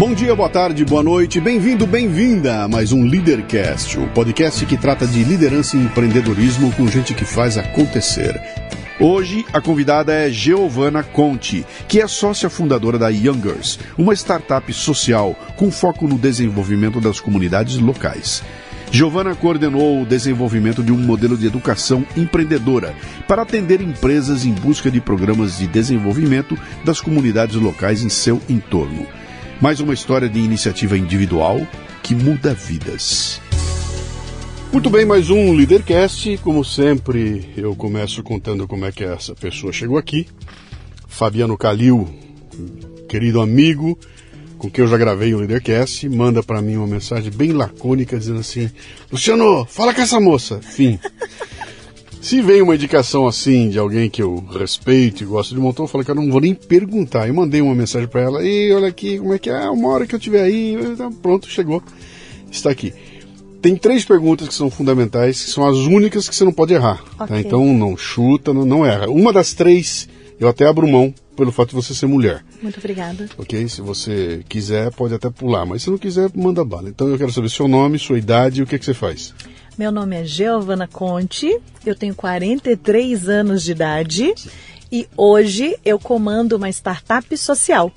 [0.00, 4.78] Bom dia, boa tarde, boa noite, bem-vindo, bem-vinda a mais um Leadercast, o podcast que
[4.78, 8.40] trata de liderança e empreendedorismo com gente que faz acontecer.
[8.98, 15.36] Hoje a convidada é Giovanna Conti, que é sócia fundadora da Youngers, uma startup social
[15.54, 18.42] com foco no desenvolvimento das comunidades locais.
[18.90, 22.94] Giovanna coordenou o desenvolvimento de um modelo de educação empreendedora
[23.28, 29.06] para atender empresas em busca de programas de desenvolvimento das comunidades locais em seu entorno.
[29.60, 31.60] Mais uma história de iniciativa individual
[32.02, 33.42] que muda vidas.
[34.72, 36.38] Muito bem, mais um Leadercast.
[36.38, 40.26] Como sempre, eu começo contando como é que essa pessoa chegou aqui.
[41.06, 42.08] Fabiano Calil,
[43.06, 43.98] querido amigo,
[44.56, 48.40] com quem eu já gravei um Leadercast, manda para mim uma mensagem bem lacônica dizendo
[48.40, 48.70] assim:
[49.12, 50.58] Luciano, fala com essa moça.
[50.62, 50.98] Fim.
[52.20, 55.88] Se vem uma indicação assim de alguém que eu respeito e gosto de montão, eu
[55.88, 57.26] falo que eu não vou nem perguntar.
[57.26, 59.70] Eu mandei uma mensagem para ela, e olha aqui, como é que é?
[59.70, 60.76] Uma hora que eu estiver aí,
[61.22, 61.82] pronto, chegou,
[62.50, 62.92] está aqui.
[63.62, 67.02] Tem três perguntas que são fundamentais, que são as únicas que você não pode errar.
[67.16, 67.24] Tá?
[67.24, 67.40] Ok.
[67.40, 69.10] Então não chuta, não, não erra.
[69.10, 70.08] Uma das três
[70.38, 72.44] eu até abro mão pelo fato de você ser mulher.
[72.62, 73.28] Muito obrigada.
[73.36, 73.68] Ok?
[73.68, 76.88] Se você quiser, pode até pular, mas se não quiser, manda bala.
[76.88, 79.34] Então eu quero saber seu nome, sua idade e o que, que você faz.
[79.80, 84.34] Meu nome é Giovana Conte, eu tenho 43 anos de idade
[84.92, 87.90] e hoje eu comando uma startup social.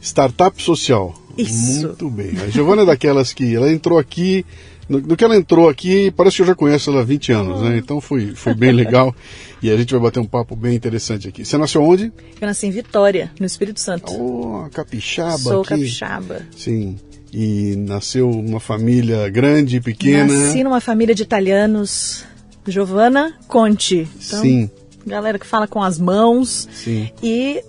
[0.00, 1.14] Startup social.
[1.36, 1.88] Isso.
[1.88, 2.30] Muito bem.
[2.40, 4.46] A Giovana é daquelas que ela entrou aqui.
[4.88, 7.60] No, no que ela entrou aqui, parece que eu já conheço ela há 20 anos,
[7.60, 7.76] né?
[7.76, 9.14] Então foi, foi bem legal.
[9.62, 11.44] e a gente vai bater um papo bem interessante aqui.
[11.44, 12.10] Você nasceu onde?
[12.40, 14.10] Eu nasci em Vitória, no Espírito Santo.
[14.10, 15.68] Oh, capixaba Sou aqui.
[15.68, 16.46] capixaba.
[16.56, 16.96] Sim.
[17.36, 20.32] E nasceu uma família grande, pequena.
[20.32, 22.24] Nasci numa família de italianos.
[22.66, 24.08] Giovana Conte.
[24.26, 24.70] Então, Sim,
[25.06, 26.68] galera que fala com as mãos.
[26.72, 27.10] sim.
[27.22, 27.62] E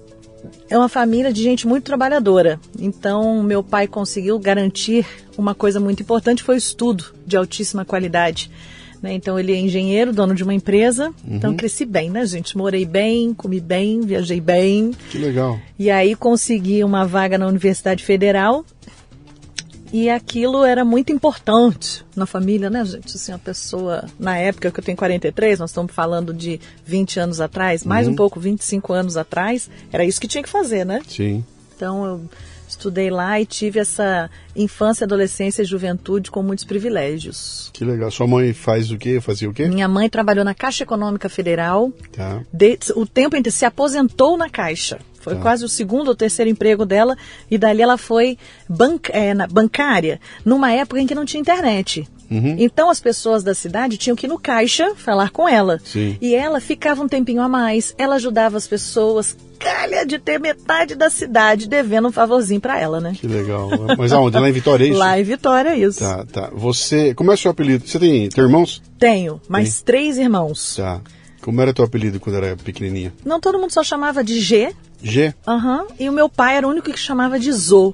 [0.70, 2.60] é uma família de gente muito trabalhadora.
[2.80, 5.06] Então, meu pai conseguiu garantir
[5.38, 8.50] uma coisa muito importante, foi o estudo de altíssima qualidade.
[9.02, 9.14] né?
[9.14, 11.12] Então, ele é engenheiro, dono de uma empresa.
[11.28, 12.56] Então, cresci bem, né, gente?
[12.58, 14.92] Morei bem, comi bem, viajei bem.
[15.10, 15.60] Que legal.
[15.78, 18.64] E aí, consegui uma vaga na Universidade Federal.
[19.94, 23.16] E aquilo era muito importante na família, né, gente?
[23.16, 27.40] Assim, a pessoa, na época que eu tenho 43, nós estamos falando de 20 anos
[27.40, 31.02] atrás, mais um pouco, 25 anos atrás, era isso que tinha que fazer, né?
[31.08, 31.44] Sim.
[31.76, 32.22] Então eu
[32.68, 37.70] estudei lá e tive essa infância, adolescência e juventude com muitos privilégios.
[37.72, 38.10] Que legal.
[38.12, 39.22] Sua mãe faz o quê?
[39.22, 39.68] Fazia o quê?
[39.68, 42.42] Minha mãe trabalhou na Caixa Econômica Federal, Tá.
[42.52, 45.00] de- o tempo inteiro, se aposentou na Caixa.
[45.26, 45.42] Foi Tá.
[45.42, 47.18] quase o segundo ou terceiro emprego dela,
[47.50, 48.38] e dali ela foi
[48.70, 52.08] banc- é, na- bancária, numa época em que não tinha internet.
[52.30, 52.56] Uhum.
[52.60, 55.80] Então as pessoas da cidade tinham que ir no caixa falar com ela.
[55.84, 56.16] Sim.
[56.22, 60.94] E ela ficava um tempinho a mais, ela ajudava as pessoas, calha de ter metade
[60.94, 63.14] da cidade devendo um favorzinho pra ela, né?
[63.20, 63.70] Que legal.
[63.98, 64.38] Mas aonde?
[64.40, 64.98] Lá em Vitória, é isso?
[65.00, 66.00] Lá em Vitória, é isso.
[66.02, 66.50] Tá, tá.
[66.54, 67.16] Você.
[67.16, 67.88] Como é o seu apelido?
[67.88, 68.82] Você tem, tem irmãos?
[69.00, 70.76] Tenho mais três irmãos.
[70.76, 71.02] Tá.
[71.42, 73.14] Como era teu apelido quando era pequenininha?
[73.24, 75.34] Não todo mundo só chamava de G, G?
[75.48, 75.86] Aham.
[76.00, 77.94] E o meu pai era o único que chamava de Zo.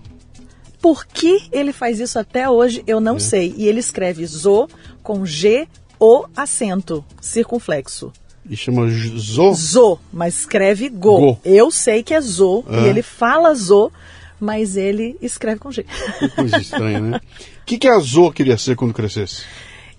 [0.82, 3.02] Por que ele faz isso até hoje, eu É.
[3.02, 3.54] não sei.
[3.58, 4.68] E ele escreve Zo
[5.04, 5.68] com G,
[6.00, 8.12] O acento, circunflexo.
[8.50, 9.54] E chama Zo?
[9.54, 11.20] Zo, mas escreve Go.
[11.20, 11.40] Go.
[11.46, 12.82] Eu sei que é Zo, Ah.
[12.82, 13.92] e ele fala Zo,
[14.40, 15.86] mas ele escreve com G.
[16.18, 17.18] Que coisa estranha, né?
[17.62, 19.44] O que, que a Zo queria ser quando crescesse?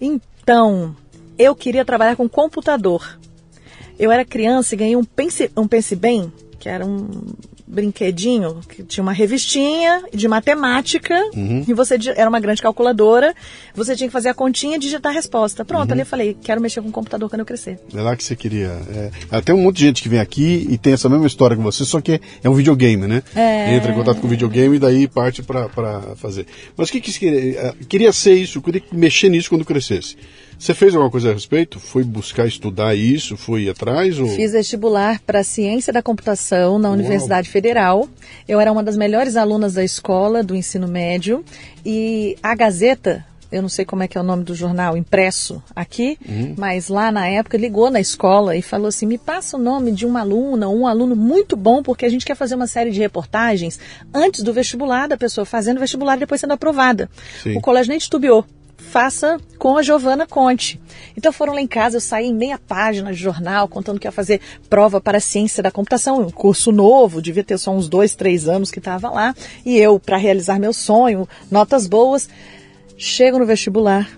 [0.01, 0.97] Então,
[1.39, 3.17] eu queria trabalhar com computador.
[3.97, 6.33] Eu era criança e ganhei um Pense, um pense Bem,
[6.63, 7.09] que era um
[7.67, 11.65] brinquedinho que tinha uma revistinha de matemática Uhum.
[11.67, 13.35] e você era uma grande calculadora.
[13.75, 15.65] Você tinha que fazer a continha e digitar a resposta.
[15.65, 15.93] Pronto, Uhum.
[15.93, 17.81] ali eu falei, quero mexer com o computador quando eu crescer.
[17.93, 18.69] É lá que você queria.
[18.95, 21.63] É, até um monte de gente que vem aqui e tem essa mesma história que
[21.63, 23.25] você, só que é um videogame, né?
[23.35, 23.75] É.
[23.75, 25.69] Entra em contato com o videogame e daí parte pra
[26.15, 26.47] fazer.
[26.77, 27.59] Mas o que, que você queria?
[27.59, 30.17] eh, Queria ser isso, queria mexer nisso quando crescesse.
[30.63, 31.81] Você fez alguma coisa a respeito?
[31.81, 33.37] Foi buscar estudar isso?
[33.37, 34.21] Foi atrás?
[34.21, 34.29] Ou...
[34.29, 38.09] Fiz vestibular para Ciência da Computação na Universidade Federal.
[38.47, 41.45] Eu era uma das melhores alunas da escola do ensino médio
[41.85, 45.61] e a Gazeta, eu não sei como é que é o nome do jornal impresso
[45.75, 46.17] aqui,
[46.57, 50.07] mas lá na época ligou na escola e falou assim: "Me passa o nome de
[50.07, 53.81] uma aluna, um aluno muito bom, porque a gente quer fazer uma série de reportagens
[54.15, 57.11] antes do vestibular da pessoa fazendo o vestibular e depois sendo aprovada".
[57.43, 57.57] Sim.
[57.57, 58.47] O colégio nem titubeou
[58.91, 60.81] faça com a Giovana Conte.
[61.17, 64.13] Então foram lá em casa, eu saí em meia página de jornal contando que ia
[64.13, 68.15] fazer prova para a ciência da computação, um curso novo, devia ter só uns dois,
[68.15, 69.35] três anos que estava lá,
[69.65, 72.29] e eu, para realizar meu sonho, notas boas,
[72.97, 74.09] chego no vestibular.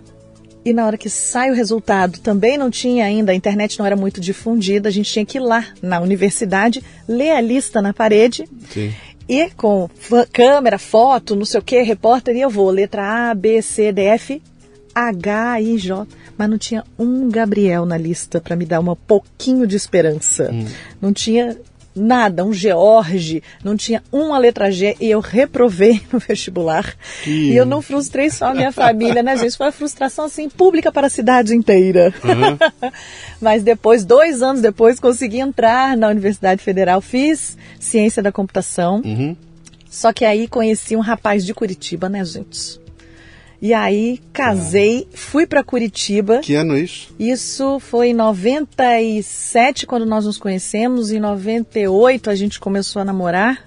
[0.64, 3.96] E na hora que sai o resultado, também não tinha ainda, a internet não era
[3.96, 8.49] muito difundida, a gente tinha que ir lá na universidade, ler a lista na parede
[8.70, 8.94] Sim.
[9.28, 9.90] e com
[10.32, 12.70] câmera, foto, não sei o que, repórter, e eu vou.
[12.70, 14.40] Letra A, B, C, D, F,
[14.94, 16.06] H, I, J.
[16.38, 20.50] Mas não tinha um Gabriel na lista para me dar um pouquinho de esperança.
[21.00, 21.56] Não tinha
[21.96, 26.96] nada, um George, não tinha uma letra G e eu reprovei no vestibular.
[27.23, 29.56] Que- E eu não frustrei só a minha família, né, gente?
[29.56, 32.12] Foi uma frustração assim pública para a cidade inteira.
[33.40, 39.00] Mas depois, dois anos depois, consegui entrar na Universidade Federal, fiz ciência da computação.
[39.05, 39.37] Uhum.
[39.88, 42.81] Só que aí conheci um rapaz de Curitiba, né, gente?
[43.64, 46.40] E aí casei, fui para Curitiba.
[46.40, 47.14] Que ano é isso?
[47.19, 53.64] Isso foi em 97 quando nós nos conhecemos, em 98 a gente começou a namorar.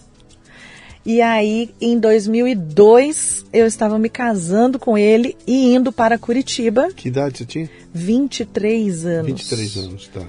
[1.04, 7.08] E aí em 2002 eu estava me casando com ele e indo para Curitiba, Que
[7.08, 7.70] idade você tinha?
[7.92, 9.26] 23 anos.
[9.26, 10.22] 23 anos, tá.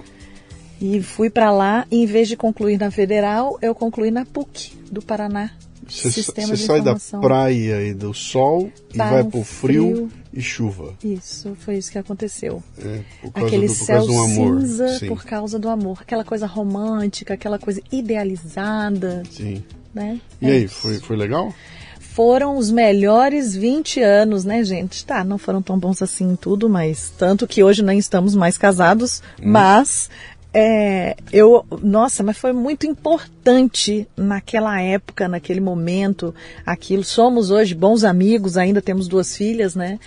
[0.80, 4.72] E fui para lá, e em vez de concluir na Federal, eu concluí na PUC
[4.90, 5.50] do Paraná.
[5.88, 10.10] Você, sai da praia e do sol e Tá vai um pro frio, frio.
[10.32, 10.94] e chuva.
[11.02, 12.62] Isso, foi isso que aconteceu.
[12.78, 14.60] É, por causa, Aquele do, por céu causa do amor.
[14.60, 15.98] cinza Sim, por causa do amor.
[16.02, 19.62] Aquela coisa romântica, aquela coisa idealizada, sim.
[19.94, 20.20] né?
[20.40, 20.74] E É aí, isso.
[20.76, 21.52] foi, foi legal?
[22.00, 25.06] Foram os melhores 20 anos, né, gente?
[25.06, 29.22] Tá, não foram tão bons assim tudo, mas tanto que hoje nem estamos mais casados,
[29.40, 30.10] mas
[30.52, 36.34] é, eu, nossa, mas foi muito importante naquela época, naquele momento,
[36.64, 37.04] aquilo.
[37.04, 39.98] Somos hoje bons amigos, ainda temos duas filhas, né?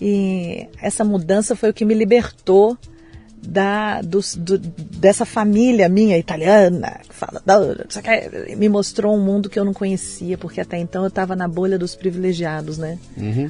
[0.00, 2.78] E essa mudança foi o que me libertou
[3.46, 7.42] da, dos- do- dessa família minha italiana, que fala,
[8.56, 11.78] me mostrou um mundo que eu não conhecia, porque até então eu estava na bolha
[11.78, 12.98] dos privilegiados, né?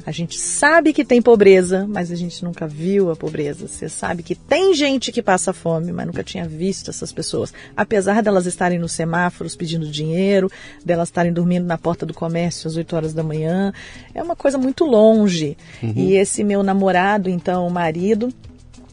[0.05, 3.67] A gente sabe que tem pobreza, mas a gente nunca viu a pobreza.
[3.67, 7.53] Você sabe que tem gente que passa fome, mas nunca tinha visto essas pessoas.
[7.75, 10.51] Apesar delas estarem nos semáforos pedindo dinheiro,
[10.83, 13.73] delas estarem dormindo na porta do comércio às 8 horas da manhã,
[14.13, 15.57] é uma coisa muito longe.
[15.81, 18.33] E esse meu namorado, então, o marido,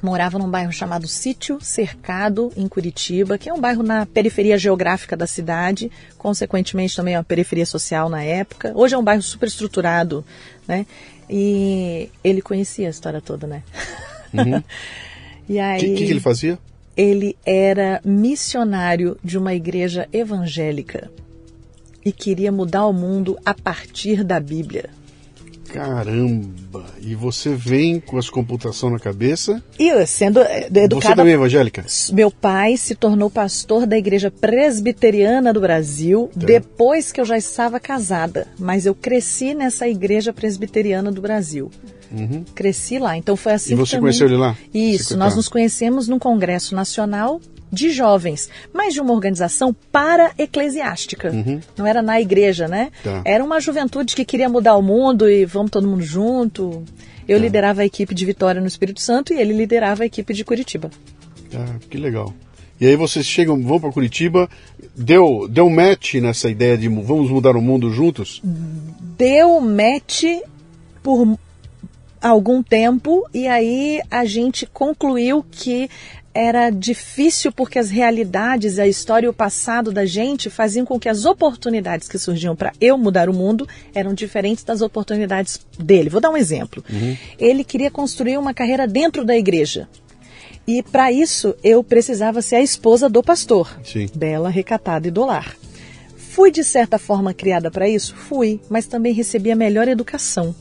[0.03, 5.17] morava num bairro chamado Sítio Cercado, em Curitiba, que é um bairro na periferia geográfica
[5.17, 8.73] da cidade, consequentemente também uma periferia social na época.
[8.75, 10.25] Hoje é um bairro super estruturado,
[10.67, 10.85] né?
[11.31, 13.63] E ele conhecia a história toda, né?
[15.49, 16.59] e O aí que, que, que ele fazia?
[16.97, 21.11] ele era missionário de uma igreja evangélica
[22.05, 24.91] e queria mudar o mundo a partir da Bíblia.
[25.73, 26.85] Caramba!
[27.01, 29.63] E você vem com as computação na cabeça.
[29.79, 31.85] E eu, sendo eh, Você educada também é evangélica?
[32.13, 36.47] Meu pai se tornou pastor da Igreja Presbiteriana do Brasil Tá.
[36.47, 38.47] depois que eu já estava casada.
[38.59, 41.71] Mas eu cresci nessa Igreja Presbiteriana do Brasil.
[42.55, 43.17] Cresci lá.
[43.17, 43.81] Então foi assim Uhum.
[43.83, 44.57] E você também- conheceu ele lá?
[44.75, 45.05] Isso.
[45.11, 47.41] Você- Nós nos conhecemos num congresso nacional
[47.73, 51.33] de jovens, mas de uma organização para-eclesiástica.
[51.77, 52.91] Não era na igreja, né?
[53.05, 53.13] Uhum.
[53.13, 53.23] Tá.
[53.25, 56.85] Era uma juventude que queria mudar o mundo e vamos todo mundo junto.
[57.27, 57.45] Eu Tá.
[57.45, 60.91] liderava a equipe de Vitória no Espírito Santo e ele liderava a equipe de Curitiba.
[61.55, 62.35] Ah, que legal.
[62.81, 64.51] E aí vocês chegam, vão para Curitiba,
[64.97, 68.43] deu, deu match nessa ideia de vamos mudar o mundo juntos?
[69.17, 70.25] deu match
[71.03, 71.39] por
[72.21, 75.89] algum tempo e aí a gente concluiu que
[76.35, 81.09] era difícil porque as realidades, a história e o passado da gente faziam com que
[81.09, 86.09] as oportunidades que surgiam para eu mudar o mundo eram diferentes das oportunidades dele.
[86.09, 86.83] Vou dar um exemplo.
[87.39, 89.89] Ele queria construir uma carreira dentro da igreja.
[90.67, 93.79] E para isso eu precisava ser a esposa do pastor.
[93.85, 94.09] Sim.
[94.15, 95.57] Bela, recatada e do lar.
[96.17, 98.15] Fui de certa forma criada para isso?
[98.17, 100.55] Fui, mas também recebi a melhor educação.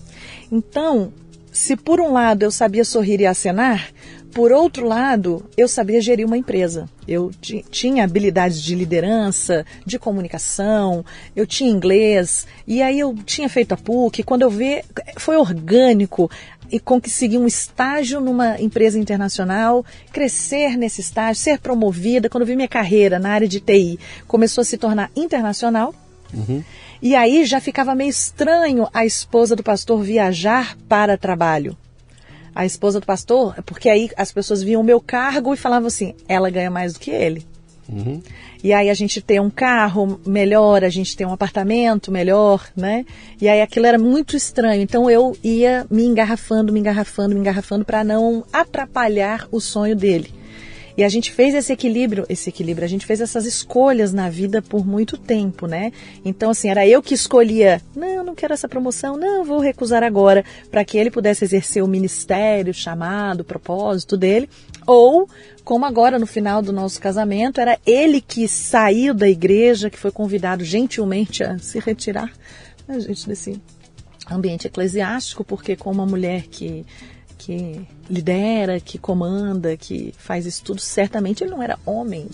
[0.51, 1.13] Então,
[1.51, 3.89] se por um lado eu sabia sorrir e acenar,
[4.33, 6.87] por outro lado, eu sabia gerir uma empresa.
[7.07, 7.31] Eu
[7.69, 13.77] tinha habilidades de liderança, de comunicação, eu tinha inglês, e aí eu tinha feito a
[13.77, 14.23] PUC.
[14.23, 14.83] Quando eu vi,
[15.17, 16.31] foi orgânico
[16.71, 22.29] e consegui um estágio numa empresa internacional, crescer nesse estágio, ser promovida.
[22.29, 25.93] Quando eu vi minha carreira na área de TI começou a se tornar internacional,
[26.33, 26.63] uhum.
[27.01, 31.75] e aí já ficava meio estranho a esposa do pastor viajar para trabalho
[32.53, 36.13] a esposa do pastor, porque aí as pessoas viam o meu cargo e falavam assim:
[36.27, 37.45] ela ganha mais do que ele.
[37.89, 38.21] Uhum.
[38.63, 43.05] E aí a gente tem um carro melhor, a gente tem um apartamento melhor, né?
[43.41, 44.81] E aí aquilo era muito estranho.
[44.81, 50.31] Então eu ia me engarrafando, me engarrafando, me engarrafando para não atrapalhar o sonho dele.
[50.97, 54.61] E a gente fez esse equilíbrio, esse equilíbrio, a gente fez essas escolhas na vida
[54.61, 55.91] por muito tempo, né?
[56.23, 60.43] Então, assim, era eu que escolhia, não, não quero essa promoção, não, vou recusar agora,
[60.69, 64.49] para que ele pudesse exercer o ministério, o chamado, o propósito dele,
[64.85, 65.29] ou
[65.63, 70.11] como agora no final do nosso casamento, era ele que saiu da igreja, que foi
[70.11, 72.31] convidado gentilmente a se retirar,
[72.87, 73.61] a gente, desse
[74.29, 76.85] ambiente eclesiástico, porque com uma mulher que
[77.41, 82.29] que lidera, que comanda, que faz isso tudo, certamente ele não era homem.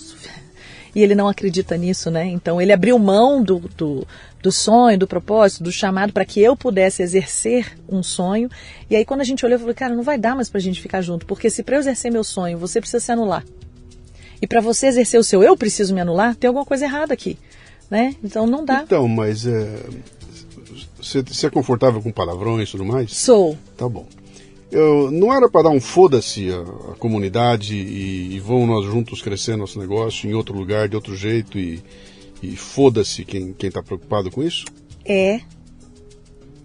[0.94, 2.26] E ele não acredita nisso, né?
[2.26, 4.06] Então ele abriu mão do, do,
[4.42, 8.50] do sonho, do propósito, do chamado para que eu pudesse exercer um sonho.
[8.90, 10.62] E aí quando a gente olhou, eu falei, cara, não vai dar mais para a
[10.62, 13.46] gente ficar junto, porque se para eu exercer meu sonho, você precisa se anular.
[14.42, 17.38] E para você exercer o seu eu preciso me anular, tem alguma coisa errada aqui,
[17.90, 18.14] né?
[18.22, 18.82] Então não dá.
[18.84, 19.80] Então, mas é,
[20.98, 23.16] você, você é confortável com palavrões e tudo mais?
[23.16, 23.58] Sou.
[23.78, 24.06] Tá bom.
[24.72, 26.60] Eu, não era para dar um foda-se a,
[26.92, 31.16] a, comunidade e, e vão nós juntos crescer nosso negócio em outro lugar, de outro
[31.16, 31.82] jeito e,
[32.44, 34.66] e foda-se quem está preocupado com isso?
[35.06, 35.40] É.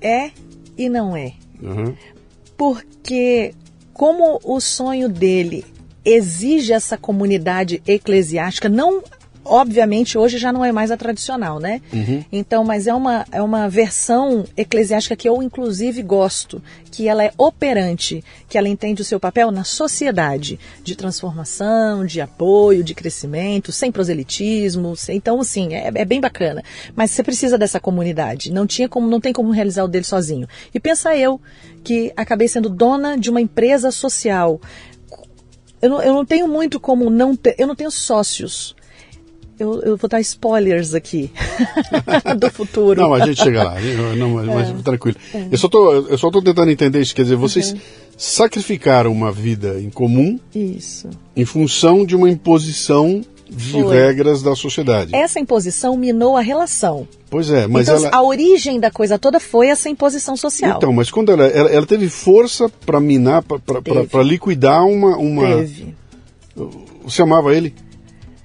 [0.00, 0.30] É
[0.76, 1.35] e não é.
[1.61, 1.94] Uhum.
[2.56, 3.54] Porque,
[3.92, 5.64] como o sonho dele
[6.04, 9.02] exige essa comunidade eclesiástica, não
[9.52, 11.82] obviamente hoje já não é mais a tradicional, né?
[11.92, 12.25] Uhum.
[12.32, 17.32] Então, mas é uma, é uma versão eclesiástica que eu inclusive gosto, que ela é
[17.37, 23.71] operante, que ela entende o seu papel na sociedade, de transformação, de apoio, de crescimento,
[23.71, 26.64] sem proselitismo, sem, então assim, é, é, bem bacana.
[26.97, 30.49] Mas você precisa dessa comunidade, não tinha como, não tem como realizar o dele sozinho.
[30.73, 31.38] E pensa eu,
[31.85, 34.59] que acabei sendo dona de uma empresa social,
[35.82, 38.75] eu não, eu não tenho muito como não ter, eu não tenho sócios,
[39.62, 41.31] eu, eu vou dar spoilers aqui
[42.38, 43.00] do futuro.
[43.00, 43.76] Não, a gente chega lá.
[44.16, 44.75] Não, mas é.
[44.83, 45.16] tranquilo.
[45.33, 45.47] É.
[45.50, 47.14] Eu só tô, eu só tô tentando entender isso.
[47.14, 47.78] Quer dizer, vocês uhum.
[48.16, 50.38] sacrificaram uma vida em comum.
[50.54, 51.09] Isso.
[51.37, 53.95] Em função de uma imposição de Foi.
[53.95, 55.14] regras da sociedade.
[55.14, 57.07] Essa imposição minou a relação.
[57.31, 58.16] Pois é, mas então, ela...
[58.16, 60.78] a origem da coisa toda foi essa imposição social.
[60.78, 65.47] Então, mas quando ela, ela, ela teve força para minar, para liquidar uma, uma.
[65.57, 65.95] Teve.
[67.04, 67.75] Você amava ele?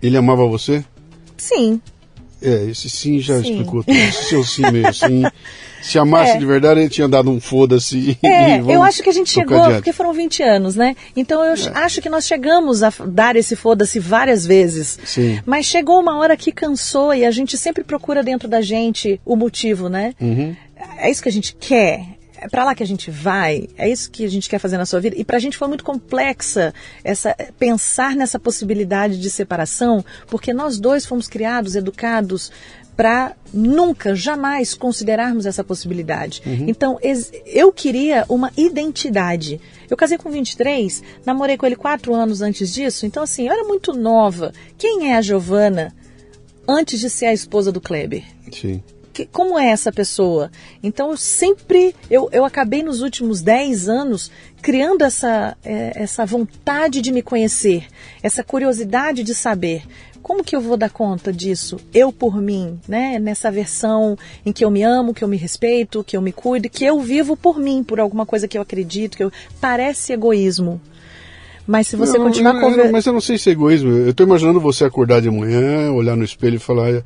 [0.02, 0.84] Ele amava você?
[1.38, 1.82] Sim.
[2.42, 3.52] É, esse sim já sim.
[3.52, 3.96] explicou tudo.
[3.96, 5.24] Esse seu sim meio sim.
[5.82, 6.38] Se amasse é.
[6.38, 8.18] de verdade, ele tinha dado um foda-se.
[8.24, 9.76] É, eu acho que a gente chegou, adiante.
[9.76, 10.96] porque foram 20 anos, né?
[11.16, 11.72] Então eu é.
[11.76, 15.00] acho que nós chegamos a dar esse foda-se várias vezes.
[15.06, 15.40] Sim.
[15.46, 19.36] Mas chegou uma hora que cansou e a gente sempre procura dentro da gente o
[19.36, 20.14] motivo, né?
[20.20, 20.56] Uhum.
[20.98, 24.12] É isso que a gente quer é para lá que a gente vai, é isso
[24.12, 25.16] que a gente quer fazer na sua vida.
[25.18, 30.80] E para a gente foi muito complexa essa pensar nessa possibilidade de separação, porque nós
[30.80, 32.52] dois fomos criados, educados
[32.96, 36.42] para nunca, jamais considerarmos essa possibilidade.
[36.44, 36.66] Uhum.
[36.68, 37.00] Então,
[37.46, 39.62] eu queria uma identidade.
[39.88, 43.64] Eu casei com 23, namorei com ele quatro anos antes disso, então assim, eu era
[43.64, 44.52] muito nova.
[44.78, 45.96] Quem é a Giovana
[46.68, 48.24] antes de ser a esposa do Kleber?
[48.52, 48.82] Sim
[49.18, 50.52] que, como é essa pessoa?
[50.84, 54.32] Então eu sempre, eu, eu acabei nos últimos 10 anos
[54.62, 57.88] criando essa, é, essa vontade de me conhecer,
[58.22, 59.84] essa curiosidade de saber.
[60.22, 61.80] Como que eu vou dar conta disso?
[61.94, 63.18] Eu por mim, né?
[63.18, 66.70] Nessa versão em que eu me amo, que eu me respeito, que eu me cuido,
[66.70, 69.32] que eu vivo por mim, por alguma coisa que eu acredito, que eu...
[69.60, 70.82] parece egoísmo.
[71.66, 72.92] Mas se você não, continuar conversando.
[72.92, 73.90] Mas eu não sei se é egoísmo.
[73.92, 77.04] Eu estou imaginando você acordar de manhã, olhar no espelho e falar: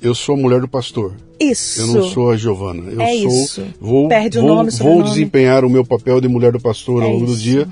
[0.00, 1.14] eu sou a mulher do pastor.
[1.38, 1.80] Isso.
[1.80, 2.90] Eu não sou a Giovana.
[2.90, 3.28] Eu é sou.
[3.28, 3.66] Isso.
[3.80, 7.08] Vou, Perde vou, o nome, vou desempenhar o meu papel de mulher do pastor ao
[7.08, 7.68] é longo do dia.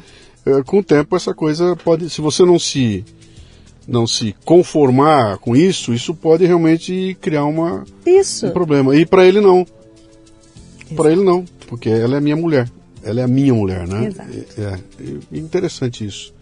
[0.47, 2.11] É, com o tempo, essa coisa pode.
[2.11, 3.05] Se você não se
[3.87, 8.47] não se conformar com isso, isso pode realmente criar uma, isso.
[8.47, 8.97] um problema.
[8.97, 9.67] E para ele não.
[10.97, 12.71] Para ele não, porque ela é minha mulher.
[13.03, 14.07] Ela é a minha mulher, né?
[14.07, 14.31] Exato.
[14.59, 14.79] É,
[15.35, 16.34] é interessante isso.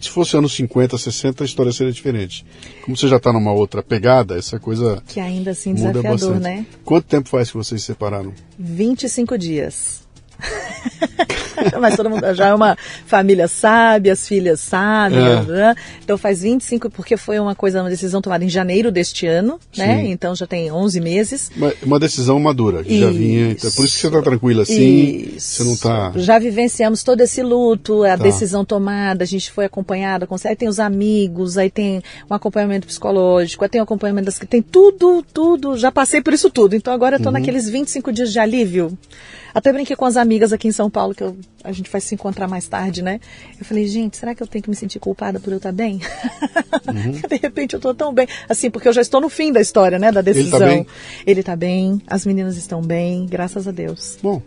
[0.00, 2.44] Se fosse anos 50, 60, a história seria diferente.
[2.82, 5.02] Como você já está numa outra pegada, essa coisa.
[5.06, 6.40] Que ainda assim desafiador, bastante.
[6.42, 6.66] né?
[6.84, 8.32] Quanto tempo faz que vocês se separaram?
[8.58, 10.02] 25 dias.
[11.80, 15.52] Mas todo mundo já é uma família sábia, as filhas sábias, é.
[15.52, 15.74] né?
[16.02, 20.02] Então faz 25, porque foi uma coisa, uma decisão tomada em janeiro deste ano, né?
[20.02, 20.10] Sim.
[20.10, 21.50] Então já tem 11 meses.
[21.56, 23.04] Uma, uma decisão madura, que isso.
[23.04, 23.50] já vinha.
[23.52, 25.56] Então, por isso que você está tranquila assim, isso.
[25.56, 26.12] você não está...
[26.16, 28.22] Já vivenciamos todo esse luto, a tá.
[28.22, 33.64] decisão tomada, a gente foi acompanhada, aí tem os amigos, aí tem um acompanhamento psicológico,
[33.64, 34.38] aí tem o um acompanhamento das...
[34.38, 36.74] Tem tudo, tudo, já passei por isso tudo.
[36.74, 37.38] Então agora eu estou uhum.
[37.38, 38.96] naqueles 25 dias de alívio.
[39.54, 42.12] Até brinquei com as amigas aqui em São Paulo, que eu, a gente vai se
[42.12, 43.20] encontrar mais tarde, né?
[43.58, 46.00] Eu falei, gente, será que eu tenho que me sentir culpada por eu estar bem?
[46.88, 47.12] Uhum.
[47.28, 48.26] De repente eu estou tão bem.
[48.48, 50.10] Assim, porque eu já estou no fim da história, né?
[50.10, 50.58] Da decisão.
[50.58, 50.86] Ele está bem?
[51.24, 54.18] Ele tá bem, as meninas estão bem, graças a Deus.
[54.20, 54.42] Bom,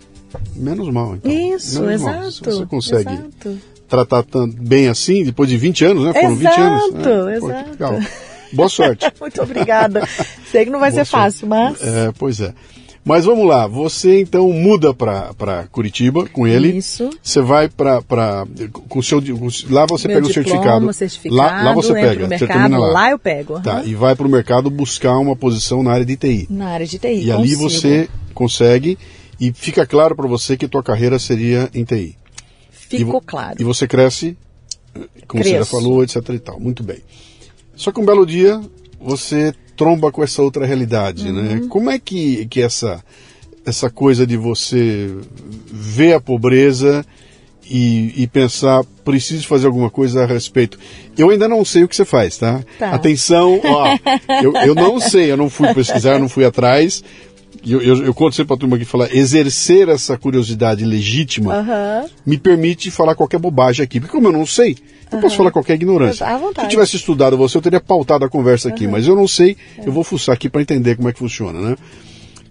[0.53, 1.31] menos mal, então.
[1.31, 2.19] Isso, menos exato.
[2.19, 2.31] Mal.
[2.31, 3.57] Se você consegue exato.
[3.87, 6.13] tratar tanto bem assim, depois de 20 anos, né?
[6.13, 6.83] Foram exato, 20 anos.
[7.37, 7.65] Exato, né?
[7.71, 7.99] legal.
[8.51, 9.05] Boa sorte.
[9.19, 10.07] Muito obrigada.
[10.51, 11.23] Sei que não vai Boa ser sorte.
[11.23, 11.81] fácil, mas.
[11.81, 12.53] É, pois é.
[13.07, 16.77] Mas vamos lá, você então muda para Curitiba com ele.
[16.77, 17.09] Isso.
[17.23, 18.01] Você vai para
[18.89, 19.23] com seu
[19.69, 21.33] lá você Meu pega diploma, o certificado.
[21.33, 22.87] Lá, lá você pega, mercado, você termina lá.
[22.87, 23.53] Lá eu pego.
[23.53, 23.61] Uhum.
[23.61, 26.47] Tá, e vai para o mercado buscar uma posição na área de TI.
[26.49, 27.07] Na área de TI.
[27.07, 27.37] E consigo.
[27.37, 28.97] ali você consegue
[29.39, 32.17] e fica claro para você que tua carreira seria em TI.
[32.69, 33.55] Ficou e, claro.
[33.57, 34.35] E você cresce,
[35.27, 35.49] como Cresço.
[35.49, 36.59] você já falou, etc e tal.
[36.59, 36.99] Muito bem.
[37.73, 38.59] Só que um belo dia
[38.99, 41.41] você tromba com essa outra realidade, né?
[41.41, 41.62] uhum.
[41.62, 41.67] né?
[41.69, 43.01] Como é que, que essa,
[43.65, 45.13] essa coisa de você
[45.72, 47.05] ver a pobreza
[47.69, 50.79] e, e, pensar, preciso fazer alguma coisa a respeito.
[51.17, 52.63] Eu ainda não sei o que você faz, tá?
[52.79, 52.91] tá.
[52.91, 53.98] Atenção, ó,
[54.41, 57.03] eu, eu não sei, eu não fui pesquisar, eu não fui atrás.
[57.65, 62.09] Eu, eu, eu conto sempre para a turma aqui falar, exercer essa curiosidade legítima uhum.
[62.25, 64.77] me permite falar qualquer bobagem aqui, porque como eu não sei,
[65.11, 65.21] eu uhum.
[65.21, 66.25] posso falar qualquer ignorância.
[66.25, 68.91] Se eu tivesse estudado você, eu teria pautado a conversa aqui, uhum.
[68.91, 71.75] mas eu não sei, eu vou fuçar aqui para entender como é que funciona, né?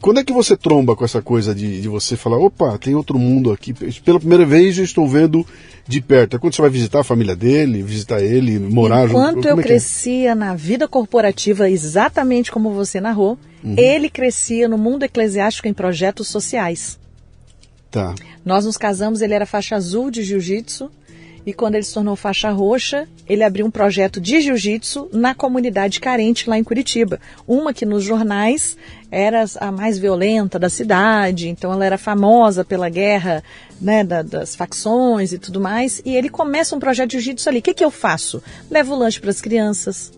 [0.01, 3.19] Quando é que você tromba com essa coisa de, de você falar, opa, tem outro
[3.19, 3.73] mundo aqui?
[4.05, 5.45] Pela primeira vez eu estou vendo
[5.87, 6.37] de perto.
[6.37, 9.19] É quando você vai visitar a família dele, visitar ele, morar junto?
[9.19, 10.35] Enquanto eu é, é crescia é?
[10.35, 13.75] na vida corporativa, exatamente como você narrou, uhum.
[13.77, 16.99] ele crescia no mundo eclesiástico em projetos sociais.
[17.91, 18.15] Tá.
[18.45, 20.91] Nós nos casamos, ele era faixa azul de jiu-jitsu
[21.47, 26.01] e quando ele se tornou faixa roxa, ele abriu um projeto de jiu-jitsu na comunidade
[26.01, 27.21] carente lá em Curitiba.
[27.47, 28.77] Uma que nos jornais
[29.13, 33.45] era a mais violenta da cidade, então ela era famosa pela guerra
[33.81, 36.03] né, da, das facções e tudo mais.
[36.05, 37.61] E ele começa um projeto de jiu-jitsu ali.
[37.61, 38.43] O que, que eu faço?
[38.69, 40.13] Levo lanche para as crianças,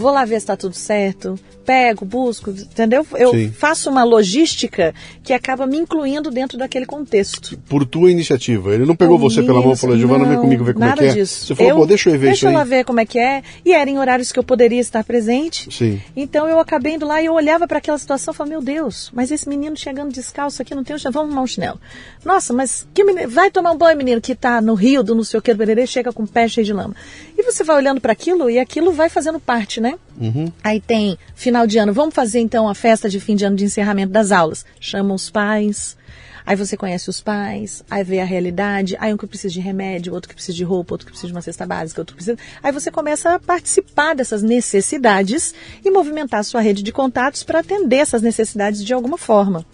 [0.00, 3.06] vou lá ver se está tudo certo, pego, busco, entendeu?
[3.14, 3.52] Eu Sim.
[3.52, 7.56] faço uma logística que acaba me incluindo dentro daquele contexto.
[7.68, 8.74] Por tua iniciativa.
[8.74, 10.92] Ele não pegou Por você pela mão e falou, Giovana, vem comigo ver como é
[10.94, 11.12] que é.
[11.12, 11.46] Disso.
[11.46, 12.44] Você falou, eu, pô, deixa eu ver deixa isso.
[12.46, 13.42] Deixa ela ver como é que é.
[13.64, 15.72] E era em horários que eu poderia estar presente.
[15.72, 16.00] Sim.
[16.16, 19.10] Então eu acabei indo lá e eu olhava para aquela situação e falava, meu Deus,
[19.14, 21.80] mas esse menino chegando descalço aqui não tem um chinelo, vamos arrumar um chinelo.
[22.24, 25.22] Nossa, mas que menino, vai tomar um banho, menino, que está no rio do não
[25.22, 26.96] sei o que, do Bererê, chega com o pé cheio de lama.
[27.40, 29.98] E você vai olhando para aquilo e aquilo vai fazendo parte, né?
[30.20, 30.52] Uhum.
[30.62, 33.64] Aí tem final de ano, vamos fazer então a festa de fim de ano de
[33.64, 34.66] encerramento das aulas.
[34.78, 35.96] Chama os pais,
[36.44, 40.12] aí você conhece os pais, aí vê a realidade, aí um que precisa de remédio,
[40.12, 42.38] outro que precisa de roupa, outro que precisa de uma cesta básica, outro que precisa.
[42.62, 47.60] Aí você começa a participar dessas necessidades e movimentar a sua rede de contatos para
[47.60, 49.64] atender essas necessidades de alguma forma.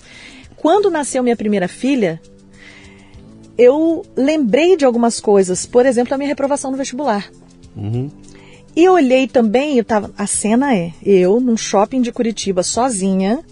[0.54, 2.22] Quando nasceu minha primeira filha,
[3.58, 7.28] eu lembrei de algumas coisas, por exemplo, a minha reprovação no vestibular.
[7.76, 8.10] Uhum.
[8.74, 13.44] E olhei também, eu tava, a cena é eu num shopping de Curitiba sozinha,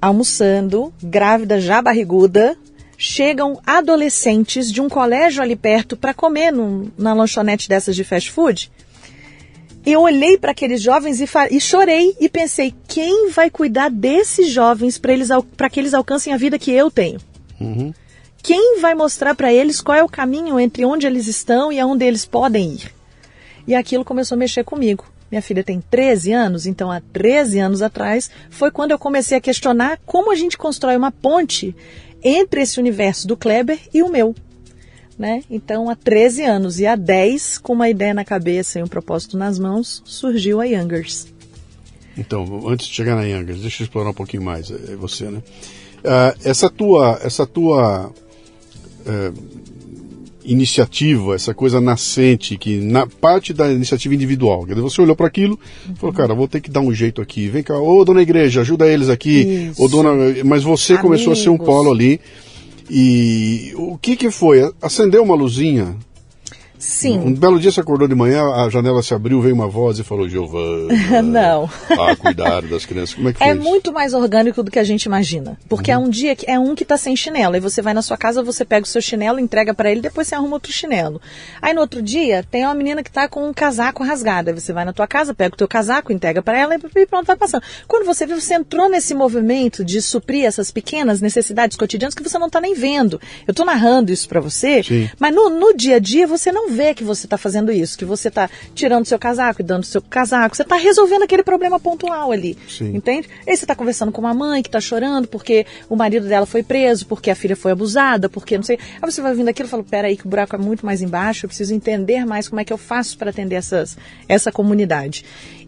[0.00, 2.56] almoçando, grávida já barriguda,
[2.96, 8.30] chegam adolescentes de um colégio ali perto para comer num, na lanchonete dessas de fast
[8.30, 8.70] food.
[9.84, 14.98] Eu olhei para aqueles jovens e, e, chorei e pensei: quem vai cuidar desses jovens
[14.98, 17.18] para que eles alcancem a vida que eu tenho?
[17.60, 17.92] Uhum.
[18.42, 22.04] Quem vai mostrar para eles qual é o caminho entre onde eles estão e aonde
[22.04, 23.01] eles podem ir?
[23.66, 25.04] E aquilo começou a mexer comigo.
[25.30, 29.40] Minha filha tem 13 anos, então há 13 anos atrás foi quando eu comecei a
[29.40, 31.74] questionar como a gente constrói uma ponte
[32.22, 34.34] entre esse universo do Kleber e o meu.
[35.18, 35.42] Né?
[35.50, 39.36] Então, há 13 anos e há 10, com uma ideia na cabeça e um propósito
[39.36, 41.26] nas mãos, surgiu a Youngers.
[42.16, 45.42] Então, antes de chegar na Youngers, deixa eu explorar um pouquinho mais é, você, né?
[46.00, 49.71] Uh, essa tua, essa tua uh,
[50.44, 54.64] iniciativa, essa coisa nascente, que na parte da iniciativa individual.
[54.64, 55.96] Quer dizer, você olhou para aquilo uhum.
[55.96, 57.48] falou, cara, vou ter que dar um jeito aqui.
[57.48, 59.70] Vem cá, ô dona igreja, ajuda eles aqui.
[59.76, 60.10] Ô, dona...
[60.44, 61.02] Mas você Amigos.
[61.02, 62.20] começou a ser um polo ali.
[62.90, 64.70] E o que que foi?
[64.80, 65.96] Acendeu uma luzinha?
[66.84, 67.18] Sim.
[67.20, 70.02] Um belo dia você acordou de manhã, a janela se abriu, veio uma voz e
[70.02, 70.92] falou, Giovana.
[71.22, 71.70] Não.
[71.90, 73.14] Ah, cuidar das crianças.
[73.14, 75.56] Como é que É muito mais orgânico do que a gente imagina.
[75.68, 76.06] Porque é Uhum.
[76.06, 77.54] um dia que é um que tá sem chinelo.
[77.54, 80.26] Aí você vai na sua casa, você pega o seu chinelo, entrega pra ele, depois
[80.26, 81.20] você arruma outro chinelo.
[81.60, 84.50] Aí no outro dia tem uma menina que tá com um casaco rasgado.
[84.50, 87.26] Aí você vai na tua casa, pega o teu casaco, entrega pra ela e pronto,
[87.26, 87.62] vai passando.
[87.86, 92.38] Quando você vê, você entrou nesse movimento de suprir essas pequenas necessidades cotidianas que você
[92.38, 93.20] não tá nem vendo.
[93.46, 95.08] Eu tô narrando isso pra você, Sim.
[95.20, 98.04] mas no, no dia a dia você não vê que você está fazendo isso, que
[98.04, 100.56] você está tirando seu casaco e dando seu casaco.
[100.56, 102.56] Você está resolvendo aquele problema pontual ali.
[102.68, 102.96] Sim.
[102.96, 103.28] Entende?
[103.46, 106.62] Aí você está conversando com uma mãe que está chorando porque o marido dela foi
[106.62, 108.78] preso, porque a filha foi abusada, porque não sei.
[109.00, 111.44] Aí você vai ouvindo aquilo e fala: peraí, que o buraco é muito mais embaixo,
[111.44, 113.96] eu preciso entender mais como é que eu faço para atender essas,
[114.28, 115.24] essa comunidade.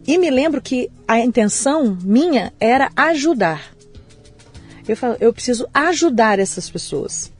[0.07, 3.75] E me lembro que a intenção minha era ajudar.
[4.87, 7.31] Eu falo, eu preciso ajudar essas pessoas.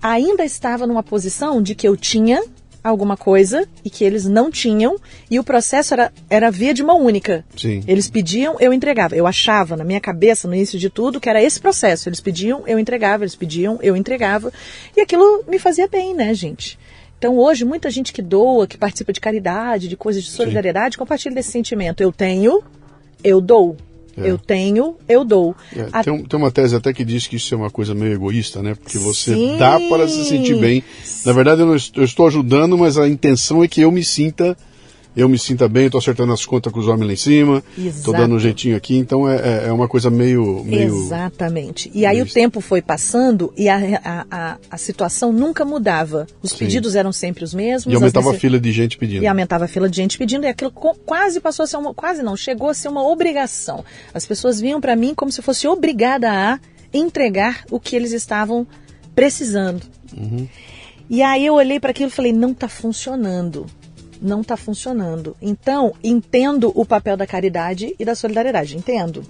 [0.00, 2.42] Ainda estava numa posição de que eu tinha
[2.82, 4.96] alguma coisa e que eles não tinham,
[5.30, 7.44] e o processo era, era via de mão única.
[7.56, 7.82] Sim.
[7.86, 9.14] Eles pediam, eu entregava.
[9.14, 12.08] Eu achava na minha cabeça, no início de tudo, que era esse processo.
[12.08, 14.52] Eles pediam, eu entregava, eles pediam, eu entregava.
[14.96, 16.78] E aquilo me fazia bem, né, gente?
[17.18, 21.34] Então hoje, muita gente que doa, que participa de caridade, de coisas de solidariedade, compartilha
[21.34, 22.02] desse sentimento.
[22.02, 22.60] Eu tenho,
[23.22, 23.76] eu dou.
[24.16, 24.30] É.
[24.30, 25.54] Eu tenho, eu dou.
[25.74, 28.12] É, A- tem, tem uma tese até que diz que isso é uma coisa meio
[28.12, 28.74] egoísta, né?
[28.74, 29.56] Porque você Sim.
[29.58, 30.82] dá para se sentir bem.
[31.24, 34.04] Na verdade, eu, não est- eu estou ajudando, mas a intenção é que eu me
[34.04, 34.56] sinta,
[35.16, 35.86] eu me sinta bem.
[35.86, 38.96] Estou acertando as contas com os homens lá em cima, estou dando um jeitinho aqui.
[38.96, 41.90] Então é, é- é uma coisa meio, meio Exatamente.
[41.94, 46.26] E aí o tempo foi passando e a, a, a, a situação nunca mudava.
[46.42, 46.58] Os Sim.
[46.58, 47.92] pedidos eram sempre os mesmos.
[47.92, 49.22] e aumentava a fila de gente pedindo.
[49.22, 51.92] E aumentava a fila de gente pedindo, e aquilo quase passou a ser uma.
[51.94, 53.84] Quase não, chegou a ser uma obrigação.
[54.14, 56.58] As pessoas vinham para mim como se fosse obrigada a
[56.92, 58.66] entregar o que eles estavam
[59.14, 59.82] precisando.
[61.08, 63.66] E aí eu olhei para aquilo e falei: não está funcionando.
[64.22, 65.36] Não está funcionando.
[65.42, 68.76] Então, entendo o papel da caridade e da solidariedade.
[68.76, 69.24] Entendo.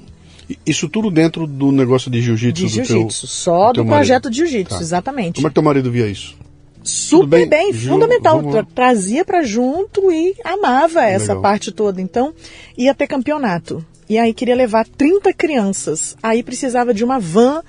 [0.67, 3.27] Isso tudo dentro do negócio de jiu-jitsu De do jiu-jitsu.
[3.27, 3.97] Só do do marido.
[3.97, 4.81] projeto de jiu-jitsu, Tá.
[4.83, 5.37] exatamente.
[5.37, 6.37] Como é que teu marido via isso?
[6.85, 8.43] Super bem, bem, fundamental.
[8.43, 11.41] vamos Trazia pra junto e amava essa Legal.
[11.43, 12.01] parte toda.
[12.03, 12.35] Então,
[12.77, 13.85] ia ter campeonato.
[14.09, 16.17] E aí queria levar 30 crianças.
[16.23, 17.63] Aí precisava de uma van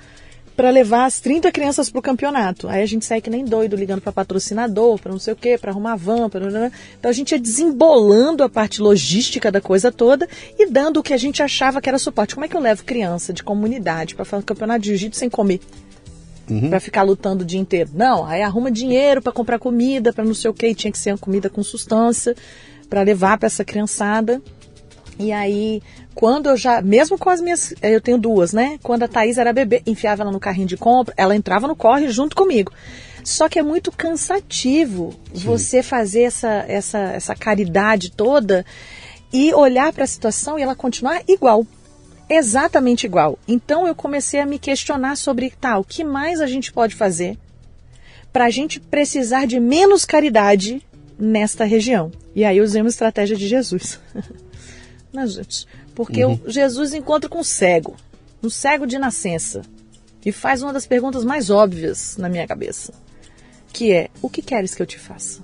[0.56, 2.68] para levar as 30 crianças pro campeonato.
[2.68, 5.58] Aí a gente sai que nem doido ligando para patrocinador, para não sei o quê,
[5.58, 6.40] para arrumar van, pra...
[6.98, 11.12] Então a gente ia desembolando a parte logística da coisa toda e dando o que
[11.12, 12.34] a gente achava que era suporte.
[12.34, 15.30] Como é que eu levo criança de comunidade para fazer um campeonato de jiu-jitsu sem
[15.30, 15.60] comer?
[16.68, 17.90] Pra ficar lutando o dia inteiro.
[17.94, 20.98] Não, aí arruma dinheiro pra comprar comida, pra não sei o que, e tinha que
[20.98, 22.36] ser uma comida com sustância
[22.88, 24.42] pra levar pra essa criançada.
[25.18, 25.80] E aí,
[26.14, 28.78] quando eu já, mesmo com as minhas, eu tenho duas, né?
[28.82, 32.08] Quando a Thaís era bebê, enfiava ela no carrinho de compra, ela entrava no corre
[32.08, 32.72] junto comigo.
[33.24, 38.64] Só que é muito cansativo você fazer essa, essa, essa caridade toda
[39.32, 41.66] e olhar para a situação e ela continuar igual
[42.28, 43.38] exatamente igual.
[43.46, 47.38] Então eu comecei a me questionar sobre tá, o que mais a gente pode fazer
[48.32, 50.84] para a gente precisar de menos caridade
[51.18, 52.10] nesta região.
[52.34, 54.00] E aí eu usei uma estratégia de Jesus.
[55.12, 55.68] Né, gente?
[55.94, 57.94] Porque o Jesus encontra com um cego,
[58.42, 59.62] um cego de nascença,
[60.24, 62.92] e faz uma das perguntas mais óbvias na minha cabeça,
[63.72, 65.40] que é: o que queres que eu te faça?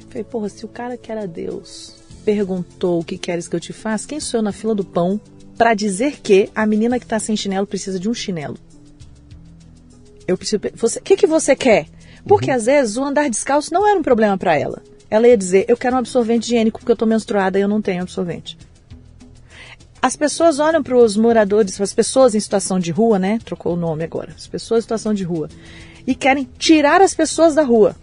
[0.00, 3.60] Eu Falei, porra, se o cara que era Deus perguntou o que queres que eu
[3.60, 5.20] te faça, quem sou eu na fila do pão
[5.58, 8.56] para dizer que a menina que tá sem chinelo precisa de um chinelo?
[10.26, 10.60] Eu preciso.
[10.74, 11.86] Você, o que, que você quer?
[12.24, 14.82] Porque às vezes o andar descalço não era um problema para ela.
[15.10, 17.82] Ela ia dizer: eu quero um absorvente higiênico porque eu tô menstruada e eu não
[17.82, 18.56] tenho absorvente.
[20.02, 23.38] As pessoas olham para os moradores, para as pessoas em situação de rua, né?
[23.44, 24.34] Trocou o nome agora.
[24.36, 25.48] As pessoas em situação de rua.
[26.04, 27.94] E querem tirar as pessoas da rua.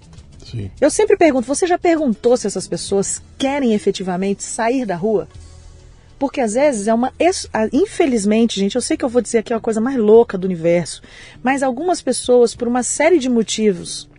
[0.50, 0.72] Sim.
[0.80, 5.28] Eu sempre pergunto: você já perguntou se essas pessoas querem efetivamente sair da rua?
[6.18, 7.14] Porque às vezes é uma.
[7.74, 11.02] Infelizmente, gente, eu sei que eu vou dizer aqui uma coisa mais louca do universo,
[11.44, 14.10] mas algumas pessoas, por uma série de motivos,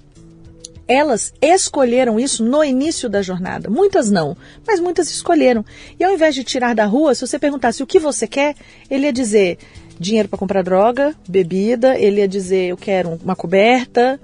[0.90, 3.70] elas escolheram isso no início da jornada.
[3.70, 5.64] Muitas não, mas muitas escolheram.
[5.98, 8.56] E ao invés de tirar da rua, se você perguntasse o que você quer,
[8.90, 9.56] ele ia dizer
[10.00, 14.18] dinheiro para comprar droga, bebida, ele ia dizer eu quero uma coberta.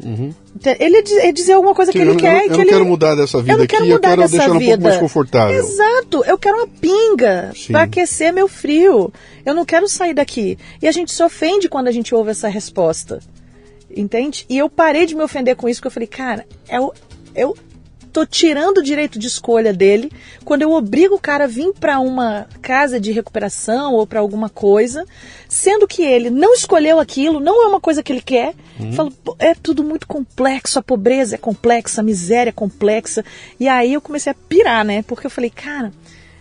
[0.80, 2.38] Ele ia dizer, ia dizer alguma coisa Sim, que ele eu, quer.
[2.38, 2.70] eu, que eu não ele...
[2.70, 4.58] quero mudar dessa vida eu não aqui, quero eu mudar quero dessa deixar ela um
[4.58, 4.88] pouco vida.
[4.88, 5.56] mais confortável.
[5.56, 9.12] Exato, eu quero uma pinga para aquecer meu frio.
[9.44, 10.58] Eu não quero sair daqui.
[10.82, 13.20] E a gente se ofende quando a gente ouve essa resposta.
[13.94, 14.44] Entende?
[14.48, 16.92] E eu parei de me ofender com isso, porque eu falei, cara, é o,
[17.34, 17.56] eu
[18.16, 20.10] estou tirando o direito de escolha dele,
[20.42, 24.48] quando eu obrigo o cara a vir para uma casa de recuperação ou para alguma
[24.48, 25.04] coisa,
[25.48, 28.54] sendo que ele não escolheu aquilo, não é uma coisa que ele quer.
[28.80, 28.92] Uhum.
[28.92, 33.22] Falo, é tudo muito complexo, a pobreza é complexa, a miséria é complexa.
[33.60, 35.02] E aí eu comecei a pirar, né?
[35.02, 35.92] Porque eu falei, cara,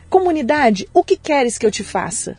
[0.10, 2.38] comunidade, o que queres que eu te faça?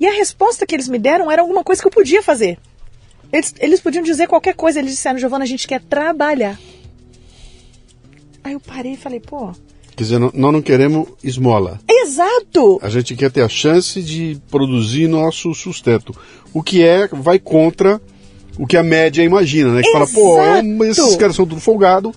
[0.00, 2.58] E a resposta que eles me deram era alguma coisa que eu podia fazer.
[3.32, 4.78] Eles, eles podiam dizer qualquer coisa.
[4.78, 6.58] Eles disseram, Giovana, a gente quer trabalhar.
[8.44, 9.52] Aí eu parei e falei, pô.
[9.96, 11.80] Quer dizer, nós não queremos esmola.
[11.88, 12.78] Exato!
[12.82, 16.14] A gente quer ter a chance de produzir nosso sustento.
[16.52, 18.00] O que é, vai contra
[18.58, 19.82] o que a média imagina, né?
[19.82, 20.06] Que Exato.
[20.12, 22.12] fala, pô, esses caras são tudo folgado,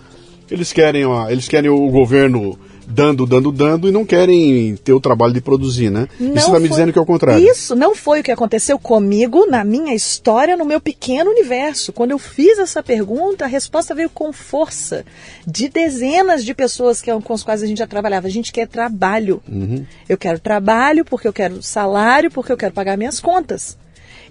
[0.50, 5.00] eles querem, ó, eles querem o governo dando, dando, dando e não querem ter o
[5.00, 6.08] trabalho de produzir, né?
[6.20, 7.46] Não e você está me dizendo que é o contrário.
[7.46, 11.92] Isso não foi o que aconteceu comigo na minha história, no meu pequeno universo.
[11.92, 15.06] Quando eu fiz essa pergunta, a resposta veio com força
[15.46, 18.28] de dezenas de pessoas que, com as quais a gente já trabalhava.
[18.28, 19.42] A gente quer trabalho.
[19.48, 19.86] Uhum.
[20.08, 23.78] Eu quero trabalho porque eu quero salário, porque eu quero pagar minhas contas.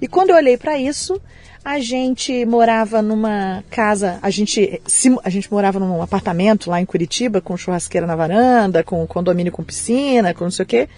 [0.01, 1.21] E quando eu olhei para isso,
[1.65, 4.83] a gente morava numa casa, a gente,
[5.23, 9.65] a gente morava num apartamento lá em Curitiba, com churrasqueira na varanda, com condomínio com
[9.65, 10.89] piscina, com não sei o quê.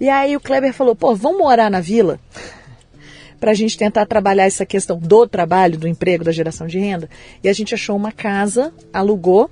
[0.00, 2.18] E aí o Kleber falou, pô, vamos morar na vila?
[3.38, 7.10] Para a gente tentar trabalhar essa questão do trabalho, do emprego, da geração de renda.
[7.44, 9.50] E a gente achou uma casa, alugou,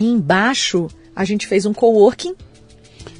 [0.00, 2.34] e embaixo a gente fez um coworking.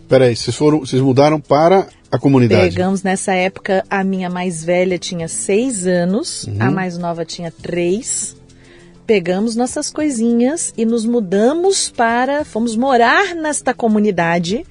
[0.09, 2.75] Peraí, vocês foram, vocês mudaram para a comunidade?
[2.75, 6.57] Pegamos nessa época, a minha mais velha tinha seis anos, uhum.
[6.61, 8.37] a mais nova tinha três.
[9.07, 12.45] Pegamos nossas coisinhas e nos mudamos para.
[12.45, 14.65] Fomos morar nesta comunidade,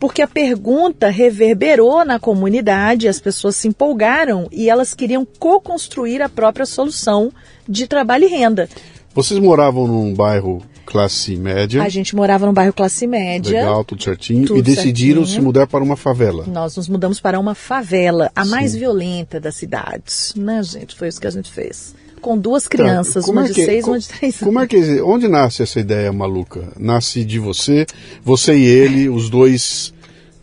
[0.00, 6.28] porque a pergunta reverberou na comunidade, as pessoas se empolgaram e elas queriam co-construir a
[6.28, 7.32] própria solução
[7.66, 8.68] de trabalho e renda.
[9.14, 11.82] Vocês moravam num bairro classe média.
[11.82, 13.60] A gente morava no bairro classe média.
[13.60, 14.46] Legal, tudo certinho.
[14.46, 15.40] Tudo e decidiram certinho.
[15.40, 16.46] se mudar para uma favela.
[16.46, 18.50] Nós nos mudamos para uma favela, a Sim.
[18.50, 20.32] mais violenta das cidades.
[20.34, 20.96] Né, gente?
[20.96, 21.94] Foi isso que a gente fez.
[22.22, 24.44] Com duas tá, crianças, tá, uma é de seis e uma de três anos.
[24.44, 26.72] Como é que, onde nasce essa ideia maluca?
[26.78, 27.84] Nasce de você,
[28.24, 29.92] você e ele, os dois,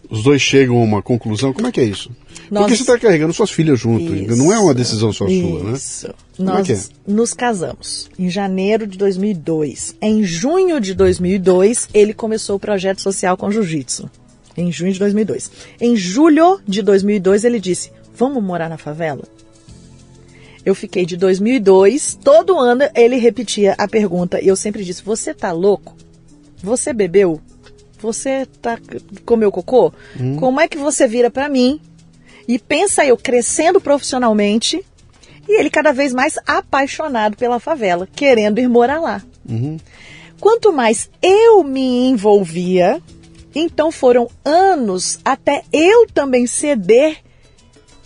[0.09, 1.53] os dois chegam a uma conclusão?
[1.53, 2.11] Como é que é isso?
[2.49, 2.63] Nós...
[2.63, 5.47] Porque você está carregando suas filhas junto, isso, não é uma decisão só isso.
[5.47, 5.73] sua, né?
[5.73, 6.13] Isso.
[6.37, 6.79] Nós é é?
[7.07, 9.95] nos casamos em janeiro de 2002.
[10.01, 14.09] Em junho de 2002, ele começou o projeto social com jiu-jitsu.
[14.57, 15.51] Em junho de 2002.
[15.81, 19.23] Em julho de 2002, ele disse: Vamos morar na favela?
[20.65, 25.33] Eu fiquei de 2002, todo ano ele repetia a pergunta e eu sempre disse: Você
[25.33, 25.95] tá louco?
[26.63, 27.39] Você bebeu?
[27.99, 28.77] Você tá
[29.25, 29.93] comeu cocô?
[30.19, 30.37] Hum.
[30.37, 31.79] Como é que você vira para mim
[32.47, 34.83] e pensa eu crescendo profissionalmente
[35.47, 39.21] e ele cada vez mais apaixonado pela favela, querendo ir morar lá.
[39.47, 39.77] Uhum.
[40.39, 43.01] Quanto mais eu me envolvia,
[43.53, 47.17] então foram anos até eu também ceder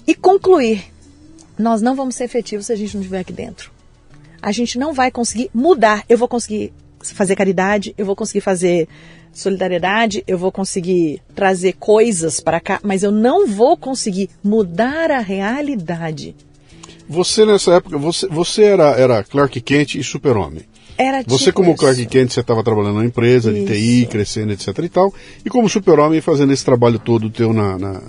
[0.06, 0.86] e concluir.
[1.58, 3.72] Nós não vamos ser efetivos se a gente não estiver aqui dentro.
[4.42, 6.06] A gente não vai conseguir mudar.
[6.08, 6.72] Eu vou conseguir
[7.02, 8.88] fazer caridade, eu vou conseguir fazer
[9.34, 15.20] solidariedade, eu vou conseguir trazer coisas para cá, mas eu não vou conseguir mudar a
[15.20, 16.36] realidade.
[17.08, 20.64] Você nessa época, você, você era, era Clark Kent e super-homem.
[20.98, 23.66] Era tipo Você como Clark Kent, você estava trabalhando na empresa isso.
[23.66, 25.14] de TI, crescendo, etc e tal,
[25.46, 28.02] e como super-homem fazendo esse trabalho todo teu na, na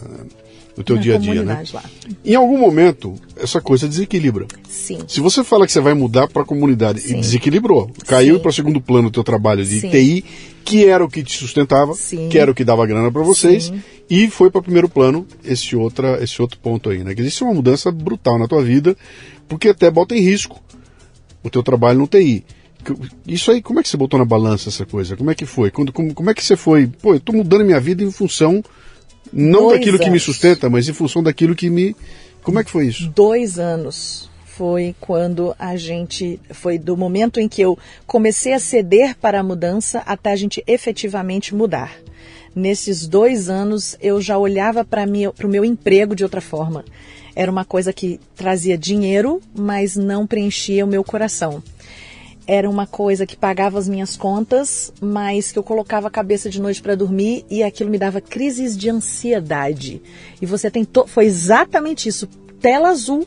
[0.77, 1.65] no teu na dia a dia, né?
[1.73, 1.83] Lá.
[2.25, 4.47] Em algum momento, essa coisa desequilibra.
[4.69, 4.99] Sim.
[5.07, 7.19] Se você fala que você vai mudar para a comunidade Sim.
[7.19, 9.91] e desequilibrou, caiu para segundo plano o teu trabalho de Sim.
[9.91, 10.25] TI,
[10.65, 12.29] que era o que te sustentava, Sim.
[12.29, 13.73] que era o que dava grana para vocês,
[14.09, 17.15] e foi para primeiro plano esse, outra, esse outro ponto aí, né?
[17.15, 18.97] Que existe uma mudança brutal na tua vida,
[19.49, 20.61] porque até bota em risco
[21.43, 22.45] o teu trabalho no TI.
[23.27, 25.17] Isso aí, como é que você botou na balança essa coisa?
[25.17, 25.71] Como é que foi?
[25.71, 26.87] Quando, como, como é que você foi?
[26.87, 28.63] Pô, eu estou mudando minha vida em função
[29.33, 30.07] não Dois daquilo anos.
[30.07, 31.95] que me sustenta, mas em função daquilo que me.
[32.43, 33.09] Como é que foi isso?
[33.15, 36.41] Dois anos foi quando a gente.
[36.51, 40.63] Foi do momento em que eu comecei a ceder para a mudança até a gente
[40.67, 41.95] efetivamente mudar.
[42.55, 46.85] Nesses dois anos eu já olhava para o meu emprego de outra forma.
[47.35, 51.63] Era uma coisa que trazia dinheiro, mas não preenchia o meu coração
[52.51, 56.61] era uma coisa que pagava as minhas contas, mas que eu colocava a cabeça de
[56.61, 60.03] noite para dormir e aquilo me dava crises de ansiedade.
[60.43, 62.27] E você tentou, foi exatamente isso,
[62.61, 63.25] tela azul.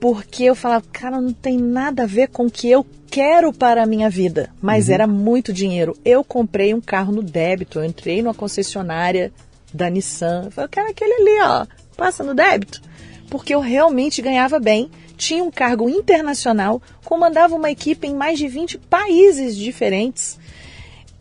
[0.00, 3.84] Porque eu falava, cara, não tem nada a ver com o que eu quero para
[3.84, 4.94] a minha vida, mas uhum.
[4.94, 5.96] era muito dinheiro.
[6.04, 9.32] Eu comprei um carro no débito, eu entrei numa concessionária
[9.72, 12.82] da Nissan, eu falei, eu quero aquele ali, ó, passa no débito.
[13.30, 14.90] Porque eu realmente ganhava bem
[15.22, 20.36] tinha um cargo internacional, comandava uma equipe em mais de 20 países diferentes.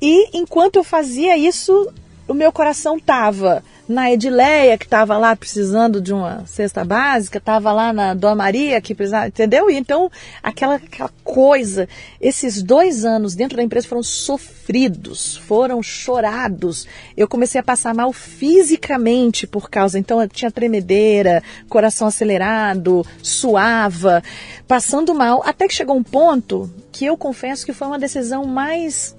[0.02, 1.94] E enquanto eu fazia isso,
[2.28, 7.72] o meu coração tava na Edileia, que estava lá precisando de uma cesta básica, estava
[7.72, 9.70] lá na Dona Maria, que precisava, entendeu?
[9.70, 10.10] Então,
[10.42, 11.88] aquela, aquela coisa,
[12.20, 16.88] esses dois anos dentro da empresa foram sofridos, foram chorados.
[17.18, 24.24] Eu comecei a passar mal fisicamente por causa, então eu tinha tremedeira, coração acelerado, suava,
[24.68, 29.16] passando mal, até que chegou um ponto que eu confesso que foi uma decisão mais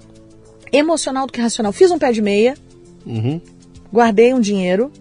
[0.71, 1.71] emocional do que racional.
[1.71, 2.55] Fiz um pé de meia,
[3.05, 3.41] Uhum.
[3.93, 4.91] Guardei um dinheiro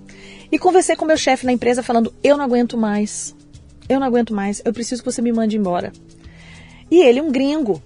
[0.52, 3.34] e conversei com meu chefe na empresa falando: eu não aguento mais,
[3.88, 5.92] eu não aguento mais, eu preciso que você me mande embora.
[6.90, 7.82] E ele, um gringo.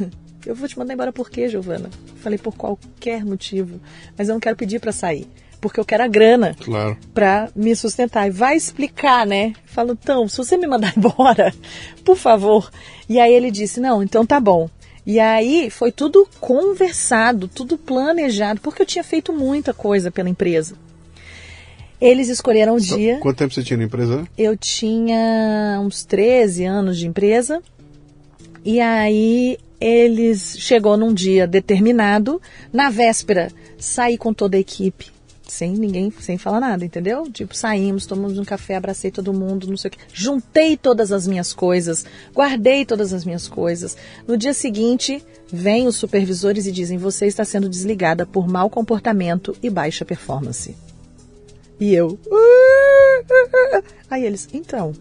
[0.46, 1.90] Eu vou te mandar embora por quê, Giovana?
[2.16, 3.78] Falei por qualquer motivo,
[4.16, 5.28] mas eu não quero pedir para sair,
[5.60, 6.96] porque eu quero a grana Claro.
[7.12, 8.26] para me sustentar.
[8.26, 9.52] E vai explicar, né?
[9.66, 11.52] Falo, então, se você me mandar embora,
[12.06, 12.70] por favor.
[13.06, 14.70] E aí ele disse, não, então tá bom.
[15.06, 20.76] E aí foi tudo conversado, tudo planejado, porque eu tinha feito muita coisa pela empresa.
[22.00, 23.18] Eles escolheram o dia.
[23.18, 24.26] Quanto tempo você tinha na empresa?
[24.36, 27.62] Eu tinha uns 13 anos de empresa.
[28.64, 32.40] E aí eles chegou num dia determinado,
[32.72, 35.10] na véspera, saí com toda a equipe,
[35.50, 37.30] sem ninguém, sem falar nada, entendeu?
[37.30, 39.98] Tipo, saímos, tomamos um café, abracei todo mundo, não sei o quê.
[40.12, 43.96] Juntei todas as minhas coisas, guardei todas as minhas coisas.
[44.26, 49.56] No dia seguinte, vêm os supervisores e dizem: "Você está sendo desligada por mau comportamento
[49.62, 50.74] e baixa performance".
[51.80, 52.18] E eu.
[54.10, 54.92] Aí eles, então.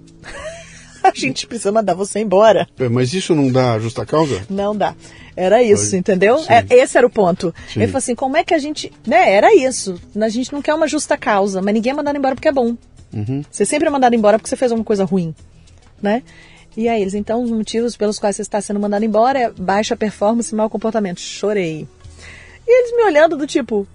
[1.10, 2.68] A gente precisa mandar você embora.
[2.78, 4.44] É, Mas isso não dá justa causa?
[4.50, 4.96] Não dá.
[5.36, 6.00] Era isso, Foi.
[6.00, 6.38] entendeu?
[6.40, 6.54] Sim.
[6.54, 7.54] É, esse era o ponto.
[7.68, 7.80] Sim.
[7.82, 8.92] Ele falou assim: como é que a gente.
[9.06, 10.00] Né, era isso.
[10.20, 12.76] A gente não quer uma justa causa, mas ninguém é mandado embora porque é bom.
[13.14, 13.44] Uhum.
[13.50, 15.34] Você sempre é mandado embora porque você fez alguma coisa ruim.
[16.02, 16.24] Né?
[16.78, 19.96] E aí eles, então, os motivos pelos quais você está sendo mandado embora é baixa
[19.98, 21.20] performance e mau comportamento.
[21.20, 21.88] Chorei.
[22.68, 23.88] E eles me olhando do tipo,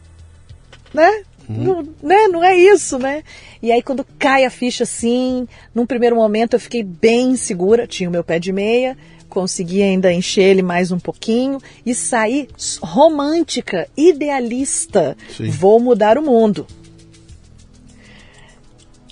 [0.92, 1.22] né?
[1.48, 2.28] Não, né?
[2.28, 3.22] não é isso, né?
[3.62, 8.08] E aí quando cai a ficha assim, num primeiro momento eu fiquei bem insegura, tinha
[8.08, 8.96] o meu pé de meia,
[9.28, 15.16] consegui ainda encher ele mais um pouquinho e saí s- romântica, idealista.
[15.36, 15.50] Sim.
[15.50, 16.66] Vou mudar o mundo.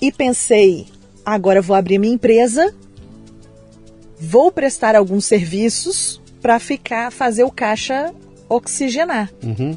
[0.00, 0.86] E pensei,
[1.24, 2.74] agora vou abrir minha empresa,
[4.18, 8.12] vou prestar alguns serviços para ficar fazer o caixa
[8.48, 9.30] oxigenar.
[9.42, 9.76] Uhum.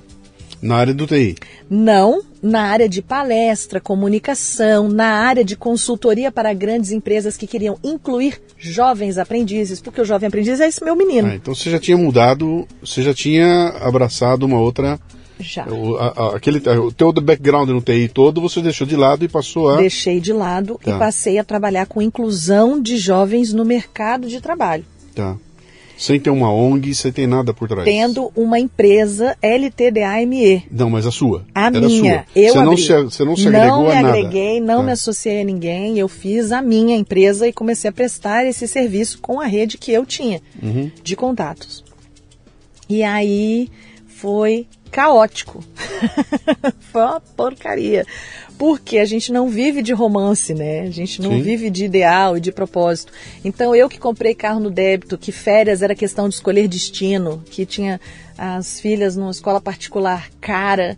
[0.62, 1.36] Na área do TI.
[1.70, 7.78] Não na área de palestra, comunicação, na área de consultoria para grandes empresas que queriam
[7.84, 11.28] incluir jovens aprendizes, porque o jovem aprendiz é esse meu menino.
[11.30, 15.00] Ah, então você já tinha mudado, você já tinha abraçado uma outra.
[15.40, 15.66] Já.
[15.68, 19.70] O, a- aquele, o teu background no TI todo você deixou de lado e passou
[19.70, 19.78] a.
[19.78, 20.96] Deixei de lado Tá.
[20.96, 24.86] e passei a trabalhar com inclusão de jovens no mercado de trabalho.
[25.14, 25.36] Tá.
[25.98, 27.86] Sem ter uma ONG, sem ter nada por trás.
[27.86, 30.66] Tendo uma empresa LTDAME.
[30.70, 31.46] Não, mas a sua.
[31.54, 32.26] A Era minha.
[32.34, 32.42] sua.
[32.42, 32.82] Eu você, não abri.
[32.84, 34.08] se, você não se agregou me a nada.
[34.18, 34.84] agreguei, não Tá.
[34.84, 35.98] me associei a ninguém.
[35.98, 39.92] Eu fiz a minha empresa e comecei a prestar esse serviço com a rede que
[39.92, 40.92] eu tinha Uhum.
[41.04, 41.84] de contatos.
[42.90, 43.70] E aí
[44.08, 45.62] foi caótico.
[46.80, 48.06] foi uma porcaria.
[48.58, 50.84] Porque a gente não vive de romance, né?
[50.84, 51.42] A gente não Sim.
[51.42, 53.12] vive de ideal e de propósito.
[53.44, 57.66] Então eu que comprei carro no débito, que férias era questão de escolher destino, que
[57.66, 58.00] tinha
[58.38, 60.98] as filhas numa escola particular cara,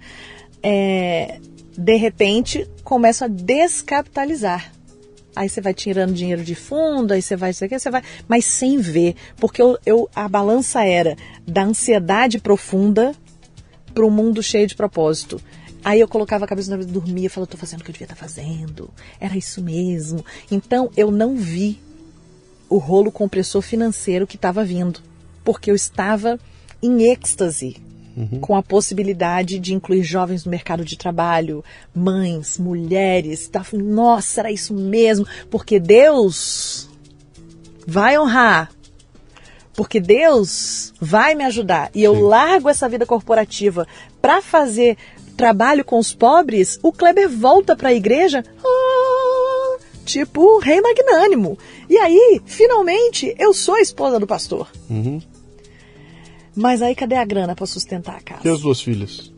[0.62, 1.40] é,
[1.76, 4.72] de repente começo a descapitalizar.
[5.36, 8.46] Aí você vai tirando dinheiro de fundo, aí você vai, isso aqui, você vai, mas
[8.46, 11.16] sem ver, porque eu, eu- a balança era
[11.48, 13.14] da ansiedade profunda
[13.98, 15.42] para um mundo cheio de propósito.
[15.84, 18.06] Aí eu colocava a cabeça na vida, dormia, falava, estou fazendo o que eu devia
[18.06, 20.24] estar fazendo, era isso mesmo.
[20.52, 21.80] Então eu não vi
[22.70, 25.00] o rolo compressor financeiro que estava vindo,
[25.44, 26.40] porque eu estava
[26.80, 27.78] em êxtase
[28.40, 33.48] com a possibilidade de incluir jovens no mercado de trabalho, mães, mulheres.
[33.48, 36.88] Tava, Nossa, era isso mesmo, porque Deus
[37.88, 38.72] vai honrar.
[39.78, 42.22] Porque Deus vai me ajudar e eu Sim.
[42.24, 43.88] largo essa vida corporativa
[44.20, 44.98] para fazer
[45.38, 51.60] trabalho com os pobres, o Kleber volta para a igreja, ah, tipo rei magnânimo.
[51.88, 54.68] E aí, finalmente, eu sou a esposa do pastor.
[54.90, 55.22] Uhum.
[56.56, 58.52] Mas aí cadê a grana para sustentar a E casa?
[58.52, 59.32] as duas filhas?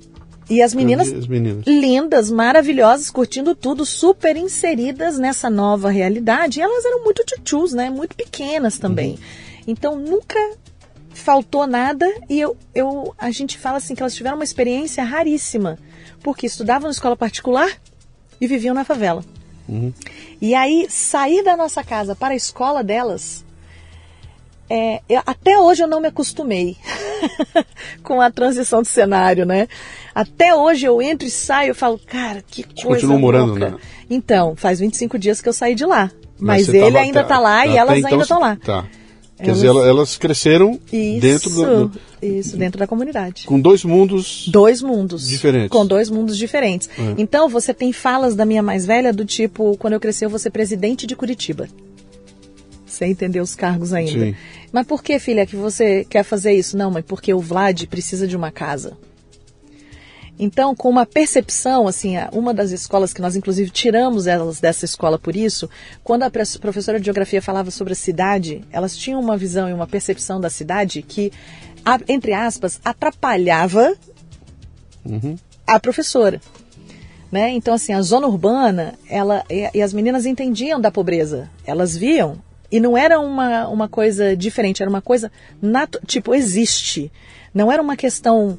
[0.50, 1.66] E as meninas As meninas.
[1.68, 6.60] lindas, maravilhosas, curtindo tudo, super inseridas nessa nova realidade.
[6.60, 7.90] E elas eram muito tchutchus, né?
[7.90, 9.20] Muito pequenas também.
[9.70, 10.40] Então nunca
[11.10, 15.78] faltou nada e eu, eu, a gente fala assim que elas tiveram uma experiência raríssima,
[16.24, 17.70] porque estudavam na escola particular
[18.42, 19.24] e viviam na favela.
[19.68, 19.94] Uhum.
[20.42, 23.46] E aí sair da nossa casa para a escola delas
[24.68, 26.78] é, eu, até hoje eu não me acostumei
[28.02, 29.68] com a transição de cenário, né?
[30.14, 33.76] Até hoje eu entro e saio e falo, cara, que coisa continua morando, né?
[34.10, 36.12] Então, faz 25 dias que eu saí de lá.
[36.40, 38.58] Mas, mas ele ainda está lá e elas então, ainda estão lá.
[38.64, 38.86] Tá.
[39.40, 39.62] Quer elas...
[39.62, 43.46] dizer, elas cresceram isso, dentro do, do, Isso, dentro da comunidade.
[43.46, 44.50] Com dois mundos.
[44.50, 45.26] Dois mundos.
[45.28, 45.70] Diferentes.
[45.70, 46.90] Com dois mundos diferentes.
[46.98, 47.16] É.
[47.18, 50.40] Então, você tem falas da minha mais velha do tipo: quando eu crescer, eu vou
[50.40, 51.70] ser presidente de Curitiba.
[52.86, 54.26] Você entendeu os cargos ainda.
[54.26, 54.36] Sim.
[54.74, 56.76] Mas por que, filha, que você quer fazer isso?
[56.76, 58.98] Não, mas porque o Vlad precisa de uma casa.
[60.42, 65.20] Então, com uma percepção, assim, uma das escolas que nós inclusive tiramos elas dessa escola
[65.20, 65.70] por isso,
[66.02, 69.86] quando a professora de geografia falava sobre a cidade, elas tinham uma visão e uma
[69.86, 71.34] percepção da cidade que,
[72.08, 73.94] entre aspas, atrapalhava
[75.06, 75.36] uhum.
[75.68, 76.40] a professora.
[77.30, 77.50] Né?
[77.50, 81.50] Então, assim, a zona urbana, ela e as meninas entendiam da pobreza.
[81.66, 85.30] Elas viam e não era uma, uma coisa diferente, era uma coisa,
[86.08, 87.12] tipo, existe.
[87.54, 88.58] Não era uma questão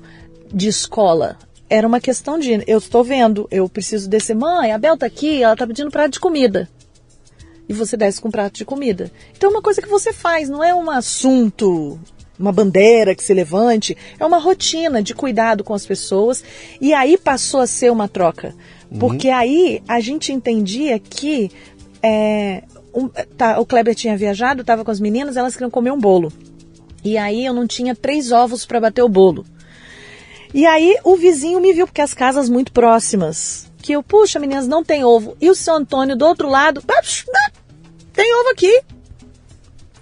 [0.53, 1.39] de escola
[1.71, 4.35] era uma questão de eu estou vendo, eu preciso descer.
[4.35, 6.68] Mãe, a Bel tá aqui, ela tá pedindo prato de comida.
[7.68, 9.11] E você desce com prato de comida.
[9.37, 12.01] Então é uma coisa que você faz, não é um assunto,
[12.37, 16.43] uma bandeira que se levante, é uma rotina de cuidado com as pessoas.
[16.81, 18.53] E aí passou a ser uma troca.
[18.91, 18.99] Uhum.
[18.99, 21.53] Porque aí a gente entendia que
[22.03, 26.01] é, um, tá, o Kleber tinha viajado, estava com as meninas, elas queriam comer um
[26.01, 26.33] bolo.
[27.05, 29.47] E aí eu não tinha três ovos para bater o bolo.
[30.53, 33.70] E aí o vizinho me viu, porque as casas muito próximas.
[33.78, 35.36] Que eu, puxa, meninas, não tem ovo.
[35.40, 36.82] E o seu Antônio do outro lado,
[38.12, 38.82] tem ovo aqui.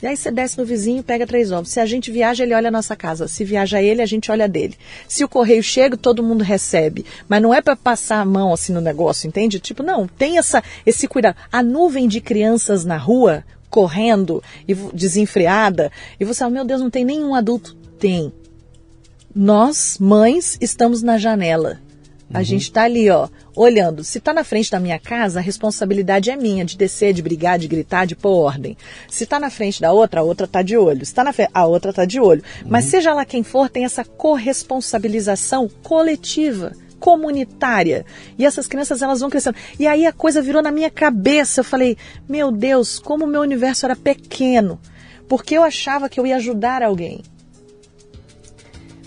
[0.00, 1.70] E aí você desce no vizinho, pega três ovos.
[1.70, 3.26] Se a gente viaja, ele olha a nossa casa.
[3.26, 4.76] Se viaja ele, a gente olha dele.
[5.08, 7.04] Se o correio chega, todo mundo recebe.
[7.28, 9.58] Mas não é para passar a mão assim no negócio, entende?
[9.58, 11.36] Tipo, não, tem essa, esse cuidado.
[11.50, 16.90] A nuvem de crianças na rua, correndo e desenfreada, e você fala, meu Deus, não
[16.90, 17.76] tem nenhum adulto.
[17.98, 18.32] Tem
[19.40, 21.78] nós, mães, estamos na janela.
[22.34, 22.44] A uhum.
[22.44, 24.02] gente está ali, ó, olhando.
[24.02, 27.56] Se está na frente da minha casa, a responsabilidade é minha de descer, de brigar,
[27.56, 28.76] de gritar, de pôr ordem.
[29.08, 31.06] Se está na frente da outra, a outra está de olho.
[31.06, 32.42] Se está na a outra está de olho.
[32.62, 32.68] Uhum.
[32.68, 38.04] Mas seja lá quem for, tem essa corresponsabilização coletiva comunitária.
[38.36, 39.56] E essas crianças elas vão crescendo.
[39.78, 41.60] E aí a coisa virou na minha cabeça.
[41.60, 41.96] Eu falei:
[42.28, 44.80] "Meu Deus, como o meu universo era pequeno".
[45.28, 47.22] Porque eu achava que eu ia ajudar alguém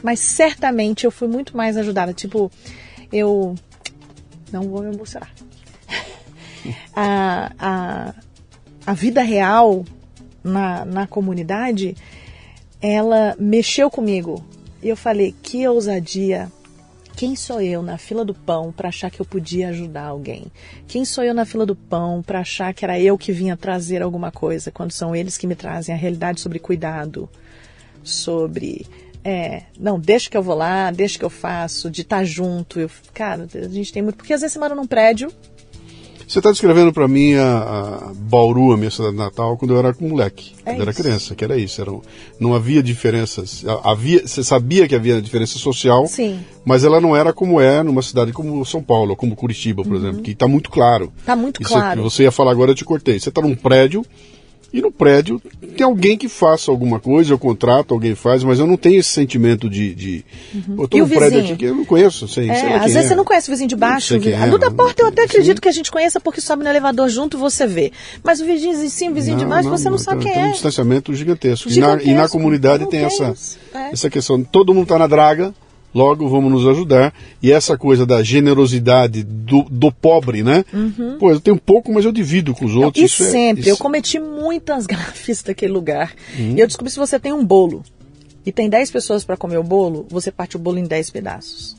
[0.01, 2.13] mas certamente eu fui muito mais ajudada.
[2.13, 2.51] Tipo,
[3.11, 3.55] eu
[4.51, 5.31] não vou me emocionar.
[6.95, 8.13] a, a,
[8.85, 9.85] a vida real
[10.43, 11.95] na, na comunidade,
[12.81, 14.43] ela mexeu comigo.
[14.81, 16.51] E eu falei, que ousadia.
[17.15, 20.45] Quem sou eu na fila do pão para achar que eu podia ajudar alguém?
[20.87, 24.01] Quem sou eu na fila do pão para achar que era eu que vinha trazer
[24.01, 27.29] alguma coisa, quando são eles que me trazem a realidade sobre cuidado,
[28.01, 28.87] sobre
[29.24, 32.80] é, não, deixa que eu vou lá, deixa que eu faço, de estar tá junto.
[32.80, 34.15] Eu, cara, a gente tem muito.
[34.15, 35.32] Porque às vezes você mora num prédio.
[36.28, 39.93] Você está descrevendo para mim a, a, Bauru, a minha cidade natal, quando eu era
[39.99, 41.82] moleque, é quando eu era criança, que era isso.
[41.82, 41.91] Era,
[42.39, 43.65] não havia diferenças.
[43.84, 46.39] Havia, você sabia que havia diferença social, Sim.
[46.63, 49.97] mas ela não era como é numa cidade como São Paulo, como Curitiba, por uhum.
[49.97, 51.11] exemplo, que está muito claro.
[51.17, 52.03] Está muito claro.
[52.03, 53.19] Você ia falar agora, eu te cortei.
[53.19, 54.05] Você está num prédio
[54.74, 55.41] e no prédio
[55.76, 59.09] tem alguém que faça alguma coisa, eu contrato, alguém faz, mas eu não tenho esse
[59.09, 59.93] sentimento de.
[59.93, 60.82] de uhum.
[60.82, 63.03] Eu tô num prédio aqui que eu não conheço, sei, é, sei Às vezes é.
[63.09, 64.15] você não conhece o vizinho de baixo.
[64.15, 64.57] O é.
[64.57, 65.61] da porta eu até acredito Sim.
[65.61, 67.91] que a gente conheça porque sobe no elevador junto você vê.
[68.24, 70.24] Mas o vizinho de cima, o vizinho não, de baixo, não, você não, não sabe
[70.24, 70.45] quem tem é.
[70.47, 71.69] um distanciamento gigantesco.
[71.69, 72.09] gigantesco.
[72.09, 73.34] E, na, e na comunidade tem, tem essa,
[73.74, 73.91] é.
[73.91, 74.41] essa questão.
[74.43, 75.53] Todo mundo está na draga
[75.93, 77.13] logo vamos nos ajudar.
[77.41, 80.63] E essa coisa da generosidade do, do pobre, né?
[80.73, 81.17] Uhum.
[81.19, 83.01] Pô, eu tenho pouco, mas eu divido com os outros.
[83.01, 86.13] E isso é sempre, é, eu cometi muitas gafes naquele lugar.
[86.37, 86.55] Uhum.
[86.55, 87.83] E eu descobri se você tem um bolo
[88.45, 91.75] e tem 10 pessoas para comer o bolo, você parte o bolo em 10 pedaços.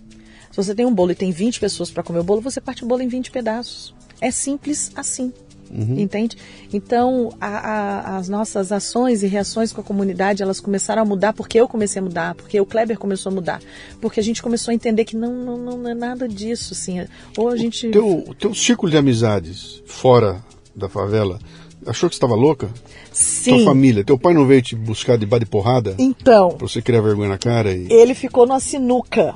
[0.51, 2.85] Se você tem um bolo e tem 20 pessoas para comer o bolo, você parte
[2.85, 3.95] o bolo em 20 pedaços.
[4.21, 5.33] É simples assim.
[5.73, 5.99] Uhum.
[5.99, 6.37] Entende?
[6.73, 11.33] Então, a, a, as nossas ações e reações com a comunidade, elas começaram a mudar
[11.33, 13.61] porque eu comecei a mudar, porque o Kleber começou a mudar,
[14.01, 17.05] porque a gente começou a entender que não, não, não é nada disso, assim.
[17.39, 17.89] Ou a gente...
[17.89, 20.45] O teu, o teu círculo de amizades fora
[20.77, 21.39] da favela,
[21.87, 22.69] achou que estava louca?
[23.11, 23.57] Sim.
[23.57, 25.95] Tua família, teu pai não veio te buscar de de porrada?
[25.99, 26.51] Então.
[26.51, 27.73] Pra você criar vergonha na cara?
[27.73, 27.91] E...
[27.91, 29.35] Ele ficou numa sinuca.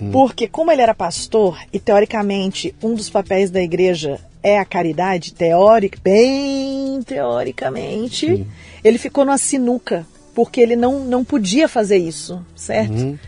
[0.00, 0.10] Hum.
[0.12, 5.34] Porque, como ele era pastor, e teoricamente um dos papéis da igreja é a caridade,
[5.34, 8.46] teórica, bem teoricamente, Sim.
[8.82, 12.92] ele ficou numa sinuca, porque ele não, não podia fazer isso, certo?
[12.92, 13.18] Uhum.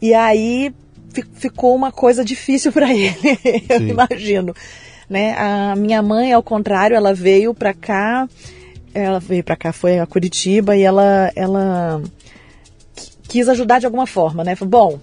[0.00, 0.72] E aí
[1.34, 4.54] ficou uma coisa difícil para ele, eu imagino.
[5.08, 5.34] Né?
[5.36, 8.28] A minha mãe, ao contrário, ela veio para cá
[8.94, 12.02] ela veio para cá, foi a Curitiba e ela, ela
[13.28, 14.56] quis ajudar de alguma forma, né?
[14.56, 15.00] Falou, bom,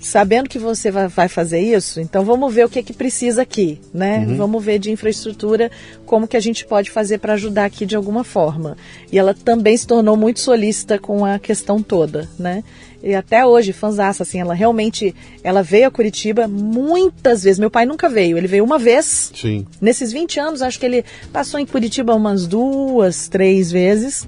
[0.00, 3.80] sabendo que você vai fazer isso, então vamos ver o que é que precisa aqui,
[3.92, 4.20] né?
[4.20, 4.36] Uhum.
[4.36, 5.70] Vamos ver de infraestrutura
[6.06, 8.76] como que a gente pode fazer para ajudar aqui de alguma forma.
[9.10, 12.62] E ela também se tornou muito solícita com a questão toda, né?
[13.02, 17.58] E até hoje, fanzaça, assim, ela realmente, ela veio a Curitiba muitas vezes.
[17.58, 19.30] Meu pai nunca veio, ele veio uma vez.
[19.34, 19.64] Sim.
[19.80, 24.26] Nesses 20 anos, acho que ele passou em Curitiba umas duas, três vezes.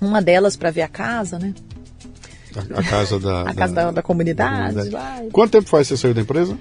[0.00, 1.52] Uma delas para ver a casa, né?
[2.56, 4.74] A, a casa da, a da, casa da, da comunidade.
[4.74, 5.30] Da comunidade.
[5.30, 6.56] Quanto tempo faz você saiu da empresa?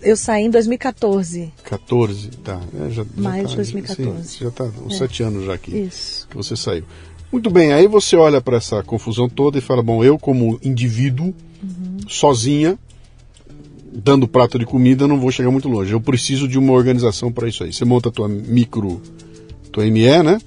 [0.00, 1.52] Eu saí em 2014.
[1.64, 2.60] 14, tá.
[2.86, 4.28] É, já, Mais tá, de 2014.
[4.28, 4.98] Sim, já está uns é.
[4.98, 5.76] sete anos já aqui.
[5.76, 6.28] Isso.
[6.28, 6.84] Que você saiu.
[7.30, 11.34] Muito bem, aí você olha para essa confusão toda e fala: bom, eu, como indivíduo,
[11.62, 11.98] uhum.
[12.08, 12.78] sozinha,
[13.92, 15.92] dando prato de comida, não vou chegar muito longe.
[15.92, 17.72] Eu preciso de uma organização para isso aí.
[17.72, 19.02] Você monta a tua micro,
[19.70, 20.38] tua ME, né?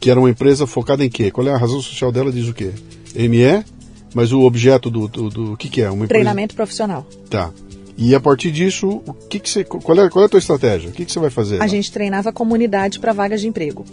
[0.00, 1.30] Que era uma empresa focada em quê?
[1.30, 2.32] Qual é a razão social dela?
[2.32, 2.72] Diz o quê?
[3.14, 3.64] ME,
[4.14, 5.90] mas o objeto do, do, do, que, que é?
[5.90, 7.06] Uma Treinamento profissional.
[7.28, 7.50] Tá.
[7.98, 10.88] E a partir disso, o que, que você, qual, é, qual é a tua estratégia?
[10.88, 11.56] O que, que você vai fazer?
[11.56, 11.66] A lá?
[11.66, 13.84] gente treinava a comunidade para vagas de emprego.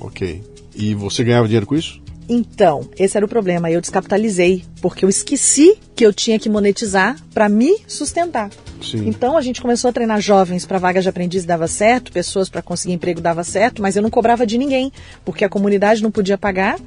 [0.00, 0.42] Ok.
[0.76, 2.00] E você ganhava dinheiro com isso?
[2.28, 3.70] Então, esse era o problema.
[3.70, 8.50] Eu descapitalizei, porque eu esqueci que eu tinha que monetizar para me sustentar.
[8.82, 9.08] Sim.
[9.08, 12.60] Então a gente começou a treinar jovens para vagas de aprendiz dava certo, pessoas para
[12.60, 14.92] conseguir emprego dava certo, mas eu não cobrava de ninguém,
[15.24, 16.78] porque a comunidade não podia pagar,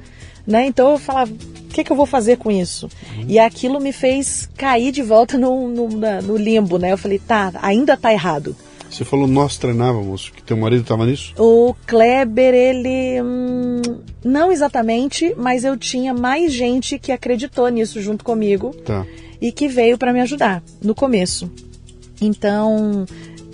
[0.46, 0.66] né?
[0.66, 2.88] Então eu falava, o que, que eu vou fazer com isso?
[3.16, 3.24] Uhum.
[3.28, 6.92] E aquilo me fez cair de volta no, no, no limbo, né?
[6.92, 8.54] Eu falei, tá, ainda tá errado.
[8.90, 11.32] Você falou nós treinávamos, que teu marido estava nisso?
[11.38, 13.22] O Kleber, ele.
[13.22, 13.80] Hum,
[14.24, 18.74] não exatamente, mas eu tinha mais gente que acreditou nisso junto comigo.
[18.84, 19.06] Tá.
[19.40, 21.50] E que veio para me ajudar no começo.
[22.20, 23.06] Então,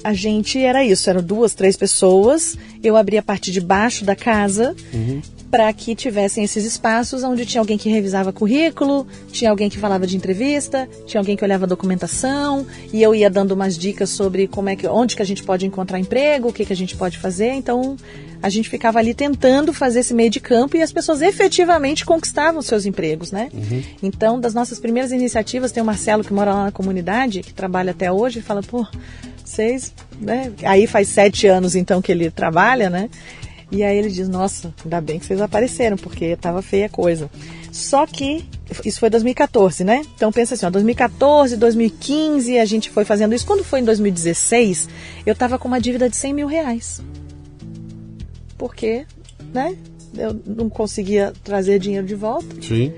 [0.02, 2.56] a gente era isso, eram duas, três pessoas.
[2.82, 5.20] Eu abria a parte de baixo da casa uhum
[5.50, 10.06] para que tivessem esses espaços onde tinha alguém que revisava currículo, tinha alguém que falava
[10.06, 14.68] de entrevista, tinha alguém que olhava documentação e eu ia dando umas dicas sobre como
[14.68, 17.18] é que, onde que a gente pode encontrar emprego, o que que a gente pode
[17.18, 17.52] fazer.
[17.52, 17.96] Então
[18.42, 22.60] a gente ficava ali tentando fazer esse meio de campo e as pessoas efetivamente conquistavam
[22.60, 23.48] seus empregos, né?
[23.54, 23.82] Uhum.
[24.02, 27.92] Então das nossas primeiras iniciativas tem o Marcelo que mora lá na comunidade que trabalha
[27.92, 28.86] até hoje e fala pô
[29.44, 30.52] vocês, né?
[30.64, 33.08] Aí faz sete anos então que ele trabalha, né?
[33.70, 37.30] E aí ele diz: Nossa, ainda bem que vocês apareceram, porque estava feia a coisa.
[37.72, 38.44] Só que
[38.84, 40.02] isso foi 2014, né?
[40.14, 43.46] Então pensa assim: ó, 2014, 2015, a gente foi fazendo isso.
[43.46, 44.88] Quando foi em 2016,
[45.24, 47.02] eu estava com uma dívida de 100 mil reais.
[48.56, 49.04] Porque,
[49.52, 49.76] né?
[50.16, 52.46] Eu não conseguia trazer dinheiro de volta.
[52.62, 52.92] Sim.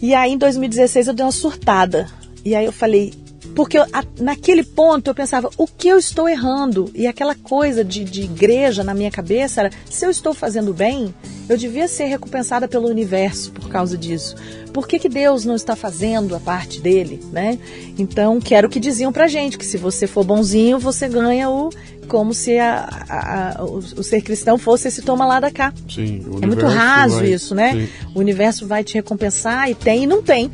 [0.00, 2.06] E aí em 2016 eu dei uma surtada.
[2.44, 3.12] E aí eu falei,
[3.54, 6.90] porque eu, a, naquele ponto eu pensava, o que eu estou errando?
[6.94, 11.14] E aquela coisa de, de igreja na minha cabeça era, se eu estou fazendo bem,
[11.48, 14.36] eu devia ser recompensada pelo universo por causa disso.
[14.72, 17.58] Por que, que Deus não está fazendo a parte dele, né?
[17.98, 21.48] Então, que era o que diziam pra gente, que se você for bonzinho, você ganha
[21.48, 21.70] o
[22.08, 25.72] como se a, a, a, o, o, ser cristão fosse esse toma lá da cá.
[25.88, 27.72] Sim, é muito raso vai, isso, né?
[27.72, 27.88] Sim.
[28.14, 30.50] O universo vai te recompensar e tem e não tem.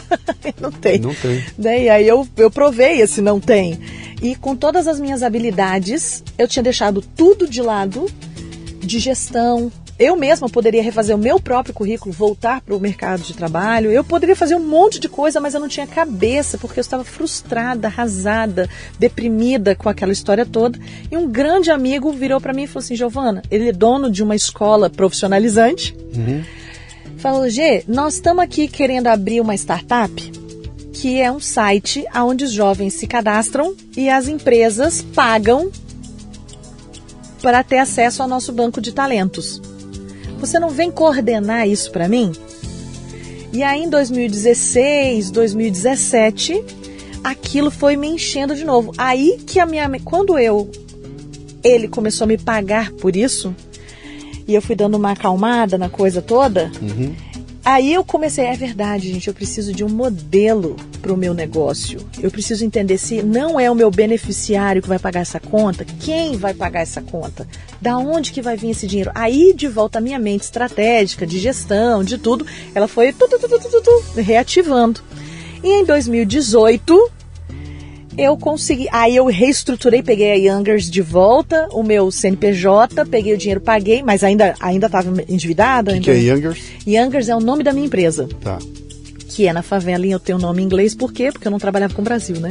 [0.60, 0.98] não tem.
[0.98, 1.44] Não tem.
[1.56, 1.84] Né?
[1.84, 3.78] E aí eu, eu provei esse não tem.
[4.22, 8.06] E com todas as minhas habilidades, eu tinha deixado tudo de lado
[8.80, 13.34] de gestão, eu mesma poderia refazer o meu próprio currículo, voltar para o mercado de
[13.34, 13.90] trabalho.
[13.90, 17.04] Eu poderia fazer um monte de coisa, mas eu não tinha cabeça, porque eu estava
[17.04, 18.68] frustrada, arrasada,
[18.98, 20.78] deprimida com aquela história toda.
[21.10, 24.22] E um grande amigo virou para mim e falou assim: Giovana, ele é dono de
[24.22, 25.96] uma escola profissionalizante.
[26.14, 26.42] Uhum.
[27.18, 30.44] Falou: G, nós estamos aqui querendo abrir uma startup
[30.92, 35.70] que é um site onde os jovens se cadastram e as empresas pagam
[37.42, 39.60] para ter acesso ao nosso banco de talentos.
[40.38, 42.32] Você não vem coordenar isso para mim?
[43.52, 46.64] E aí em 2016, 2017,
[47.22, 48.92] aquilo foi me enchendo de novo.
[48.98, 50.70] Aí que a minha quando eu
[51.62, 53.54] ele começou a me pagar por isso,
[54.46, 57.14] e eu fui dando uma acalmada na coisa toda, uhum.
[57.64, 61.98] Aí eu comecei, é verdade, gente, eu preciso de um modelo para o meu negócio.
[62.20, 66.36] Eu preciso entender se não é o meu beneficiário que vai pagar essa conta, quem
[66.36, 67.48] vai pagar essa conta?
[67.80, 69.10] Da onde que vai vir esse dinheiro?
[69.14, 73.38] Aí de volta a minha mente estratégica, de gestão, de tudo, ela foi tu, tu,
[73.38, 75.00] tu, reativando.
[75.62, 77.10] E em 2018,
[78.16, 78.88] eu consegui.
[78.90, 84.02] Aí eu reestruturei, peguei a Youngers de volta, o meu CNPJ, peguei o dinheiro, paguei,
[84.02, 85.92] mas ainda ainda estava endividada.
[85.92, 86.58] O que, que é Youngers?
[86.86, 88.28] Youngers é o nome da minha empresa.
[88.40, 88.58] Tá.
[89.28, 91.30] Que é na favela e eu tenho o nome em inglês, por quê?
[91.32, 92.50] Porque eu não trabalhava com o Brasil, né?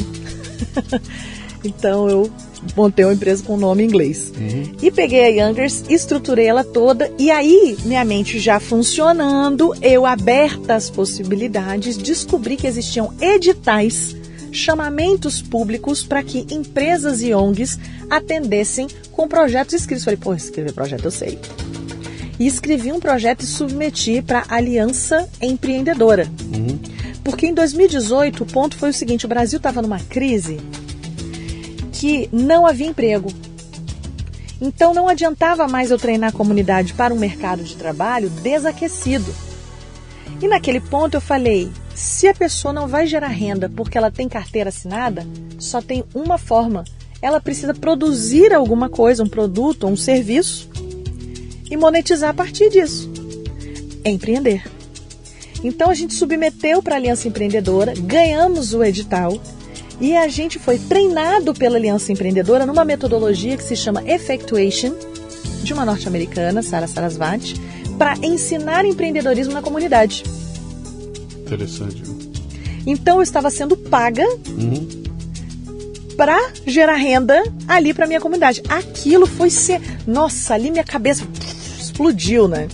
[1.64, 2.30] então eu
[2.76, 4.34] montei uma empresa com nome em inglês.
[4.38, 4.74] Uhum.
[4.82, 10.76] E peguei a Youngers, estruturei ela toda e aí minha mente já funcionando, eu aberta
[10.76, 14.16] às possibilidades, descobri que existiam editais,
[14.54, 17.80] chamamentos públicos para que empresas e ONGs
[18.10, 20.04] atendessem com projetos escritos.
[20.04, 21.40] Falei, pô, escrever projeto eu sei.
[22.40, 26.28] E escrevi um projeto e submeti para a Aliança Empreendedora.
[26.54, 26.80] Uhum.
[27.24, 30.60] Porque em 2018 o ponto foi o seguinte: o Brasil estava numa crise
[31.92, 33.32] que não havia emprego.
[34.60, 39.34] Então não adiantava mais eu treinar a comunidade para um mercado de trabalho desaquecido.
[40.42, 44.28] E naquele ponto eu falei: se a pessoa não vai gerar renda porque ela tem
[44.28, 45.26] carteira assinada,
[45.60, 46.84] só tem uma forma.
[47.22, 50.70] Ela precisa produzir alguma coisa, um produto um serviço
[51.70, 53.12] e monetizar a partir disso.
[54.04, 54.64] Empreender.
[55.64, 59.40] Então a gente submeteu para a Aliança Empreendedora, ganhamos o edital
[60.02, 64.94] e a gente foi treinado pela Aliança Empreendedora numa metodologia que se chama Effectuation,
[65.64, 67.56] de uma norte-americana, Sara Sarasvati,
[67.98, 70.24] para ensinar empreendedorismo na comunidade.
[71.54, 72.04] Interessante.
[72.86, 74.88] Então eu estava sendo paga uhum.
[76.18, 78.62] para gerar renda ali para minha comunidade.
[78.68, 81.24] Aquilo foi ser, nossa, ali minha cabeça
[81.80, 82.68] explodiu, né?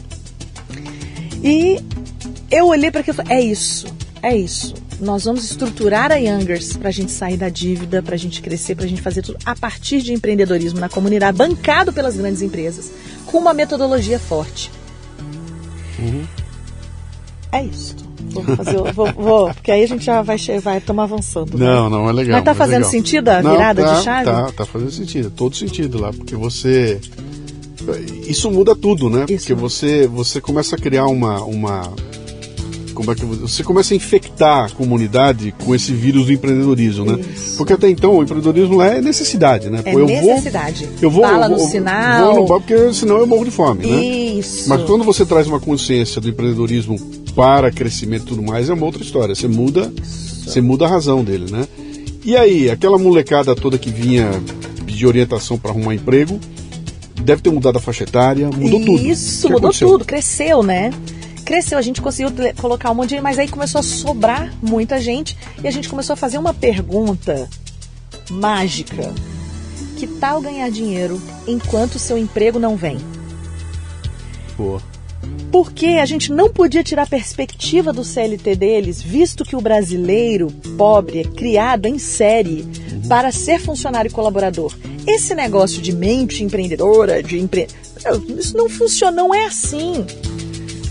[1.43, 1.79] E
[2.49, 3.87] eu olhei para aquilo e falei, é isso,
[4.21, 4.73] é isso.
[4.99, 8.75] Nós vamos estruturar a Youngers para a gente sair da dívida, para a gente crescer,
[8.75, 12.91] para a gente fazer tudo a partir de empreendedorismo na comunidade, bancado pelas grandes empresas,
[13.25, 14.69] com uma metodologia forte.
[15.97, 16.27] Uhum.
[17.51, 18.08] É isso.
[18.29, 21.57] Vou fazer, vou, vou, porque aí a gente já vai, vai estamos avançando.
[21.57, 21.65] Né?
[21.65, 22.37] Não, não, é legal.
[22.37, 22.91] Mas tá fazendo legal.
[22.91, 24.25] sentido a virada não, tá, de chave?
[24.25, 26.99] Tá, tá fazendo sentido, todo sentido lá, porque você
[28.27, 29.25] isso muda tudo, né?
[29.29, 29.47] Isso.
[29.47, 31.91] Porque você você começa a criar uma uma
[32.99, 37.23] como é que você começa a infectar a comunidade com esse vírus do empreendedorismo, né?
[37.33, 37.55] Isso.
[37.55, 39.81] Porque até então o empreendedorismo é necessidade, né?
[39.85, 40.85] É eu necessidade.
[40.85, 42.33] Vou, eu vou, Fala eu vou, no sinal.
[42.33, 44.03] Vou no bar porque senão eu morro de fome, né?
[44.03, 44.67] Isso.
[44.67, 46.99] Mas quando você traz uma consciência do empreendedorismo
[47.39, 49.33] para crescimento e tudo mais, é uma outra história.
[49.33, 50.49] Você muda, Isso.
[50.49, 51.65] você muda a razão dele, né?
[52.21, 54.29] E aí, aquela molecada toda que vinha
[54.85, 56.37] pedir orientação para arrumar emprego,
[57.23, 59.07] deve ter mudado a faixa etária, mudou tudo.
[59.07, 59.87] Isso, mudou aconteceu?
[59.87, 60.91] tudo, cresceu, né?
[61.45, 65.37] cresceu, a gente conseguiu colocar um monte de mas aí começou a sobrar muita gente
[65.63, 67.49] e a gente começou a fazer uma pergunta
[68.29, 69.13] mágica.
[69.95, 72.97] Que tal ganhar dinheiro enquanto o seu emprego não vem?
[74.57, 74.88] Boa.
[75.51, 80.47] Porque a gente não podia tirar a perspectiva do CLT deles, visto que o brasileiro
[80.77, 82.67] pobre é criado em série
[83.07, 84.75] para ser funcionário e colaborador.
[85.07, 87.67] Esse negócio de mente empreendedora, de empre...
[88.37, 90.05] isso não funciona, não é assim.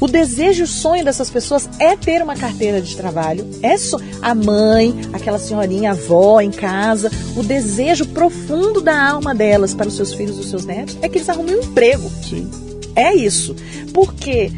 [0.01, 3.49] O desejo, o sonho dessas pessoas é ter uma carteira de trabalho.
[3.63, 4.01] É so...
[4.23, 7.11] a mãe, aquela senhorinha, a avó em casa.
[7.37, 11.19] O desejo profundo da alma delas para os seus filhos, os seus netos, é que
[11.19, 12.11] eles arrumem um emprego.
[12.29, 12.68] Sim.
[12.99, 13.55] É isso.
[13.93, 14.51] Porque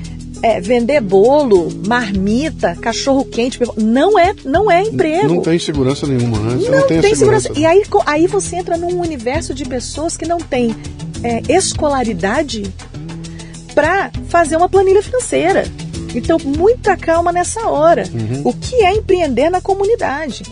[0.42, 5.28] é, vender bolo, marmita, cachorro quente, não é, não é emprego.
[5.28, 6.56] Não, não tem segurança nenhuma, né?
[6.56, 7.48] Você não, não tem, tem segurança.
[7.48, 7.60] segurança.
[7.60, 10.74] E aí, aí você entra num universo de pessoas que não têm
[11.22, 12.72] é, escolaridade
[13.74, 15.64] para fazer uma planilha financeira.
[16.14, 18.04] Então, muita calma nessa hora.
[18.12, 18.42] Uhum.
[18.44, 20.42] O que é empreender na comunidade?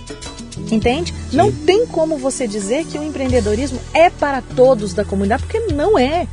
[0.70, 1.14] Entende?
[1.30, 1.36] Sim.
[1.36, 5.98] Não tem como você dizer que o empreendedorismo é para todos da comunidade, porque não
[5.98, 6.26] é.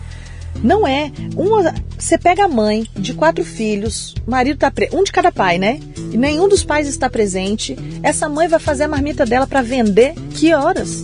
[0.65, 1.11] Não é.
[1.35, 4.89] Uma, você pega a mãe de quatro filhos, marido tá pre...
[4.91, 5.79] um de cada pai, né?
[6.11, 7.77] E nenhum dos pais está presente.
[8.01, 11.03] Essa mãe vai fazer a marmita dela para vender que horas?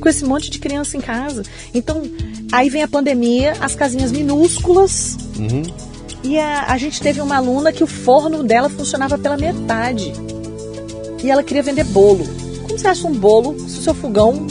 [0.00, 1.42] Com esse monte de criança em casa.
[1.74, 2.02] Então,
[2.50, 5.16] Aí vem a pandemia, as casinhas minúsculas.
[5.38, 5.62] Uhum.
[6.24, 10.12] E a, a gente teve uma aluna que o forno dela funcionava pela metade.
[11.22, 12.24] E ela queria vender bolo.
[12.62, 14.46] Como você acha um bolo se o seu fogão.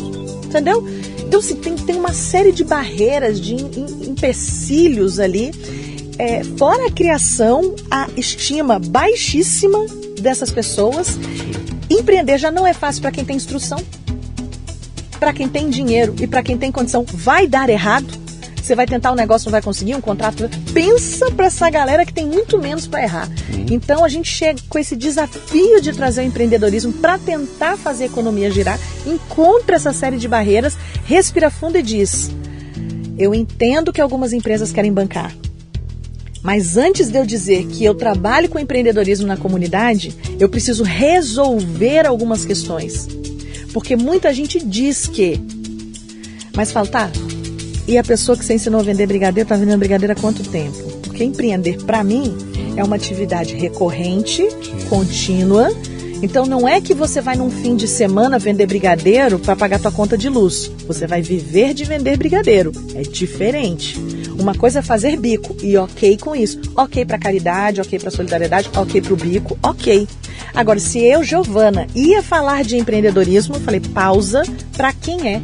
[0.46, 0.88] Entendeu?
[1.28, 5.52] Então, assim, tem, tem uma série de barreiras, de empecilhos ali.
[6.18, 9.86] É, fora a criação, a estima baixíssima
[10.22, 11.20] dessas pessoas.
[11.90, 13.84] Empreender já não é fácil para quem tem instrução
[15.20, 18.08] para quem tem dinheiro e para quem tem condição, vai dar errado?
[18.62, 20.50] Você vai tentar um negócio, não vai conseguir um contrato?
[20.74, 23.30] Pensa para essa galera que tem muito menos para errar.
[23.54, 23.66] Uhum.
[23.72, 28.08] Então a gente chega com esse desafio de trazer o empreendedorismo para tentar fazer a
[28.08, 32.30] economia girar, encontra essa série de barreiras, respira fundo e diz:
[33.18, 35.34] Eu entendo que algumas empresas querem bancar,
[36.48, 42.06] mas antes de eu dizer que eu trabalho com empreendedorismo na comunidade, eu preciso resolver
[42.06, 43.08] algumas questões.
[43.74, 45.40] Porque muita gente diz que.
[46.56, 47.12] Mas fala, tá.
[47.88, 50.78] E a pessoa que você ensinou a vender brigadeiro está vendendo brigadeiro há quanto tempo?
[51.04, 52.36] Porque empreender, para mim,
[52.76, 54.46] é uma atividade recorrente,
[54.90, 55.72] contínua
[56.22, 59.92] Então não é que você vai num fim de semana vender brigadeiro para pagar tua
[59.92, 60.70] conta de luz.
[60.86, 62.74] Você vai viver de vender brigadeiro.
[62.94, 63.98] É diferente.
[64.38, 66.60] Uma coisa é fazer bico e ok com isso.
[66.76, 70.08] Ok para caridade, ok para solidariedade, ok para o bico, ok.
[70.54, 74.42] Agora, se eu, Giovana, ia falar de empreendedorismo, eu falei pausa
[74.76, 75.42] para quem é.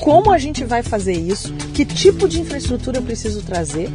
[0.00, 1.52] Como a gente vai fazer isso?
[1.74, 3.90] Que tipo de infraestrutura eu preciso trazer?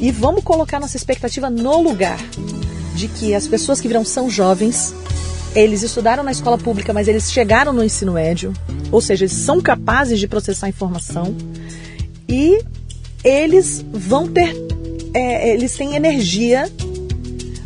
[0.00, 2.18] E vamos colocar nossa expectativa no lugar
[2.94, 4.94] de que as pessoas que virão são jovens,
[5.54, 8.52] eles estudaram na escola pública, mas eles chegaram no ensino médio,
[8.90, 11.34] ou seja, eles são capazes de processar informação
[12.28, 12.62] e
[13.24, 14.54] eles vão ter,
[15.14, 16.70] é, eles têm energia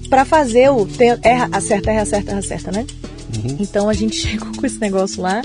[0.09, 2.87] para fazer o ter, erra, acerta, erra, acerta, erra, acerta, né?
[3.37, 3.57] Uhum.
[3.61, 5.43] Então a gente chegou com esse negócio lá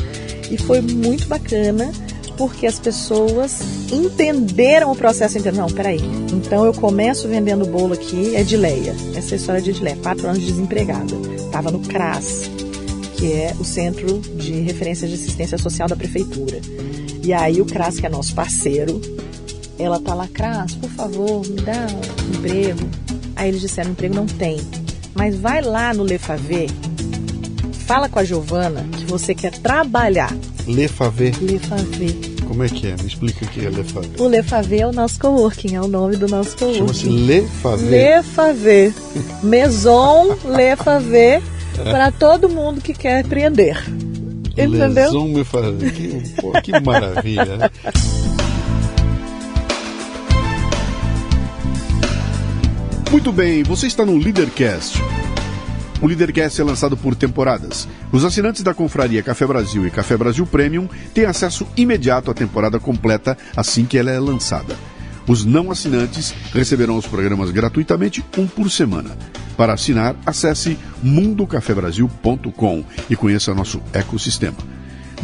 [0.52, 1.92] e foi muito bacana
[2.38, 3.60] porque as pessoas
[3.92, 5.58] entenderam o processo inteiro.
[5.58, 6.02] Não, peraí.
[6.34, 8.96] Então eu começo vendendo bolo aqui, é de Leia.
[9.16, 11.16] Essa é história de Edileia, quatro anos de desempregada.
[11.36, 12.50] Estava no CRAS,
[13.18, 16.60] que é o Centro de Referência de Assistência Social da Prefeitura.
[17.24, 19.02] E aí o CRAS, que é nosso parceiro,
[19.80, 22.88] ela tá lá, CRAS, por favor, me dá um emprego.
[23.36, 24.60] Aí eles disseram, emprego não tem.
[25.14, 26.68] Mas vai lá no Lefavê,
[27.86, 30.36] fala com a Giovana que você quer trabalhar
[30.68, 31.32] Lefavê.
[31.40, 32.16] Lefavê.
[32.48, 32.96] Como é que é?
[33.00, 34.10] Me explica o que é Lefavê.
[34.18, 36.80] O Lefavê é o nosso coworking, é o nome do nosso coworking.
[36.80, 37.90] Chama-se Lefavê.
[37.90, 38.94] Lefavê.
[39.44, 41.42] Maison Lefavê
[41.76, 43.78] para todo mundo que quer empreender.
[44.52, 44.90] Entendeu?
[44.90, 45.92] Maison Lefavê.
[45.92, 47.58] Que, pô, que maravilha.
[47.58, 47.70] Né?
[53.12, 55.00] Muito bem, você está no Leadercast
[56.02, 57.88] o Leadercast é lançado por temporadas.
[58.12, 62.80] Os assinantes da Confraria Café Brasil e Café Brasil Premium têm acesso imediato à temporada
[62.80, 64.76] completa assim que ela é lançada.
[65.28, 69.18] Os não assinantes receberão os programas gratuitamente, um por semana.
[69.58, 74.75] Para assinar, acesse mundocafebrasil.com e conheça nosso ecossistema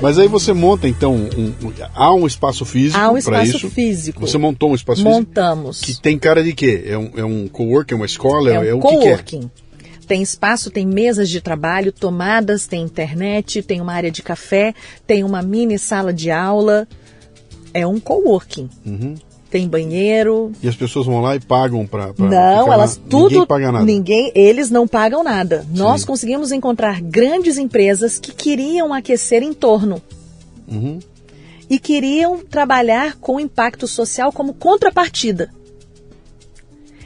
[0.00, 3.70] Mas aí você monta, então, um, um, há um espaço físico Há um espaço isso.
[3.70, 4.20] físico.
[4.20, 5.80] Você montou um espaço Montamos.
[5.80, 5.96] físico?
[5.96, 6.84] Que tem cara de quê?
[6.86, 8.50] É um, é um coworking, é uma escola?
[8.50, 9.40] É um é o coworking.
[9.40, 10.06] Que que é?
[10.06, 14.72] Tem espaço, tem mesas de trabalho, tomadas, tem internet, tem uma área de café,
[15.06, 16.86] tem uma mini sala de aula.
[17.74, 18.70] É um coworking.
[18.86, 19.16] Uhum
[19.50, 20.52] tem banheiro.
[20.62, 22.12] E as pessoas vão lá e pagam para.
[22.18, 23.02] Não, elas lá.
[23.08, 23.30] tudo.
[23.30, 23.84] Ninguém paga nada.
[23.84, 25.62] Ninguém, eles não pagam nada.
[25.62, 25.78] Sim.
[25.78, 30.02] Nós conseguimos encontrar grandes empresas que queriam aquecer em torno.
[30.66, 30.98] Uhum.
[31.68, 35.50] E queriam trabalhar com impacto social como contrapartida.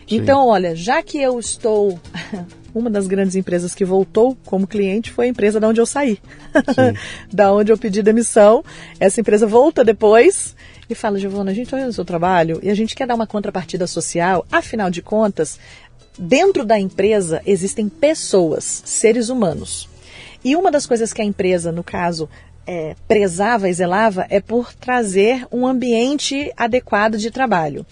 [0.09, 0.17] Sim.
[0.17, 1.99] Então, olha, já que eu estou.
[2.75, 6.19] Uma das grandes empresas que voltou como cliente foi a empresa da onde eu saí.
[7.31, 8.65] da onde eu pedi demissão.
[8.99, 10.57] Essa empresa volta depois
[10.93, 13.27] e fala, Giovana, a gente olha o seu trabalho e a gente quer dar uma
[13.27, 14.47] contrapartida social.
[14.51, 15.59] Afinal de contas,
[16.19, 19.89] dentro da empresa existem pessoas, seres humanos.
[20.45, 22.29] E uma das coisas que a empresa, no caso,
[22.67, 27.85] é, prezava e zelava é por trazer um ambiente adequado de trabalho.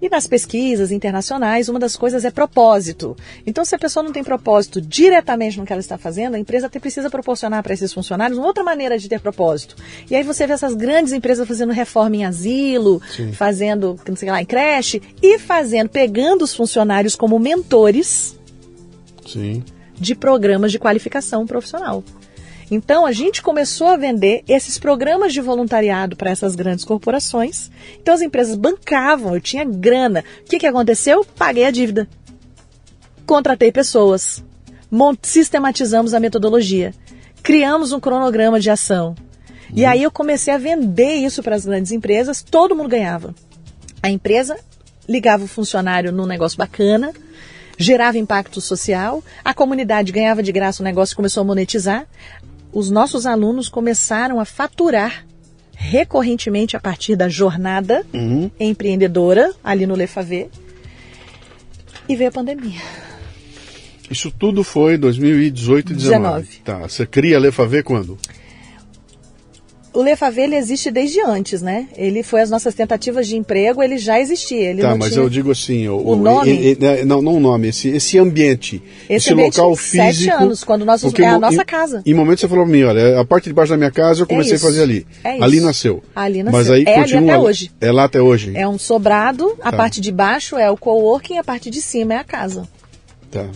[0.00, 3.16] E nas pesquisas internacionais, uma das coisas é propósito.
[3.46, 6.66] Então, se a pessoa não tem propósito diretamente no que ela está fazendo, a empresa
[6.66, 9.74] até precisa proporcionar para esses funcionários uma outra maneira de ter propósito.
[10.08, 13.32] E aí você vê essas grandes empresas fazendo reforma em asilo, Sim.
[13.32, 18.38] fazendo, não sei lá, em creche, e fazendo, pegando os funcionários como mentores
[19.26, 19.64] Sim.
[19.98, 22.04] de programas de qualificação profissional.
[22.70, 27.70] Então a gente começou a vender esses programas de voluntariado para essas grandes corporações.
[28.00, 30.22] Então as empresas bancavam, eu tinha grana.
[30.42, 31.24] O que, que aconteceu?
[31.24, 32.08] Paguei a dívida.
[33.26, 34.44] Contratei pessoas.
[35.22, 36.94] Sistematizamos a metodologia.
[37.42, 39.14] Criamos um cronograma de ação.
[39.74, 43.34] E aí eu comecei a vender isso para as grandes empresas, todo mundo ganhava.
[44.02, 44.58] A empresa
[45.08, 47.12] ligava o funcionário num negócio bacana,
[47.76, 52.06] gerava impacto social, a comunidade ganhava de graça o negócio e começou a monetizar,
[52.72, 55.26] os nossos alunos começaram a faturar
[55.72, 58.50] recorrentemente a partir da jornada uhum.
[58.58, 60.48] empreendedora ali no Lefavê
[62.08, 62.80] e veio a pandemia.
[64.10, 66.60] Isso tudo foi 2018 e 2019.
[66.64, 68.18] Tá, você cria a Lefavê quando?
[69.98, 71.88] O Lefavê ele existe desde antes, né?
[71.96, 74.70] Ele foi as nossas tentativas de emprego, ele já existia.
[74.70, 75.24] Ele tá, não mas tinha...
[75.24, 76.50] eu digo assim, o, O nome?
[76.52, 80.16] e- e- né, não, não o nome, esse, esse ambiente, Esse esse, ambiente local sete
[80.18, 80.36] físico.
[80.36, 82.02] anos, quando nós- é a nossa em- casa.
[82.06, 84.26] Em momento você falou pra mim, olha, a parte de baixo da minha casa eu
[84.28, 84.64] comecei a isso.
[84.66, 85.04] fazer ali.
[85.24, 85.42] É isso.
[85.44, 86.02] ali nasceu.
[86.14, 86.74] Ali Mas nasceu.
[86.74, 87.32] aí É ali continua.
[87.34, 87.70] até hoje.
[87.80, 88.52] É lá até hoje.
[88.56, 89.76] É um sobrado, a Tá.
[89.76, 92.68] parte de baixo é o coworking, a parte de cima é a casa.
[93.32, 93.46] Tá.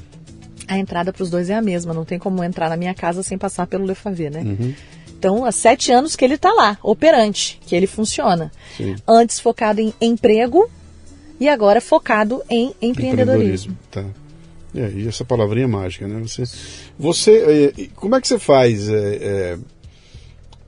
[0.66, 3.22] A entrada para os dois é a mesma, não tem como entrar na minha casa
[3.22, 4.40] sem passar pelo Lefavê, né?
[4.40, 4.74] Uhum.
[5.22, 8.50] Então, há sete anos que ele está lá, operante, que ele funciona.
[8.76, 8.96] Sim.
[9.06, 10.68] Antes focado em emprego
[11.38, 13.78] e agora focado em empreendedorismo.
[13.88, 14.04] Tá.
[14.74, 16.20] É, e essa palavrinha é mágica, né?
[16.26, 16.42] Você,
[16.98, 19.58] você é, como é que você faz é, é,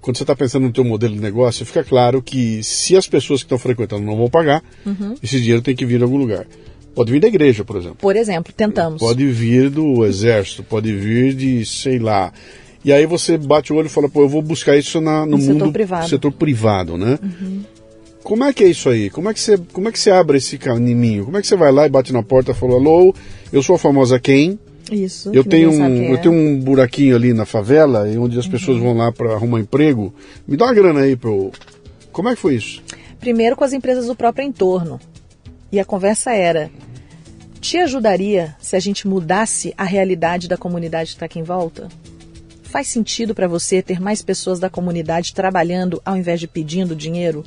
[0.00, 1.66] quando você está pensando no teu modelo de negócio?
[1.66, 5.16] Fica claro que se as pessoas que estão frequentando não vão pagar, Uhum.
[5.20, 6.46] esse dinheiro tem que vir de algum lugar.
[6.94, 7.96] Pode vir da igreja, por exemplo.
[7.96, 9.00] Por exemplo, tentamos.
[9.00, 12.32] Pode vir do exército, pode vir de, sei lá.
[12.85, 15.32] E aí você bate o olho e fala, pô, eu vou buscar isso na, no
[15.32, 16.03] No setor mundo privado.
[16.03, 16.09] Uhum.
[16.09, 17.18] setor privado, né?
[18.22, 19.11] Como é que é isso aí?
[19.11, 21.24] Como é que você, como é que você abre esse caminho?
[21.24, 23.14] Como é que você vai lá e bate na porta e fala, alô,
[23.53, 24.59] eu sou a famosa quem?
[24.91, 25.30] Isso.
[25.32, 26.18] Eu tenho, um, quem eu é.
[26.18, 28.85] tenho um buraquinho ali na favela, e onde as pessoas Uhum.
[28.85, 30.14] vão lá para arrumar emprego.
[30.47, 31.51] Me dá uma grana aí, pro.
[32.12, 32.82] Como é que foi isso?
[33.18, 35.01] Primeiro com as empresas do próprio entorno.
[35.72, 36.70] E a conversa era:
[37.61, 41.89] te ajudaria se a gente mudasse a realidade da comunidade que está aqui em volta?
[42.75, 47.45] Faz sentido para você ter mais pessoas da comunidade trabalhando ao invés de pedindo dinheiro,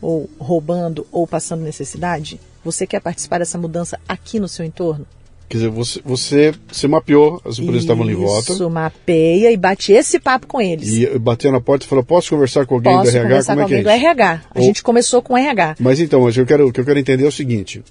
[0.00, 2.38] ou roubando, ou passando necessidade?
[2.64, 5.04] Você quer participar dessa mudança aqui no seu entorno?
[5.48, 8.52] Quer dizer, você, você, você mapeou, as empresas estavam ali em volta.
[8.52, 10.88] Isso, mapeia e bate esse papo com eles.
[10.90, 13.28] E bateu na porta e falou: Posso conversar com alguém Posso do RH?
[13.28, 14.06] conversar Como com é que é alguém do?
[14.06, 14.42] RH.
[14.54, 15.74] A Ou- gente começou com RH.
[15.80, 17.82] Mas então, mas eu quero, o que eu quero entender é o seguinte: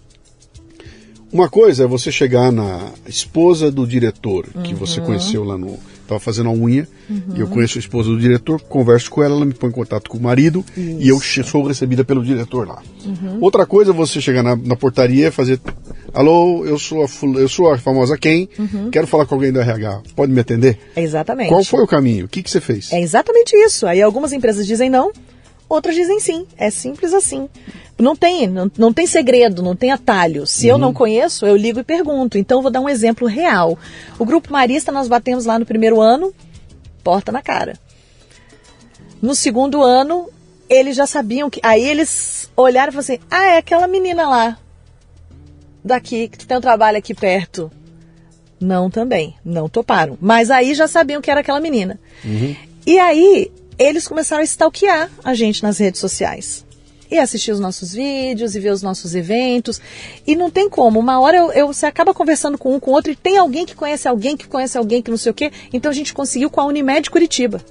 [1.34, 4.80] uma coisa é você chegar na esposa do diretor que Uhum.
[4.80, 5.78] você conheceu lá no.
[6.08, 6.88] Estava fazendo a unha,
[7.36, 10.10] e eu conheço a esposa do diretor, converso com ela, ela me põe em contato
[10.10, 12.82] com o marido e eu sou recebida pelo diretor lá.
[13.06, 13.40] Uhum.
[13.42, 15.60] Outra coisa é você chegar na, na portaria e fazer.
[16.14, 18.90] Alô, eu sou a, eu sou a famosa quem, Uhum.
[18.90, 20.80] quero falar com alguém do RH, pode me atender?
[20.96, 21.50] Exatamente.
[21.50, 22.26] Qual foi o caminho?
[22.26, 22.92] O que, que você fez?
[22.94, 23.86] É exatamente isso.
[23.86, 25.12] Aí algumas empresas dizem não,
[25.68, 26.46] outras dizem sim.
[26.58, 27.50] É simples assim.
[28.00, 30.46] Não tem, não, não tem segredo, não tem atalho.
[30.46, 32.38] Se eu não conheço, eu ligo e pergunto.
[32.38, 33.78] Então, eu vou dar um exemplo real.
[34.20, 36.32] O Grupo Marista, nós batemos lá no primeiro ano,
[37.04, 37.78] porta na cara.
[39.20, 40.30] No segundo ano,
[40.70, 41.60] eles já sabiam que.
[41.64, 44.60] Aí eles olharam e falaram assim: ah, é aquela menina lá,
[45.84, 47.72] daqui, que tem um trabalho aqui perto.
[48.60, 50.18] Não também, não toparam.
[50.22, 52.00] Mas aí já sabiam que era aquela menina.
[52.86, 56.66] E aí eles começaram a stalkear a gente nas redes sociais.
[57.10, 59.80] E assistir os nossos vídeos e ver os nossos eventos.
[60.26, 61.00] E não tem como.
[61.00, 63.76] Uma hora eu, eu- você acaba conversando com um, com outro, e tem alguém que
[63.76, 65.52] conhece alguém, que conhece alguém, que não sei o quê.
[65.72, 67.62] Então a gente conseguiu com a Unimed Curitiba.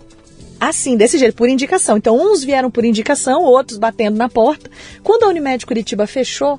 [0.58, 1.98] Assim, desse jeito, por indicação.
[1.98, 4.70] Então, uns vieram por indicação, outros batendo na porta.
[5.02, 6.58] Quando a Unimed Curitiba fechou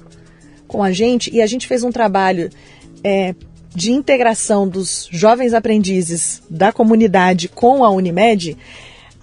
[0.68, 2.52] com a gente, e a gente fez um trabalho
[3.04, 3.34] é,
[3.74, 8.56] de integração dos jovens aprendizes da comunidade com a Unimed,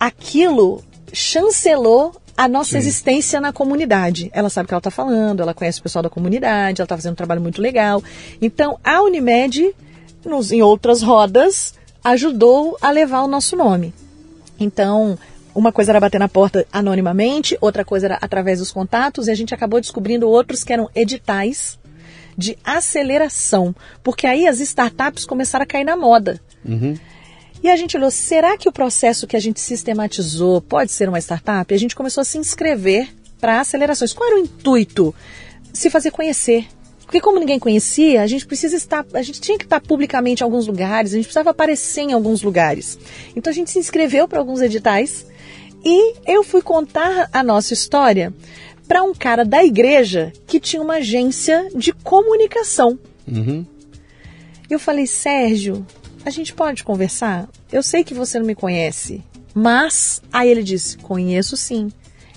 [0.01, 0.83] aquilo
[1.13, 2.79] chancelou a nossa Sim.
[2.79, 4.31] existência na comunidade.
[4.33, 6.97] Ela sabe o que ela está falando, ela conhece o pessoal da comunidade, ela está
[6.97, 8.03] fazendo um trabalho muito legal.
[8.41, 9.75] Então, a Unimed,
[10.25, 13.95] nos, em outras rodas, ajudou a levar o nosso nome.
[14.59, 15.19] Então,
[15.55, 19.35] uma coisa era bater na porta anonimamente, outra coisa era através dos contatos, e a
[19.35, 21.79] gente acabou descobrindo outros que eram editais
[22.37, 26.41] de aceleração, porque aí as startups começaram a cair na moda.
[27.65, 31.19] E a gente olhou, será que o processo que a gente sistematizou pode ser uma
[31.19, 31.73] startup?
[31.73, 33.09] A gente começou a se inscrever
[33.41, 34.13] para acelerações.
[34.13, 35.15] Qual era o intuito?
[35.73, 36.67] Se fazer conhecer.
[37.07, 40.45] Porque como ninguém conhecia, a gente precisa estar, a gente tinha que estar publicamente em
[40.45, 42.99] alguns lugares, a gente precisava aparecer em alguns lugares.
[43.35, 45.25] Então a gente se inscreveu para alguns editais
[45.83, 48.31] e eu fui contar a nossa história
[48.87, 52.99] para um cara da igreja que tinha uma agência de comunicação.
[53.27, 53.65] Uhum.
[54.69, 55.87] Eu falei, Sérgio,
[56.25, 57.49] a gente pode conversar?
[57.71, 59.23] Eu sei que você não me conhece,
[59.55, 60.23] mas.
[60.33, 61.93] Aí ele disse: Conheço sim.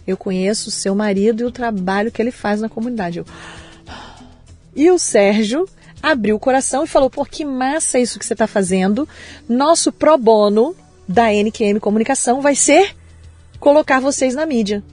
[0.06, 3.20] Eu conheço o seu marido e o trabalho que ele faz na comunidade.
[3.20, 3.26] Eu...
[4.76, 5.68] E o Sérgio
[6.02, 9.08] abriu o coração e falou: Pô, que massa isso que você está fazendo.
[9.48, 10.76] Nosso pro bono
[11.08, 12.96] da NQM Comunicação vai ser
[13.60, 14.84] colocar vocês na mídia.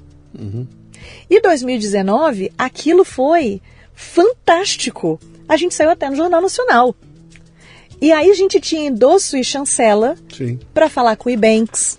[1.29, 3.61] E 2019, aquilo foi
[3.95, 5.21] fantástico.
[5.49, 6.95] A gente saiu até no Jornal Nacional.
[8.05, 10.59] E aí a gente tinha endosso e chancela Sim.
[10.75, 11.99] para falar com o Ibanks.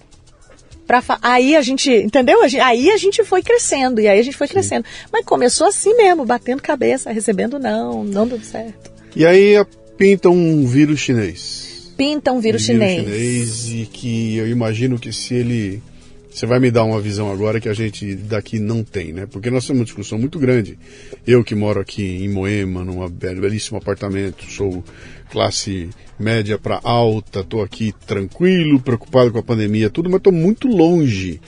[0.85, 2.37] Pra fa- aí a gente, entendeu?
[2.61, 4.85] Aí a gente foi crescendo, e aí a gente foi crescendo.
[5.11, 8.91] Mas começou assim mesmo, batendo cabeça, recebendo não, não deu certo.
[9.15, 9.55] E aí
[9.97, 11.91] pinta um vírus chinês.
[11.97, 13.03] Pinta um vírus Um chinês.
[13.03, 15.81] chinês e que eu imagino que se ele
[16.29, 19.25] Você vai me dar uma visão agora que a gente daqui não tem, né?
[19.25, 20.77] Porque nós temos uma discussão muito grande.
[21.25, 24.83] Eu que moro aqui em Moema, num belíssimo apartamento, sou
[25.31, 30.67] classe média para alta, estou aqui tranquilo, preocupado com a pandemia, tudo, mas estou muito
[30.67, 31.41] longe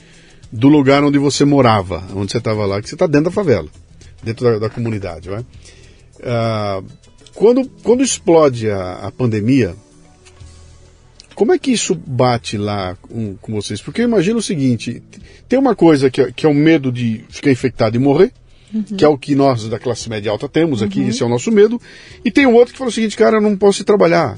[0.51, 3.67] do lugar onde você morava, onde você estava lá, que você está dentro da favela,
[4.23, 5.45] dentro da, da comunidade, vai?
[6.23, 6.81] Ah,
[7.33, 9.75] quando, quando explode a, a pandemia,
[11.35, 13.79] como é que isso bate lá com, com vocês?
[13.79, 15.03] Porque eu imagino o seguinte:
[15.47, 18.33] tem uma coisa que, é, que é o medo de ficar infectado e morrer,
[18.73, 18.83] uhum.
[18.83, 21.09] que é o que nós da classe média alta temos aqui, uhum.
[21.09, 21.81] esse é o nosso medo.
[22.23, 24.37] E tem o outro que fala o seguinte: cara, eu não posso ir trabalhar.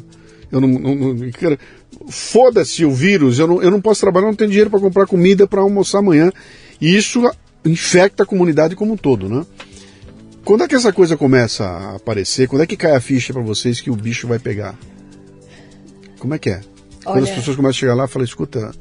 [0.52, 1.32] Eu não, não, não
[2.08, 5.48] foda-se o vírus, eu não, eu não posso trabalhar, não tenho dinheiro para comprar comida
[5.48, 6.32] para almoçar amanhã.
[6.82, 7.30] E isso
[7.64, 9.46] infecta a comunidade como um todo, né?
[10.44, 12.48] Quando é que essa coisa começa a aparecer?
[12.48, 14.76] Quando é que cai a ficha para vocês que o bicho vai pegar?
[16.18, 16.62] Como é que é?
[17.04, 18.72] Quando as pessoas começam a chegar lá, fala, escuta.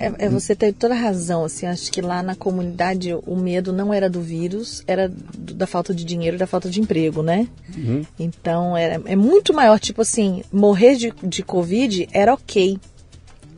[0.00, 3.70] É, é, você tem toda a razão, assim, acho que lá na comunidade o medo
[3.70, 7.46] não era do vírus, era do, da falta de dinheiro, da falta de emprego, né?
[7.76, 8.02] Uhum.
[8.18, 12.78] Então era, é muito maior, tipo assim, morrer de, de Covid era ok,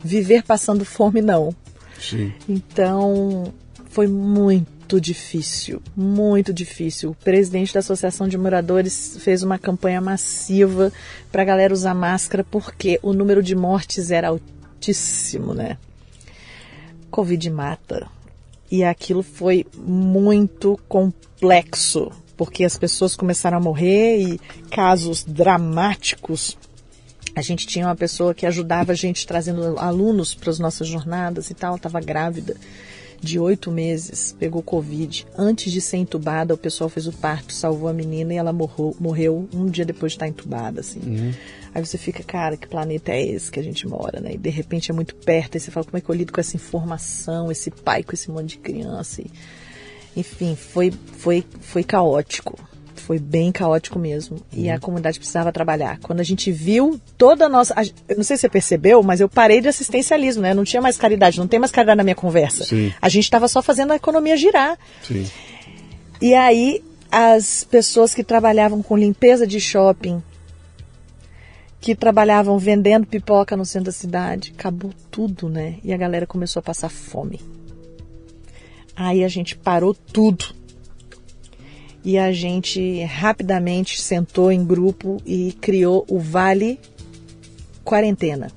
[0.03, 1.55] viver passando fome não.
[1.97, 2.33] Sim.
[2.49, 3.53] Então
[3.89, 7.11] foi muito difícil, muito difícil.
[7.11, 10.91] O presidente da Associação de Moradores fez uma campanha massiva
[11.31, 15.77] para a galera usar máscara porque o número de mortes era altíssimo, né?
[17.13, 18.07] Covid mata.
[18.71, 24.39] E aquilo foi muito complexo, porque as pessoas começaram a morrer e
[24.71, 26.57] casos dramáticos.
[27.35, 31.51] A gente tinha uma pessoa que ajudava a gente trazendo alunos para as nossas jornadas
[31.51, 32.55] e tal, estava grávida
[33.23, 35.25] de oito meses, pegou Covid.
[35.37, 38.95] Antes de ser entubada, o pessoal fez o parto, salvou a menina e ela morreu,
[38.99, 40.99] morreu um dia depois de estar entubada, assim.
[40.99, 41.33] Uhum.
[41.73, 44.33] Aí você fica, cara, que planeta é esse que a gente mora, né?
[44.33, 46.41] E de repente é muito perto, aí você fala, como é que eu lido com
[46.41, 49.21] essa informação, esse pai com esse monte de criança?
[49.21, 49.31] E...
[50.15, 52.59] Enfim, foi, foi, foi caótico.
[53.05, 54.37] Foi bem caótico mesmo.
[54.53, 54.79] E a uhum.
[54.79, 55.99] comunidade precisava trabalhar.
[55.99, 57.75] Quando a gente viu toda a nossa.
[58.07, 60.53] Eu não sei se você percebeu, mas eu parei de assistencialismo, né?
[60.53, 62.63] Não tinha mais caridade, não tem mais caridade na minha conversa.
[62.63, 62.93] Sim.
[63.01, 64.77] A gente estava só fazendo a economia girar.
[65.05, 65.29] Sim.
[66.21, 66.81] E aí,
[67.11, 70.23] as pessoas que trabalhavam com limpeza de shopping,
[71.81, 75.75] que trabalhavam vendendo pipoca no centro da cidade, acabou tudo, né?
[75.83, 77.41] E a galera começou a passar fome.
[78.95, 80.62] Aí a gente parou tudo
[82.03, 86.79] e a gente rapidamente sentou em grupo e criou o Vale
[87.83, 88.51] Quarentena,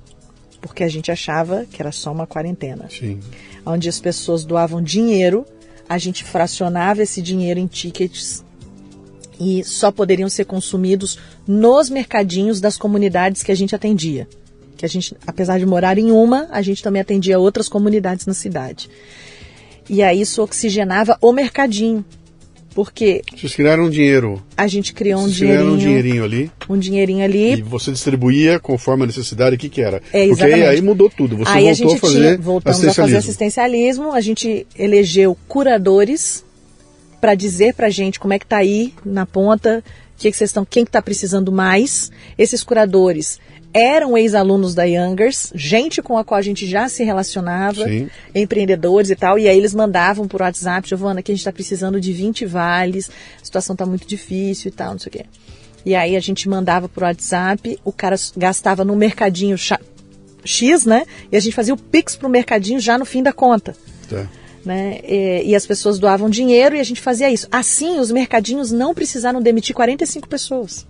[0.60, 2.88] porque a gente achava que era só uma quarentena.
[2.90, 3.20] Sim.
[3.64, 5.44] Onde as pessoas doavam dinheiro,
[5.88, 8.44] a gente fracionava esse dinheiro em tickets
[9.38, 14.28] e só poderiam ser consumidos nos mercadinhos das comunidades que a gente atendia.
[14.76, 18.34] Que a gente, apesar de morar em uma, a gente também atendia outras comunidades na
[18.34, 18.90] cidade.
[19.88, 22.04] E aí isso oxigenava o mercadinho.
[22.76, 23.22] Porque.
[23.34, 24.44] Vocês criaram um dinheiro.
[24.54, 25.62] A gente criou Vocês um dinheirinho.
[25.62, 26.50] Criaram um dinheirinho ali.
[26.68, 27.54] Um dinheirinho ali.
[27.54, 30.02] E você distribuía conforme a necessidade, o que, que era?
[30.12, 30.58] É, exatamente.
[30.58, 31.38] Porque aí mudou tudo.
[31.38, 32.18] Você aí voltou a, gente a fazer.
[32.18, 34.12] Tinha, voltamos a fazer assistencialismo.
[34.12, 36.44] A gente elegeu curadores
[37.18, 39.82] para dizer pra gente como é que tá aí na ponta,
[40.18, 42.12] que, que vocês estão, quem que tá precisando mais.
[42.36, 43.40] Esses curadores
[43.76, 48.08] eram ex-alunos da Youngers, gente com a qual a gente já se relacionava, Sim.
[48.34, 52.00] empreendedores e tal, e aí eles mandavam por WhatsApp, Giovana, que a gente está precisando
[52.00, 53.10] de 20 vales,
[53.40, 55.26] a situação está muito difícil e tal, não sei o quê.
[55.84, 61.04] E aí a gente mandava por WhatsApp, o cara gastava no mercadinho X, né?
[61.30, 63.76] E a gente fazia o Pix pro mercadinho já no fim da conta.
[64.08, 64.26] Tá.
[64.64, 64.98] Né?
[65.04, 67.46] E, e, as pessoas doavam dinheiro e a gente fazia isso.
[67.52, 70.84] Assim, os mercadinhos não precisaram demitir 45 pessoas.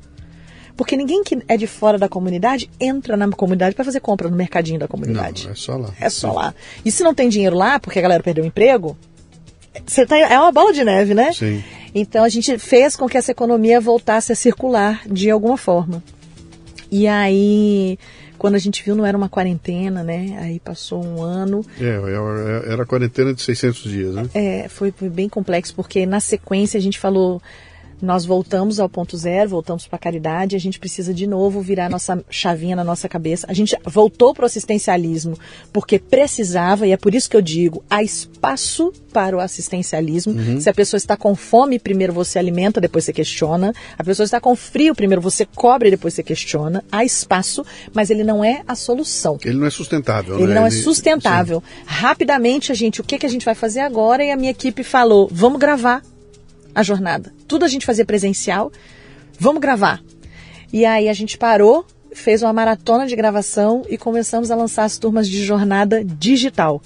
[0.77, 4.37] Porque ninguém que é de fora da comunidade entra na comunidade para fazer compra no
[4.37, 5.45] mercadinho da comunidade.
[5.45, 5.91] Não, é só lá.
[5.99, 6.55] É só lá.
[6.85, 8.97] E se não tem dinheiro lá, porque a galera perdeu o emprego,
[9.85, 11.33] você tá, é uma bola de neve, né?
[11.33, 11.65] Sim.
[11.95, 16.03] Então a gente fez com que essa economia voltasse a circular de alguma forma.
[16.91, 17.99] E aí,
[18.39, 20.37] quando a gente viu, não era uma quarentena, né?
[20.41, 21.65] Aí passou um ano.
[21.81, 24.29] É, era a quarentena de 600 dias, né?
[24.35, 27.41] É, foi, foi bem complexo, porque na sequência a gente falou
[28.01, 31.89] nós voltamos ao ponto zero, voltamos para a caridade, a gente precisa de novo virar
[31.89, 33.47] nossa chavinha na nossa cabeça.
[33.49, 35.39] A gente voltou para o assistencialismo
[35.73, 40.35] porque precisava, e é por isso que eu digo, há espaço para o assistencialismo.
[40.35, 40.61] Uhum.
[40.61, 43.73] Se a pessoa está com fome, primeiro você alimenta, depois você questiona.
[43.99, 46.85] A pessoa está com frio, primeiro você cobre, depois você questiona.
[46.93, 49.39] Há espaço, mas ele não é a solução.
[49.43, 50.39] Ele não é sustentável.
[50.39, 50.55] Ele né?
[50.57, 51.63] não é sustentável.
[51.67, 51.83] Sim.
[51.87, 54.23] Rapidamente, a gente, o que, que a gente vai fazer agora?
[54.23, 56.03] E a minha equipe falou, vamos gravar
[56.77, 57.33] a jornada.
[57.49, 58.71] Tudo a gente fazia presencial.
[59.41, 60.03] Vamos gravar.
[60.71, 64.99] E aí a gente parou, fez uma maratona de gravação e começamos a lançar as
[64.99, 66.83] turmas de jornada digital.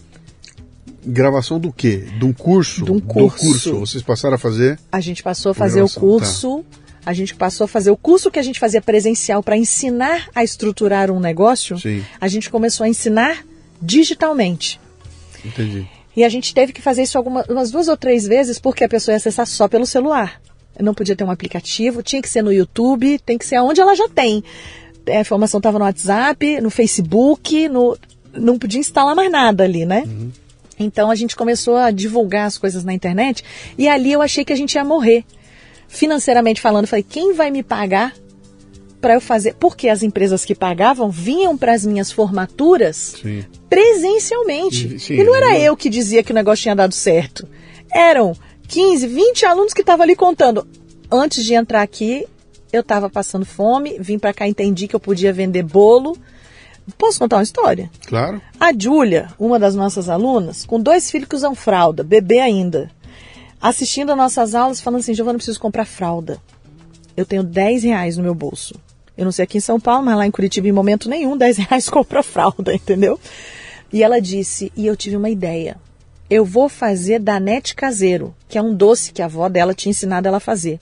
[1.05, 2.07] gravação do quê?
[2.19, 2.85] De um curso?
[2.85, 3.45] De um curso.
[3.45, 3.81] Do curso.
[3.81, 4.79] Vocês passaram a fazer?
[4.93, 6.65] A gente passou a fazer o Gravação, curso.
[7.05, 10.45] A gente passou a fazer o curso que a gente fazia presencial para ensinar a
[10.45, 11.77] estruturar um negócio.
[11.81, 12.05] Sim.
[12.21, 13.45] A gente começou a ensinar
[13.83, 14.79] digitalmente.
[15.45, 15.89] Entendi.
[16.17, 18.89] E a gente teve que fazer isso algumas umas duas ou três vezes porque a
[18.89, 20.41] pessoa ia acessar só pelo celular.
[20.79, 23.95] Não podia ter um aplicativo, tinha que ser no YouTube, tem que ser onde ela
[23.95, 24.43] já tem.
[25.09, 27.97] A informação estava no WhatsApp, no Facebook, no...
[28.33, 30.05] não podia instalar mais nada ali, né?
[30.79, 33.45] Então a gente começou a divulgar as coisas na internet
[33.77, 35.25] e ali eu achei que a gente ia morrer.
[35.89, 38.15] Financeiramente falando, falei, quem vai me pagar
[39.01, 39.55] para eu fazer?
[39.55, 43.45] Porque as empresas que pagavam vinham para as minhas formaturas Sim.
[43.69, 44.99] presencialmente.
[44.99, 47.47] Sim, e não era eu- eu que dizia que o negócio tinha dado certo.
[47.93, 48.35] Eram
[48.69, 50.67] 15, 20 alunos que estavam ali contando.
[51.11, 52.27] Antes de entrar aqui,
[52.73, 56.17] eu estava passando fome, vim para cá, entendi que eu podia vender bolo.
[56.99, 57.91] Posso contar uma história?
[58.07, 58.41] Claro.
[58.59, 62.91] A Júlia, uma das nossas alunas, com dois filhos que usam fralda, bebê ainda,
[63.61, 66.39] assistindo a nossas aulas, falando assim: Giovana, preciso comprar fralda.
[67.17, 68.75] Eu tenho 10 reais no meu bolso.
[69.21, 71.59] Eu não sei aqui em São Paulo, mas lá em Curitiba, em momento nenhum, 10
[71.59, 73.21] reais compra fralda, entendeu?
[73.93, 75.77] E ela disse: E eu tive uma ideia.
[76.31, 80.27] Eu vou fazer danete caseiro, que é um doce que a avó dela tinha ensinado
[80.27, 80.81] ela a fazer.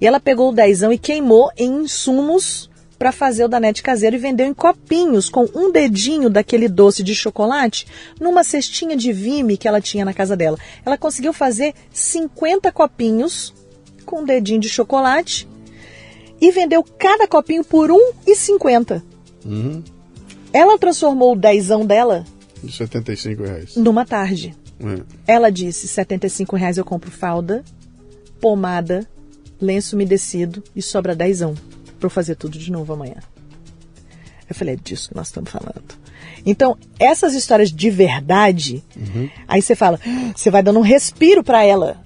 [0.00, 2.68] E ela pegou o dezão e queimou em insumos
[2.98, 7.14] para fazer o danete caseiro e vendeu em copinhos com um dedinho daquele doce de
[7.14, 7.86] chocolate
[8.18, 10.58] numa cestinha de vime que ela tinha na casa dela.
[10.84, 13.54] Ela conseguiu fazer 50 copinhos
[14.04, 15.46] com um dedinho de chocolate
[16.40, 19.02] e vendeu cada copinho por R$ 1,50.
[19.44, 19.82] Uhum.
[20.52, 22.24] Ela transformou o dezão dela
[22.68, 23.76] 75 reais.
[23.76, 24.54] numa tarde.
[24.80, 25.32] É.
[25.34, 27.64] Ela disse: 75 reais eu compro fralda,
[28.40, 29.06] pomada,
[29.60, 31.54] lenço umedecido e sobra dezão
[31.98, 33.16] para eu fazer tudo de novo amanhã.
[34.48, 36.06] Eu falei: é disso que nós estamos falando.
[36.44, 38.82] Então, essas histórias de verdade,
[39.48, 39.98] aí você fala,
[40.34, 42.00] você vai dando um respiro para ela.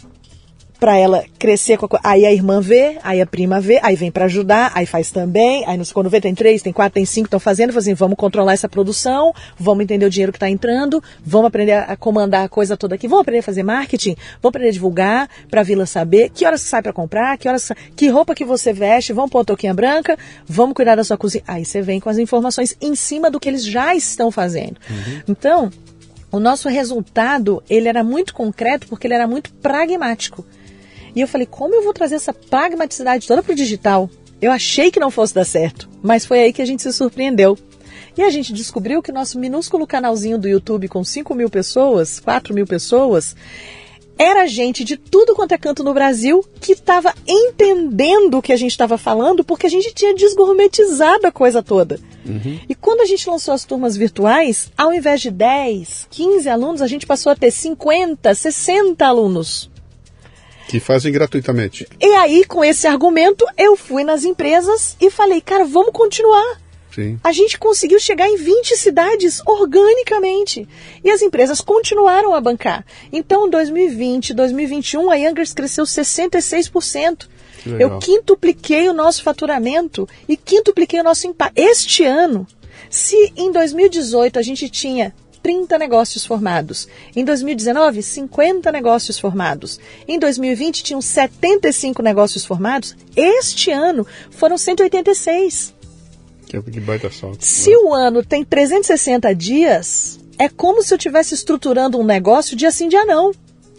[0.81, 2.03] Pra ela crescer com a coisa.
[2.03, 5.63] Aí a irmã vê, aí a prima vê, aí vem para ajudar, aí faz também.
[5.67, 7.77] Aí não sei quando vê, tem três, tem quatro, tem cinco, estão fazendo.
[7.77, 11.97] Assim, vamos controlar essa produção, vamos entender o dinheiro que está entrando, vamos aprender a
[11.97, 15.61] comandar a coisa toda aqui, vamos aprender a fazer marketing, vamos aprender a divulgar para
[15.61, 18.73] a vila saber que horas você sai para comprar, que horas, que roupa que você
[18.73, 20.17] veste, vamos pôr a touquinha branca,
[20.47, 21.45] vamos cuidar da sua cozinha.
[21.47, 24.77] Aí você vem com as informações em cima do que eles já estão fazendo.
[25.29, 25.71] Então,
[26.33, 30.45] o nosso resultado, ele era muito concreto porque ele era muito pragmático.
[31.15, 34.09] E eu falei, como eu vou trazer essa pragmaticidade toda para o digital?
[34.41, 37.59] Eu achei que não fosse dar certo, mas foi aí que a gente se surpreendeu.
[38.17, 42.19] E a gente descobriu que o nosso minúsculo canalzinho do YouTube com 5 mil pessoas,
[42.21, 43.37] 4 mil pessoas,
[44.19, 48.57] era gente de tudo quanto é canto no Brasil que estava entendendo o que a
[48.57, 51.99] gente estava falando porque a gente tinha desgourmetizado a coisa toda.
[52.69, 56.87] E quando a gente lançou as turmas virtuais, ao invés de 10, 15 alunos, a
[56.87, 59.70] gente passou a ter 50, 60 alunos.
[60.71, 61.85] Que fazem gratuitamente.
[62.01, 66.61] E aí, com esse argumento, eu fui nas empresas e falei, cara, vamos continuar.
[66.95, 67.19] Sim.
[67.25, 70.69] A gente conseguiu chegar em 20 cidades organicamente.
[71.03, 72.87] E as empresas continuaram a bancar.
[73.13, 77.27] Então, em 2020, 2021, a Youngers cresceu 66%.
[77.65, 77.91] Que legal.
[77.91, 81.59] Eu quintupliquei o nosso faturamento e quintupliquei o nosso impacto.
[81.59, 82.47] Este ano,
[82.89, 85.13] se em 2018 a gente tinha
[85.43, 93.71] 30 negócios formados, em 2019, 50 negócios formados, em 2020 tinham 75 negócios formados, este
[93.71, 95.75] ano foram 186.
[96.47, 97.45] Que, que baita salto.
[97.45, 102.71] Se o ano tem 360 dias, é como se eu estivesse estruturando um negócio dia
[102.71, 103.31] sim, dia não.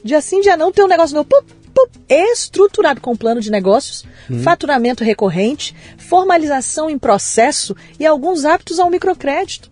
[0.03, 4.05] Dia sim, dia não, tem um negócio pup, pup, estruturado com plano de negócios,
[4.43, 9.70] faturamento recorrente, formalização em processo e alguns hábitos ao microcrédito.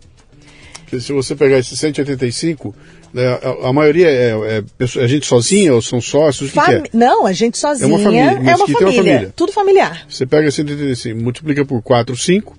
[0.98, 2.74] Se você pegar esses 185,
[3.12, 6.50] né, a, a maioria é, é, pessoa- é gente sozinha ou são sócios?
[6.50, 6.82] O que, que é?
[6.92, 9.32] Não, a gente sozinha família, é uma que tem uma família, família.
[9.36, 10.06] tudo familiar.
[10.08, 12.58] Você pega 185, multiplica por 4, 5.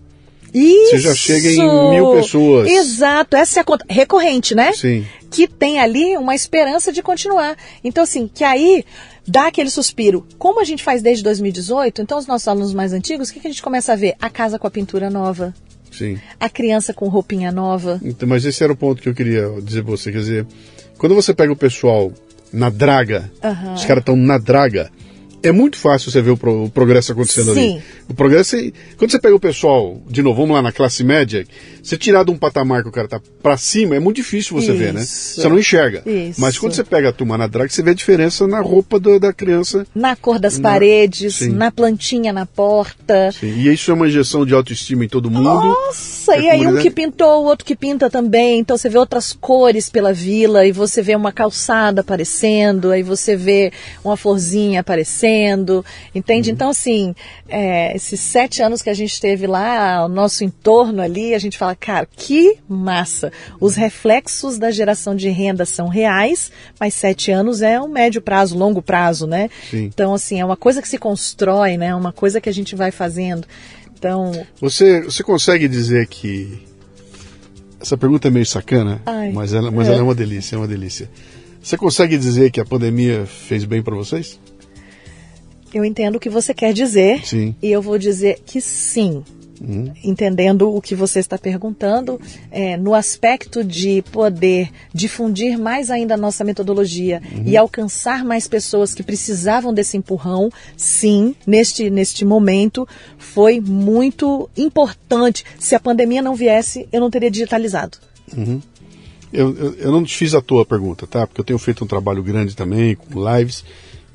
[0.53, 0.91] Isso.
[0.91, 2.69] Você já chega em mil pessoas.
[2.69, 4.73] Exato, essa é a conta recorrente, né?
[4.73, 5.05] Sim.
[5.29, 7.55] Que tem ali uma esperança de continuar.
[7.83, 8.83] Então, assim, que aí
[9.25, 10.27] dá aquele suspiro.
[10.37, 13.47] Como a gente faz desde 2018, então os nossos alunos mais antigos, o que, que
[13.47, 14.15] a gente começa a ver?
[14.21, 15.53] A casa com a pintura nova,
[15.91, 16.17] Sim.
[16.39, 17.99] a criança com roupinha nova.
[18.03, 20.11] Então, mas esse era o ponto que eu queria dizer pra você.
[20.11, 20.47] Quer dizer,
[20.97, 22.11] quando você pega o pessoal
[22.51, 23.31] na draga,
[23.75, 24.89] os caras estão na draga,
[25.43, 27.73] é muito fácil você ver o, pro, o progresso acontecendo Sim.
[27.75, 27.83] ali.
[28.09, 31.45] O progresso é, Quando você pega o pessoal, de novo, vamos lá na classe média,
[31.81, 34.71] você tirar de um patamar que o cara tá pra cima, é muito difícil você
[34.73, 35.01] ver, né?
[35.01, 35.41] Isso.
[35.41, 36.03] Você não enxerga.
[36.05, 36.39] Isso.
[36.39, 39.19] Mas quando você pega a turma na drag, você vê a diferença na roupa do-
[39.19, 39.85] da criança.
[39.95, 41.49] Na cor das Na- paredes, sim.
[41.49, 43.31] na plantinha na porta.
[43.31, 45.43] Sim, E isso é uma injeção de autoestima em todo mundo.
[45.43, 48.59] Nossa, É e aí um que pintou, o outro que pinta também.
[48.59, 53.35] Então você vê outras cores pela vila e você vê uma calçada aparecendo, aí você
[53.35, 53.71] vê
[54.03, 55.30] uma florzinha aparecendo,
[56.13, 56.49] entende?
[56.49, 56.55] Uhum.
[56.55, 57.15] Então, assim,
[57.47, 61.57] é, esses sete anos que a gente teve lá, o nosso entorno ali, a gente
[61.57, 63.31] fala, cara, que massa!
[63.59, 68.57] Os reflexos da geração de renda são reais, mas sete anos é um médio prazo,
[68.57, 69.49] longo prazo, né?
[69.69, 69.83] Sim.
[69.85, 71.93] Então, assim, é uma coisa que se constrói, né?
[71.95, 73.47] Uma coisa que a gente vai fazendo.
[74.01, 76.65] Então, Você, você consegue dizer que.
[77.79, 79.91] Essa pergunta é meio sacana, Ai, mas, ela, mas é.
[79.91, 81.09] ela é uma delícia, é uma delícia.
[81.61, 84.39] Você consegue dizer que a pandemia fez bem para vocês?
[85.73, 87.25] Eu entendo o que você quer dizer.
[87.25, 87.55] Sim.
[87.61, 89.23] E eu vou dizer que sim.
[90.03, 92.19] Entendendo o que você está perguntando,
[92.49, 98.95] é, no aspecto de poder difundir mais ainda a nossa metodologia e alcançar mais pessoas
[98.95, 102.87] que precisavam desse empurrão, sim, neste, neste momento
[103.19, 105.45] foi muito importante.
[105.59, 107.99] Se a pandemia não viesse, eu não teria digitalizado.
[109.31, 111.27] Eu, eu, eu não fiz à toa a pergunta, tá?
[111.27, 113.63] Porque eu tenho feito um trabalho grande também, com lives,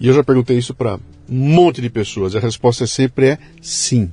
[0.00, 2.34] e eu já perguntei isso para um monte de pessoas.
[2.34, 4.10] A resposta sempre é sim.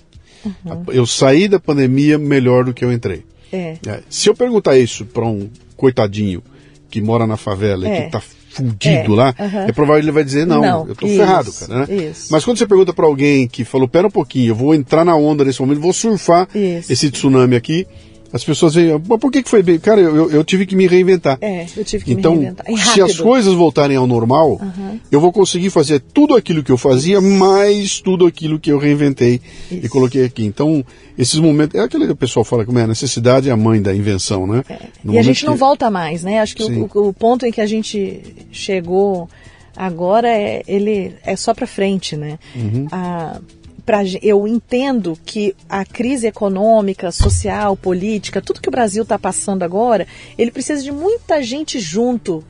[0.65, 3.23] A- Eu saí da pandemia melhor do que eu entrei.
[3.51, 3.77] É.
[3.87, 6.41] É, Se eu perguntar isso para um coitadinho
[6.89, 8.01] que mora na favela e É.
[8.03, 9.65] que tá fudido É, lá, aham.
[9.67, 11.95] é provável que ele vai dizer, não, Não, eu isso, ferrado, cara, né?
[12.09, 12.27] isso.
[12.31, 15.15] Mas quando você pergunta para alguém que falou, pera um pouquinho, eu vou entrar na
[15.15, 16.91] onda nesse momento, vou surfar Isso.
[16.93, 17.87] esse tsunami aqui,
[18.33, 19.77] as pessoas veem, mas por que, que foi bem?
[19.79, 21.37] Cara, eu, eu- tive que me reinventar.
[21.39, 22.65] É, eu tive que Então, me reinventar.
[22.69, 24.59] E se as coisas voltarem ao normal,
[25.11, 29.39] eu vou conseguir fazer tudo aquilo que eu fazia, mais tudo aquilo que eu reinventei
[29.71, 29.89] e Isso.
[29.89, 30.43] coloquei aqui.
[30.43, 30.83] Então,
[31.17, 31.79] esses momentos.
[31.79, 34.47] É aquele que o pessoal fala como é a necessidade é a mãe da invenção,
[34.47, 34.63] né?
[34.67, 34.77] É.
[35.05, 36.39] e a gente não que- volta mais, né?
[36.39, 36.87] Acho que Sim.
[36.93, 39.29] o, o ponto em que a gente chegou
[39.75, 42.39] agora é ele é só para frente, né?
[42.55, 42.87] Uhum.
[42.91, 43.39] A-
[43.85, 49.63] pra eu entendo que a crise econômica, social, política, tudo que o Brasil está passando
[49.63, 50.07] agora,
[50.37, 52.43] ele precisa de muita gente junto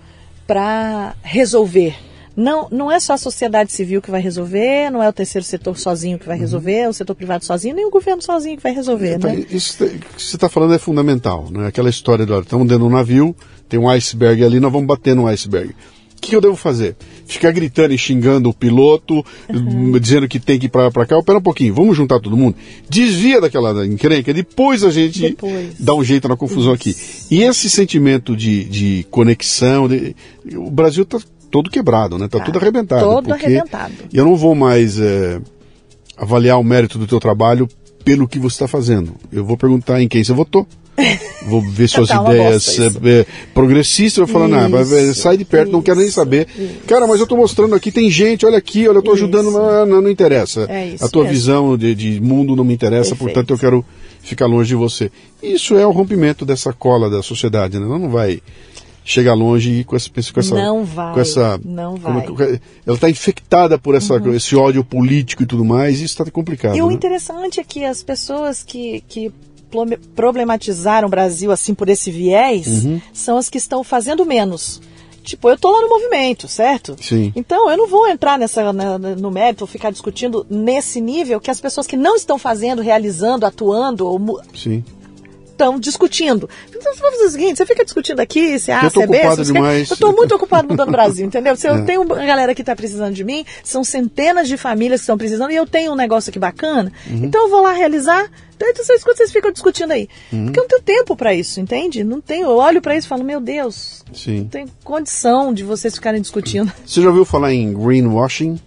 [0.46, 1.96] para resolver.
[2.36, 5.78] Não, não é só a sociedade civil que vai resolver, não é o terceiro setor
[5.78, 8.74] sozinho que vai resolver, é o setor privado sozinho, nem o governo sozinho que vai
[8.74, 9.46] resolver, Então, né?
[9.52, 11.68] Isso que você está falando é fundamental, né?
[11.68, 13.36] Aquela história do estamos dentro de um navio,
[13.70, 15.76] tem um iceberg ali, nós vamos bater no iceberg.
[16.24, 16.96] O que eu devo fazer?
[17.26, 20.00] Ficar gritando e xingando o piloto, Uhum.
[20.00, 21.22] dizendo que tem que ir para pra cá?
[21.22, 22.56] Pera um pouquinho, vamos juntar todo mundo.
[22.90, 25.76] Desvia daquela encrenca, depois a gente Depois.
[25.78, 26.96] dá um jeito na confusão aqui.
[27.30, 30.16] E esse sentimento de, de conexão, de-
[30.56, 31.20] o Brasil está
[31.52, 32.30] todo quebrado, né?
[32.30, 33.02] Tá, Tá tudo arrebentado.
[33.04, 33.94] todo arrebentado.
[34.14, 35.42] Eu não vou mais é,
[36.16, 37.68] avaliar o mérito do teu trabalho
[38.06, 39.14] pelo que você está fazendo.
[39.32, 40.66] Eu vou perguntar em quem você votou.
[41.48, 42.84] Vou ver suas Tá ideias isso.
[42.84, 44.18] é, é, progressistas.
[44.18, 46.48] Vou falar, não, mas, é, Isso, sai de perto, não quero nem isso, saber.
[46.58, 46.76] isso.
[46.88, 49.58] Cara, mas eu estou mostrando aqui, tem gente, olha aqui, olha, eu estou ajudando, Isso.
[49.60, 50.66] não, não, não interessa.
[50.70, 51.36] É isso A tua mesmo.
[51.38, 53.34] visão de, de mundo não me interessa, Perfeito.
[53.34, 53.86] portanto eu quero
[54.22, 55.12] ficar longe de você.
[55.42, 57.86] Isso é o rompimento dessa cola da sociedade, né?
[57.86, 58.42] Ela não vai
[59.06, 62.62] chegar longe com essa, com essa Não vai, com essa não é vai.
[62.86, 66.76] ela está infectada por essa, esse ódio político e tudo mais, e isso está complicado.
[66.78, 66.94] E o né?
[66.94, 69.30] interessante é que as pessoas que, que
[70.16, 73.02] problematizaram o Brasil assim por esse viés Uhum.
[73.12, 74.82] são as que estão fazendo menos.
[75.24, 76.98] Tipo, eu tô lá no movimento, certo?
[77.02, 77.32] Sim.
[77.34, 81.62] Então, eu não vou entrar nessa, na- no mérito, ficar discutindo nesse nível que as
[81.62, 84.84] pessoas que não estão fazendo, realizando, atuando, ou Sim.
[85.54, 86.50] Estão discutindo.
[86.70, 89.08] Então, vamos fazer o seguinte, você fica discutindo aqui, se A, Eu tô se é
[89.08, 89.78] B, se quer-.
[89.78, 91.56] Eu estou muito ocupado mudando o Brasil, entendeu?
[91.56, 91.82] Se eu É.
[91.84, 95.52] tenho uma galera que está precisando de mim, são centenas de famílias que estão precisando,
[95.52, 97.26] e eu tenho um negócio aqui bacana, Uhum.
[97.26, 98.30] então eu vou lá realizar.
[98.56, 100.08] Então, vocês, quando vocês ficam discutindo aí?
[100.32, 100.46] Uhum.
[100.46, 102.02] Porque eu não tenho tempo para isso, entende?
[102.04, 102.46] Não tenho.
[102.46, 104.40] Eu olho para isso e falo, meu Deus, Sim.
[104.42, 106.72] não tem condição de vocês ficarem discutindo.
[106.86, 108.58] Você já ouviu falar em greenwashing?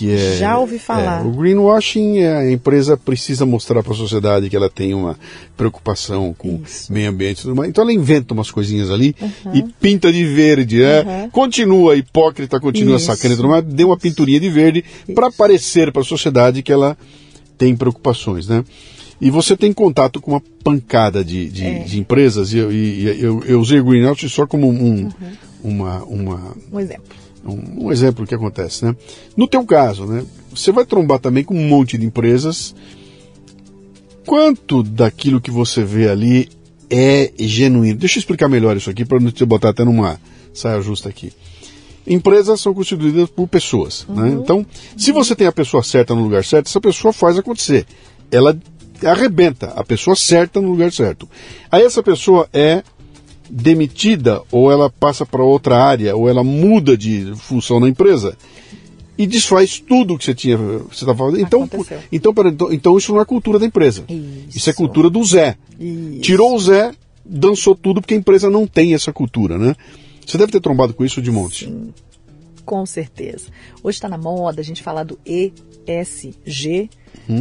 [0.00, 1.20] Que é, Já ouvi falar.
[1.22, 5.14] é, o greenwashing é a empresa precisa mostrar para a sociedade que ela tem uma
[5.56, 6.90] preocupação com Isso.
[6.92, 7.68] meio ambiente e tudo mais.
[7.68, 9.14] Então ela inventa umas coisinhas ali
[9.52, 11.02] e pinta de verde, né?
[11.02, 11.30] Uhum.
[11.30, 13.06] Continua hipócrita, continua Isso.
[13.06, 14.82] sacana e tudo mais, dê uma pinturinha de verde
[15.14, 16.96] para parecer para a sociedade que ela
[17.58, 18.64] tem preocupações, né?
[19.20, 21.78] E você tem contato com uma pancada de, de, É.
[21.80, 25.10] de empresas, e, eu, eu, eu usei o greenwashing só como um, Uhum.
[25.62, 27.19] uma, uma, Um exemplo.
[27.44, 28.94] Um, um exemplo que acontece, né?
[29.36, 30.24] No teu caso, né?
[30.54, 32.74] Você vai trombar também com um monte de empresas.
[34.26, 36.48] Quanto daquilo que você vê ali
[36.88, 37.98] é genuíno?
[37.98, 40.20] Deixa eu explicar melhor isso aqui para não te botar até numa
[40.52, 41.32] saia justa aqui.
[42.06, 44.06] Empresas são constituídas por pessoas.
[44.08, 44.30] Né?
[44.30, 47.86] Então, se você tem a pessoa certa no lugar certo, essa pessoa faz acontecer.
[48.30, 48.58] Ela
[49.04, 51.28] arrebenta a pessoa certa no lugar certo.
[51.70, 52.82] Aí essa pessoa é
[53.50, 58.36] demitida ou ela passa para outra área ou ela muda de função na empresa
[59.18, 61.40] e desfaz tudo que você tinha você estava fazendo.
[61.42, 61.98] Então, Aconteceu.
[62.10, 64.04] então, pera, então, então isso não é cultura da empresa.
[64.08, 64.58] Isso.
[64.58, 65.56] Isso é cultura do Zé.
[65.78, 66.20] Isso.
[66.20, 66.92] Tirou o Zé,
[67.24, 69.74] dançou tudo porque a empresa não tem essa cultura, né?
[70.24, 71.66] Você deve ter trombado com isso de monte.
[71.66, 71.92] Sim,
[72.70, 73.48] com certeza.
[73.82, 76.88] Hoje está na moda a gente falar do ESG,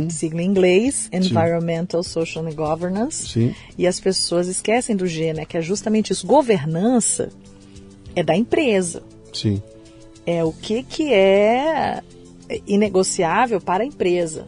[0.09, 3.27] sigla em inglês, Environmental, Social and Governance.
[3.27, 3.55] Sim.
[3.77, 5.45] E as pessoas esquecem do G, né?
[5.45, 6.25] Que é justamente isso.
[6.25, 7.29] Governança
[8.15, 9.03] é da empresa.
[9.31, 9.61] Sim.
[10.25, 12.01] É o que, que é
[12.65, 14.47] inegociável para a empresa.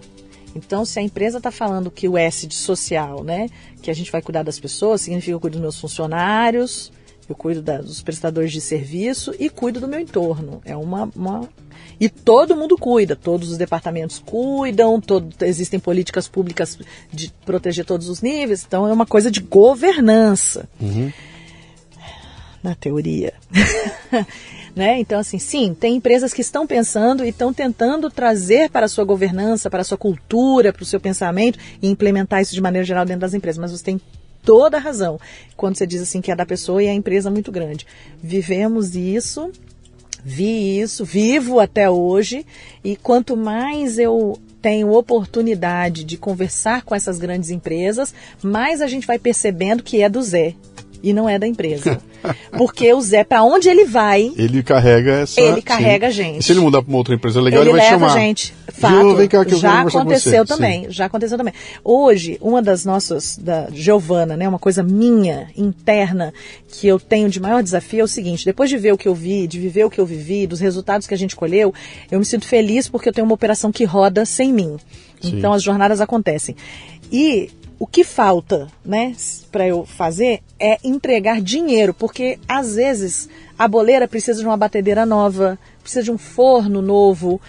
[0.55, 3.47] Então, se a empresa está falando que o S de social, né?
[3.83, 6.91] Que a gente vai cuidar das pessoas, significa que eu cuido dos meus funcionários,
[7.30, 10.61] eu cuido da- dos prestadores de serviço e cuido do meu entorno.
[10.65, 11.48] É uma, uma-
[11.99, 16.77] E todo mundo cuida, todos os departamentos cuidam, todo- existem políticas públicas
[17.14, 20.68] de proteger todos os níveis, então é uma coisa de governança
[22.64, 23.34] na teoria.
[24.76, 24.99] né?
[24.99, 29.03] Então, assim, sim, tem empresas que estão pensando e estão tentando trazer para a sua
[29.03, 33.06] governança, para a sua cultura, para o seu pensamento e implementar isso de maneira geral
[33.06, 33.60] dentro das empresas.
[33.60, 34.02] Mas você tem
[34.43, 35.19] toda a razão
[35.55, 37.85] quando você diz assim que é da pessoa e a empresa é muito grande.
[38.22, 39.51] Vivemos isso,
[40.23, 42.45] vi isso, vivo até hoje
[42.84, 48.13] e quanto mais eu tenho oportunidade de conversar com essas grandes empresas,
[48.43, 50.55] mais a gente vai percebendo que é do Zé
[51.03, 51.99] e não é da empresa.
[52.57, 55.41] Porque o Zé, para onde ele vai, Ele carrega essa.
[55.41, 56.14] Ele carrega sim.
[56.14, 56.40] gente.
[56.40, 58.14] E se ele mudar para uma outra empresa legal, ele, ele vai leva chamar.
[58.14, 58.53] a gente.
[58.72, 60.91] Fato, Vem cá que eu já aconteceu também, Sim.
[60.91, 61.53] já aconteceu também.
[61.84, 66.34] Hoje, uma das nossas, da Giovana, né, uma coisa minha, interna,
[66.68, 69.14] que eu tenho de maior desafio é o seguinte, depois de ver o que eu
[69.14, 71.73] vi, de viver o que eu vivi, dos resultados que a gente colheu,
[72.10, 74.78] eu me sinto feliz porque eu tenho uma operação que roda sem mim.
[75.22, 75.38] Sim.
[75.38, 76.56] Então as jornadas acontecem.
[77.11, 77.49] E
[77.81, 79.15] o que falta, né,
[79.51, 83.27] para eu fazer é entregar dinheiro, porque às vezes
[83.57, 87.41] a boleira precisa de uma batedeira nova, precisa de um forno novo,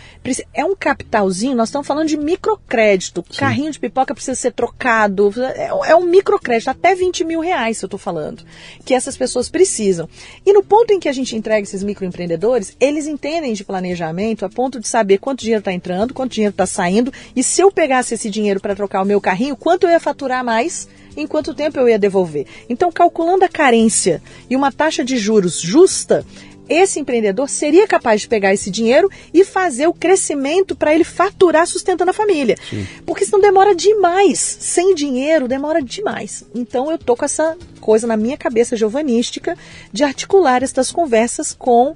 [0.54, 5.72] é um capitalzinho, nós estamos falando de microcrédito, carrinho de pipoca precisa ser trocado, é,
[5.74, 8.42] um- é um microcrédito, até 20 mil reais, se eu estou falando,
[8.84, 10.08] que essas pessoas precisam.
[10.44, 14.48] E no ponto em que a gente entrega esses microempreendedores, eles entendem de planejamento a
[14.48, 18.14] ponto de saber quanto dinheiro está entrando, quanto dinheiro está saindo, e se eu pegasse
[18.14, 21.78] esse dinheiro para trocar o meu carrinho, quanto eu ia faturar mais, em quanto tempo
[21.78, 22.46] eu ia devolver.
[22.70, 26.24] Então, calculando a carência e uma taxa de juros justa,
[26.72, 31.66] esse empreendedor seria capaz de pegar esse dinheiro e fazer o crescimento para ele faturar
[31.66, 32.56] sustentando a família.
[33.04, 34.38] Porque senão demora demais.
[34.60, 36.44] Sem dinheiro, demora demais.
[36.54, 39.56] Então eu tô com essa coisa na minha cabeça giovanística
[39.92, 41.94] de articular estas conversas com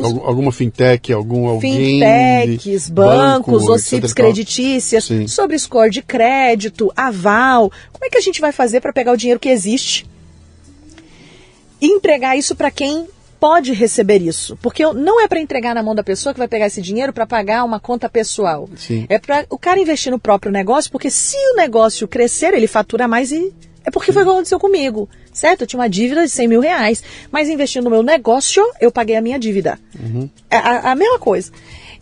[0.00, 2.00] Algum- alguma fintech, algum alguém.
[2.00, 5.26] fintechs, bancos, banco, OCIPs creditícias, Sim.
[5.26, 7.70] sobre score de crédito, aval.
[7.92, 10.04] Como é que a gente vai fazer para pegar o dinheiro que existe
[11.80, 13.06] e entregar isso para quem
[13.38, 14.56] pode receber isso?
[14.62, 17.26] Porque não é para entregar na mão da pessoa que vai pegar esse dinheiro para
[17.26, 18.68] pagar uma conta pessoal.
[18.76, 19.06] Sim.
[19.08, 23.06] É para o cara investir no próprio negócio, porque se o negócio crescer, ele fatura
[23.06, 23.52] mais e
[23.84, 25.60] é porque foi o que aconteceu comigo, certo?
[25.60, 29.14] Eu tinha uma dívida de 100 mil reais, mas investindo no meu negócio, eu paguei
[29.14, 29.78] a minha dívida.
[30.50, 31.52] É a, a mesma coisa.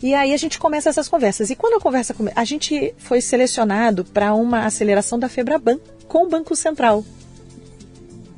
[0.01, 1.51] E aí a gente começa essas conversas.
[1.51, 2.31] E quando a conversa come...
[2.35, 7.05] a gente foi selecionado para uma aceleração da Febraban com o Banco Central.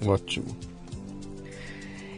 [0.06, 0.46] Ótimo.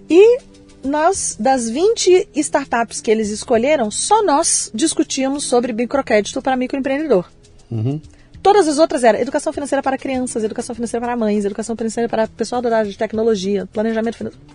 [0.10, 0.40] E
[0.84, 7.30] nós, das 20 startups que eles escolheram, só nós discutíamos sobre microcrédito para microempreendedor.
[7.70, 8.02] Uhum.
[8.42, 12.28] Todas as outras eram educação financeira para crianças, educação financeira para mães, educação financeira para
[12.28, 14.46] pessoal da área de tecnologia, planejamento financeiro.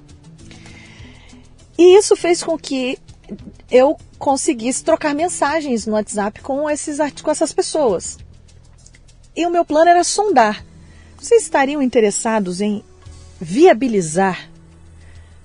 [1.76, 2.98] E isso fez com que
[3.70, 8.18] eu conseguisse trocar mensagens no WhatsApp com, esses, com essas pessoas.
[9.36, 10.64] E o meu plano era sondar.
[11.18, 12.82] Vocês estariam interessados em
[13.40, 14.48] viabilizar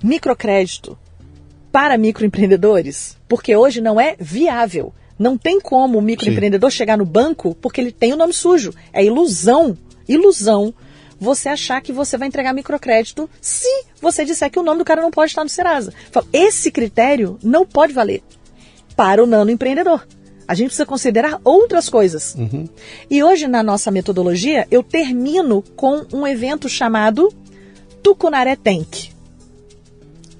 [0.03, 0.97] microcrédito
[1.71, 3.17] para microempreendedores?
[3.27, 4.93] Porque hoje não é viável.
[5.17, 8.73] Não tem como o microempreendedor chegar no banco porque ele tem o nome sujo.
[8.93, 9.77] É ilusão,
[10.07, 10.73] ilusão
[11.19, 13.67] você achar que você vai entregar microcrédito se
[14.01, 15.93] você disser que o nome do cara não pode estar no Serasa.
[16.31, 18.23] Esse critério não pode valer
[18.95, 20.07] para o nano empreendedor.
[20.47, 22.35] A gente precisa considerar outras coisas.
[23.09, 27.31] E hoje, na nossa metodologia, eu termino com um evento chamado
[28.01, 29.11] Tucunaré Tank.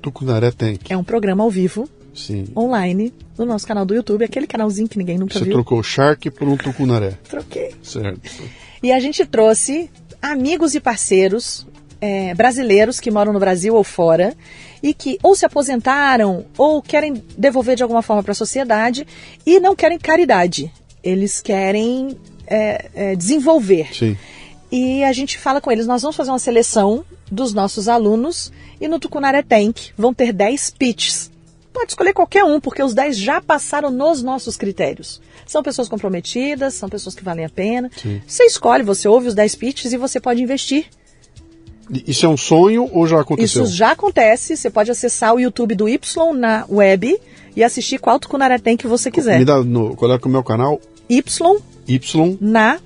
[0.02, 0.90] Tucunaré Tank.
[0.90, 2.48] É um programa ao vivo, Sim.
[2.56, 5.54] online, no nosso canal do YouTube, aquele canalzinho que ninguém nunca Você viu.
[5.54, 7.14] trocou o Shark por um tucunaré.
[7.30, 7.74] Troquei.
[7.82, 8.44] Certo.
[8.82, 9.90] E a gente trouxe
[10.22, 11.66] amigos e parceiros
[12.02, 14.36] é, brasileiros que moram no Brasil ou fora
[14.82, 19.06] e que ou se aposentaram ou querem devolver de alguma forma para a sociedade
[19.46, 20.72] e não querem caridade.
[21.04, 22.18] Eles querem
[22.48, 23.94] é, é, desenvolver.
[23.94, 24.18] Sim.
[24.72, 28.88] E a gente fala com eles, nós vamos fazer uma seleção dos nossos alunos e
[28.88, 31.32] no Tucunaré Tank vão ter 10 pitches.
[31.74, 35.22] Pode escolher qualquer um, porque os 10 já passaram nos nossos critérios.
[35.46, 37.90] São pessoas comprometidas, são pessoas que valem a pena.
[37.96, 38.22] Sim.
[38.26, 40.88] Você escolhe, você ouve os 10 pitches e você pode investir.
[42.06, 43.64] Isso é um sonho ou já aconteceu?
[43.64, 44.56] Isso já acontece.
[44.56, 47.20] Você pode acessar o YouTube do Y na web
[47.56, 49.40] e assistir qual Tucunaré Tank você quiser.
[49.40, 50.80] Me dá no, é o meu canal?
[51.10, 51.22] Y
[51.88, 52.38] Y.
[52.40, 52.80] na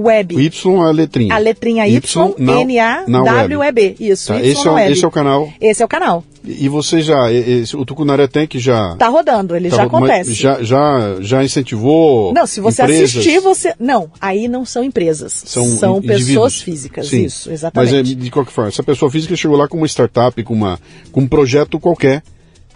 [0.00, 0.36] web.
[0.36, 1.34] O Y é a letrinha.
[1.34, 3.62] A letrinha Y, na- N, A, na W.
[3.64, 3.96] E, B.
[3.98, 4.92] Isso, Tá, Y esse, é, web.
[4.92, 5.52] esse é o canal.
[5.60, 6.24] Esse é o canal.
[6.44, 8.94] E você já, esse, o Tucunaré Tank já...
[8.96, 10.32] Tá rodando, ele já tá- mas acontece.
[10.34, 13.10] Já, já, já incentivou Não, se você empresas?
[13.10, 13.74] assistir, você.
[13.78, 15.32] Não, aí não são empresas.
[15.44, 17.08] São, São, pessoas físicas.
[17.08, 17.24] Sim.
[17.24, 17.92] Isso, exatamente.
[17.92, 20.78] Mas é, de qualquer forma, essa pessoa física chegou lá com uma startup, com, uma,
[21.12, 22.22] com um projeto qualquer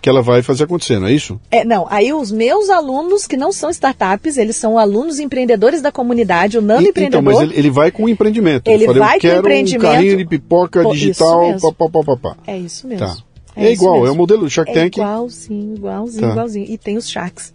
[0.03, 1.41] que ela vai fazer acontecer, não é isso?
[1.51, 5.93] É, não, aí os meus alunos, que não são startups, eles são alunos empreendedores da
[5.93, 7.21] comunidade, o Nano E- Empreendedor.
[7.23, 8.69] Então, mas ele, ele vai com o empreendimento.
[8.69, 9.89] Ele Falei, vai eu com o quero empreendimento.
[9.89, 11.73] um carrinho de pipoca Pô, digital, isso mesmo.
[11.75, 12.37] pá, pá, pá, pá, pá.
[12.47, 13.07] É isso mesmo.
[13.07, 13.17] Tá.
[13.55, 14.07] É, isso igual, mesmo.
[14.09, 14.97] é o modelo Shark É Tank.
[14.97, 16.33] igualzinho, igualzinho, Tá.
[16.33, 16.67] igualzinho.
[16.69, 17.53] E tem os sharks.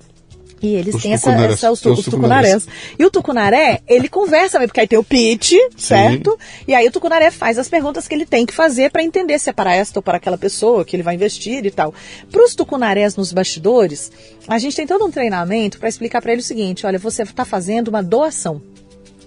[0.62, 2.68] E eles Os têm essa, tucunarés, essa os, tem os os tucunarés.
[2.98, 6.38] E o tucunaré, ele conversa, porque aí tem o pitch, certo?
[6.68, 9.50] E aí o tucunaré faz as perguntas que ele tem que fazer para entender se
[9.50, 11.94] é para esta ou para aquela pessoa que ele vai investir e tal.
[12.32, 14.12] Para os tucunarés nos bastidores,
[14.48, 17.46] a gente tem todo um treinamento para explicar para ele o seguinte: olha, você está
[17.46, 18.62] fazendo uma doação.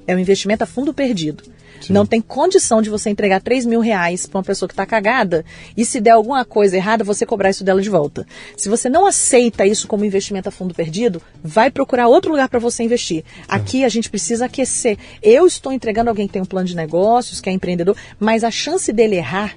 [0.06, 1.44] É um investimento a fundo perdido.
[1.88, 5.44] Não tem condição de você entregar 3 mil reais para uma pessoa que está cagada
[5.76, 8.26] e se der alguma coisa errada, você cobrar isso dela de volta.
[8.56, 12.58] Se você não aceita isso como investimento a fundo perdido, vai procurar outro lugar para
[12.58, 13.24] você investir.
[13.48, 14.98] Aqui a gente precisa aquecer.
[15.22, 18.50] Eu estou entregando alguém que tem um plano de negócios, que é empreendedor, mas a
[18.50, 19.54] chance dele errar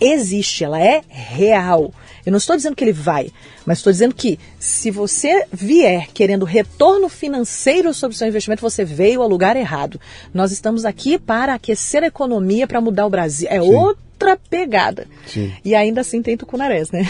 [0.00, 1.92] existe, ela é real.
[2.24, 3.30] Eu não estou dizendo que ele vai,
[3.66, 8.84] mas estou dizendo que se você vier querendo retorno financeiro sobre o seu investimento, você
[8.84, 10.00] veio ao lugar errado.
[10.32, 13.46] Nós estamos aqui para aquecer a economia, para mudar o Brasil.
[13.50, 13.74] É Sim.
[13.74, 15.06] outra pegada.
[15.26, 15.52] Sim.
[15.62, 17.06] E ainda assim tem tucunarés, né?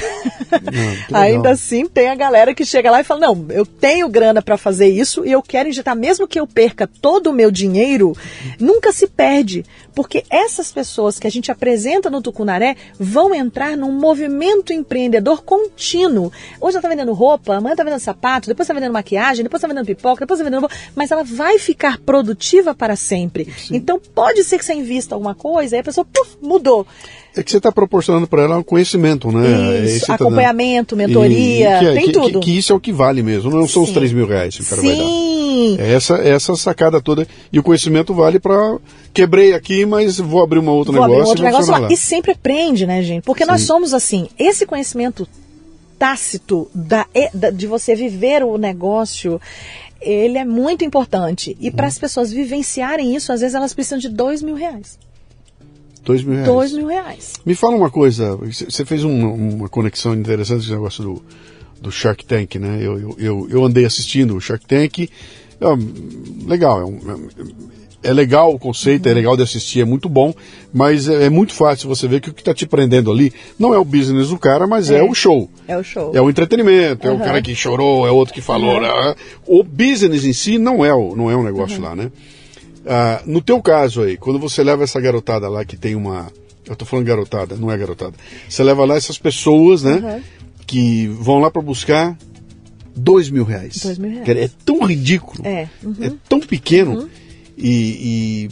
[1.08, 1.22] legal.
[1.22, 4.56] ainda assim tem a galera que chega lá e fala: não, eu tenho grana para
[4.56, 8.16] fazer isso e eu quero injetar, mesmo que eu perca todo o meu dinheiro,
[8.58, 9.64] nunca se perde.
[9.94, 16.32] Porque essas pessoas que a gente apresenta no Tucunaré vão entrar num movimento empreendedor contínuo.
[16.60, 19.68] Hoje ela está vendendo roupa, amanhã está vendendo sapato, depois está vendendo maquiagem, depois está
[19.68, 20.68] vendendo pipoca, depois está vendendo.
[20.96, 23.52] Mas ela vai ficar produtiva para sempre.
[23.70, 26.86] Então pode ser que você invista alguma coisa e a pessoa puf, mudou.
[27.36, 29.78] É que você está proporcionando para ela um conhecimento, né?
[29.78, 32.38] É Isso, você tá acompanhamento, mentoria, E- que é- tem que, tudo.
[32.40, 33.94] Que, que isso é o que vale mesmo, não são os Sim.
[33.94, 35.04] 3 mil reais que o cara vai dar.
[35.55, 35.76] Sim.
[35.81, 37.26] É essa, essa sacada toda.
[37.52, 38.78] E o conhecimento vale para.
[39.12, 41.26] Quebrei aqui, mas vou abrir um outro Vou abrir negócio.
[41.26, 41.76] um outro e negócio lá.
[41.78, 43.24] funcionar E sempre aprende, né, gente?
[43.24, 43.66] Porque nós Sim.
[43.66, 44.28] somos assim.
[44.39, 45.26] Esse conhecimento
[45.98, 47.06] tácito da,
[47.52, 49.40] de você viver o negócio,
[50.01, 51.56] ele é muito importante.
[51.60, 51.72] E Uhum.
[51.76, 54.98] para as pessoas vivenciarem isso, às vezes elas precisam de dois mil reais.
[56.05, 56.48] Dois mil reais.
[56.48, 57.32] Dois mil reais.
[57.47, 61.22] Me fala uma coisa, você fez um- uma conexão interessante com esse negócio do,
[61.81, 62.78] do Shark Tank, né?
[62.82, 65.09] Eu, eu, eu andei assistindo o Shark Tank,
[65.72, 66.98] é, legal, é, um-
[68.02, 70.34] é legal o conceito, é legal de assistir, é muito bom,
[70.72, 73.72] mas é, é muito fácil você ver que o que está te prendendo ali não
[73.72, 75.02] é o business do cara, mas é, É.
[75.02, 75.48] o show.
[75.66, 76.10] É o show.
[76.14, 77.18] É o entretenimento, é o Uhum.
[77.20, 78.78] cara que chorou, é outro que falou.
[78.80, 78.88] né?
[79.46, 81.84] O business em si não é o, não é um negócio Uhum.
[81.84, 82.10] lá, né?
[82.86, 86.26] Ah, no teu caso aí, quando você leva essa garotada lá que tem uma.
[86.66, 88.12] Eu tô falando garotada, não é garotada.
[88.48, 89.94] Você leva lá essas pessoas, né?
[90.16, 90.22] Uhum.
[90.66, 92.16] Que vão lá para buscar
[92.96, 93.78] dois mil reais.
[93.82, 94.26] Dois mil reais.
[94.26, 95.46] Cara, É tão ridículo.
[95.46, 95.94] É, uhum.
[96.00, 97.08] É tão pequeno.
[97.56, 98.50] E, e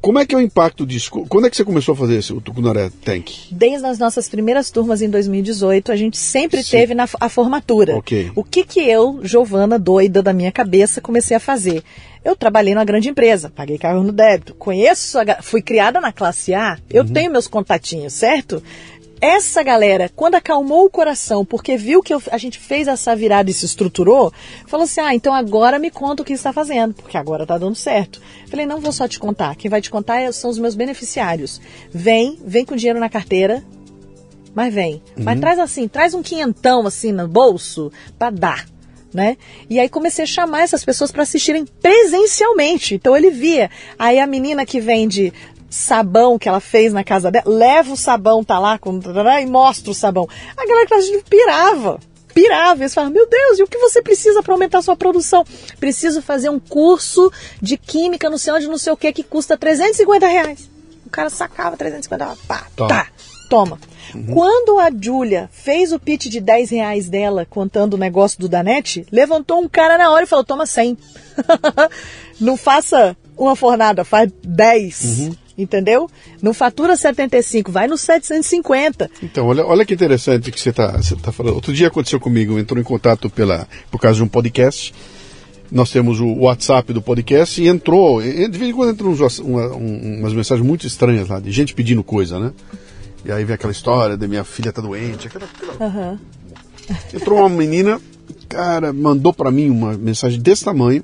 [0.00, 1.10] Como é que é o impacto disso?
[1.10, 3.30] Quando é que você começou a fazer esse, o Tucunaré Tank?
[3.50, 6.70] Desde as nossas primeiras turmas em 2018, a gente sempre Sim.
[6.72, 7.96] teve na, a formatura.
[7.96, 8.30] Ok.
[8.34, 11.82] O que que eu, Giovana, doida da minha cabeça, comecei a fazer?
[12.22, 16.54] Eu trabalhei numa grande empresa, paguei carro no débito, conheço, a, fui criada na classe
[16.54, 17.08] A, eu Uhum.
[17.12, 18.62] tenho meus contatinhos, certo?
[19.24, 23.50] Essa galera, quando acalmou o coração, porque viu que eu- a gente fez essa virada
[23.50, 24.30] e se estruturou,
[24.66, 27.74] falou assim: ah, então agora me conta o que está fazendo, porque agora tá dando
[27.74, 28.20] certo.
[28.50, 31.58] Falei: não vou só te contar, quem vai te contar é- são os meus beneficiários.
[31.90, 33.64] Vem, vem com dinheiro na carteira,
[34.54, 35.02] mas vem.
[35.16, 38.66] Mas traz assim, traz um quinhentão assim no bolso para dar.
[39.14, 39.36] Né?
[39.70, 42.96] E aí comecei a chamar essas pessoas para assistirem presencialmente.
[42.96, 43.70] Então ele via.
[43.96, 45.32] Aí a menina que vende
[45.74, 49.00] sabão que ela fez na casa dela, leva o sabão, tá lá com,
[49.42, 50.28] e mostra o sabão.
[50.56, 51.98] A galera que a gente pirava.
[52.32, 55.44] Pirava, eles falavam, meu Deus, e o que você precisa para aumentar a sua produção?
[55.78, 57.30] Preciso fazer um curso
[57.60, 60.70] de química, não sei onde, não sei o que, que custa 350 reais.
[61.10, 62.88] cara sacava 350, pá, Tá.
[62.88, 63.06] tá,
[63.48, 63.78] toma.
[64.32, 69.06] Quando a Júlia fez o pitch de 10 reais dela, contando o negócio do Danete,
[69.10, 70.96] levantou um cara na hora e falou, toma 100.
[72.40, 75.43] Não faça uma fornada, faz 10.
[75.56, 76.10] Entendeu?
[76.42, 79.08] Não fatura 75, vai no 750.
[79.22, 81.54] Então, olha, olha que interessante que você está você tá falando.
[81.54, 84.92] Outro dia aconteceu comigo, entrou em contato pela, por causa de um podcast.
[85.70, 88.28] Nós temos o WhatsApp do podcast e entrou, de
[88.58, 92.02] vez em quando entram uns, uma- um- umas mensagens muito estranhas lá, de gente pedindo
[92.04, 92.52] coisa, né?
[93.24, 96.18] E aí vem aquela história da minha filha tá doente, aquela, aquela- Aham.
[97.14, 97.98] Entrou uma menina,
[98.48, 101.02] cara, mandou pra mim uma mensagem desse tamanho.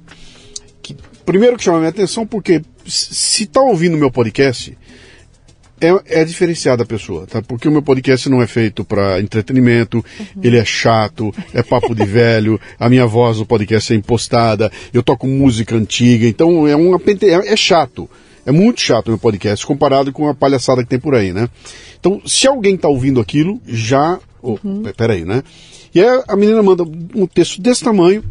[1.31, 4.77] Primeiro que chama a minha atenção, porque se se tá ouvindo meu podcast,
[5.81, 7.41] é, é diferenciada a pessoa, tá?
[7.41, 10.05] Porque o meu podcast não é feito para entretenimento,
[10.43, 15.05] ele é chato, é papo de velho, a minha voz no podcast é impostada, eu
[15.05, 18.11] toco música antiga, então é uma é, é chato.
[18.45, 21.49] É muito chato o meu podcast comparado com a palhaçada que tem por aí, né?
[22.01, 24.19] Então, se alguém tá ouvindo aquilo, já.
[24.43, 25.45] Oh, pe- Peraí, né?
[25.95, 28.25] E aí a menina manda um texto desse tamanho,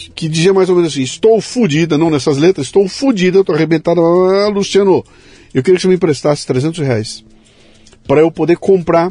[0.00, 3.54] que- que dizia mais ou menos assim: Estou fodida, não nessas letras, estou fodida, estou
[3.54, 4.00] arrebentada.
[4.00, 5.04] Ah, Luciano,
[5.52, 7.24] eu queria que você me emprestasse 300 reais
[8.06, 9.10] para eu poder comprar.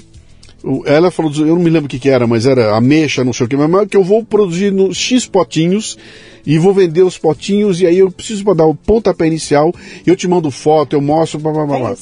[0.85, 3.45] Ela falou, eu não me lembro o que, que era, mas era ameixa, não sei
[3.45, 5.97] o que, mas que eu vou produzir no X potinhos
[6.45, 9.73] e vou vender os potinhos e aí eu preciso para dar o pontapé inicial,
[10.05, 11.75] eu te mando foto, eu mostro, blá blá blá.
[11.77, 11.95] É blá.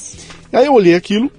[0.52, 1.30] Aí eu olhei aquilo,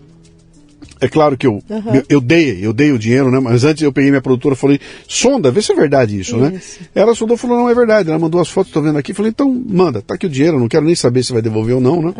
[1.01, 3.39] é claro que eu, eu, eu dei, eu dei o dinheiro, né?
[3.39, 6.55] Mas antes eu peguei minha produtora e falei, sonda, vê se é verdade isso, né?
[6.55, 6.79] Isso.
[6.93, 8.09] Ela sondou e falou, não é verdade.
[8.09, 9.13] Ela mandou as fotos, tô vendo aqui.
[9.13, 11.81] Falei, então manda, tá aqui o dinheiro, não quero nem saber se vai devolver ou
[11.81, 12.13] não, né?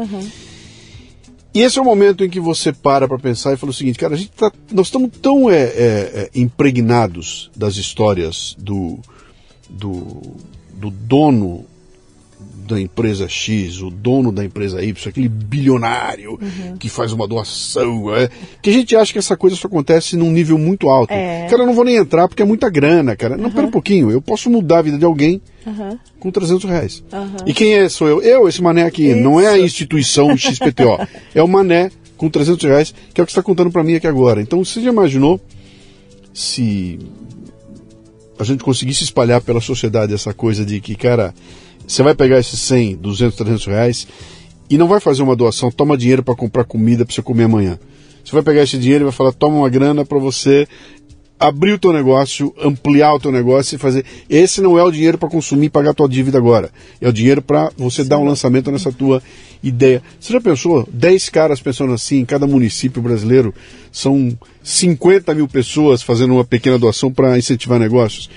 [1.53, 3.97] E esse é o momento em que você para para pensar e fala o seguinte,
[3.97, 8.99] cara, a gente tá, nós estamos tão é, é, é, impregnados das histórias do,
[9.68, 10.38] do,
[10.73, 11.65] do dono
[12.70, 16.40] da empresa X, o dono da empresa Y, aquele bilionário
[16.80, 18.30] que faz uma doação, é,
[18.62, 21.12] que a gente acha que essa coisa só acontece num nível muito alto.
[21.12, 21.48] É.
[21.50, 23.36] Cara, eu não vou nem entrar porque é muita grana, cara.
[23.36, 26.00] Não, pera um pouquinho, eu posso mudar a vida de alguém Aham.
[26.20, 27.04] com 300 reais.
[27.12, 27.36] Aham.
[27.46, 27.90] E quem é?
[27.90, 28.22] Sou eu.
[28.22, 29.14] Eu, esse mané aqui.
[29.16, 29.66] Não é a Isso.
[29.66, 31.08] instituição XPTO.
[31.34, 33.96] é o mané com 300 reais, que é o que você está contando para mim
[33.96, 34.41] aqui agora.
[34.41, 35.40] Então, você já imaginou
[36.34, 37.00] se
[38.38, 41.34] a gente conseguisse espalhar pela sociedade essa coisa de que, cara,
[41.90, 44.07] você vai pegar esses 100, 200, 300 reais
[44.70, 47.80] e não vai fazer uma doação, toma dinheiro para comprar comida para você comer amanhã.
[48.24, 50.68] Você vai pegar esse dinheiro e vai falar, toma uma grana para você
[51.40, 54.06] abrir o teu negócio, ampliar o teu negócio e fazer.
[54.30, 56.70] Esse não é o dinheiro para consumir e pagar a tua dívida agora.
[57.02, 59.24] É o dinheiro para você dar um lançamento nessa tua
[59.64, 60.03] ideia.
[60.20, 60.88] Você já pensou?
[60.94, 63.52] 10 caras pensando assim, em cada município brasileiro,
[63.91, 68.30] são 50 mil pessoas fazendo uma pequena doação para incentivar negócios.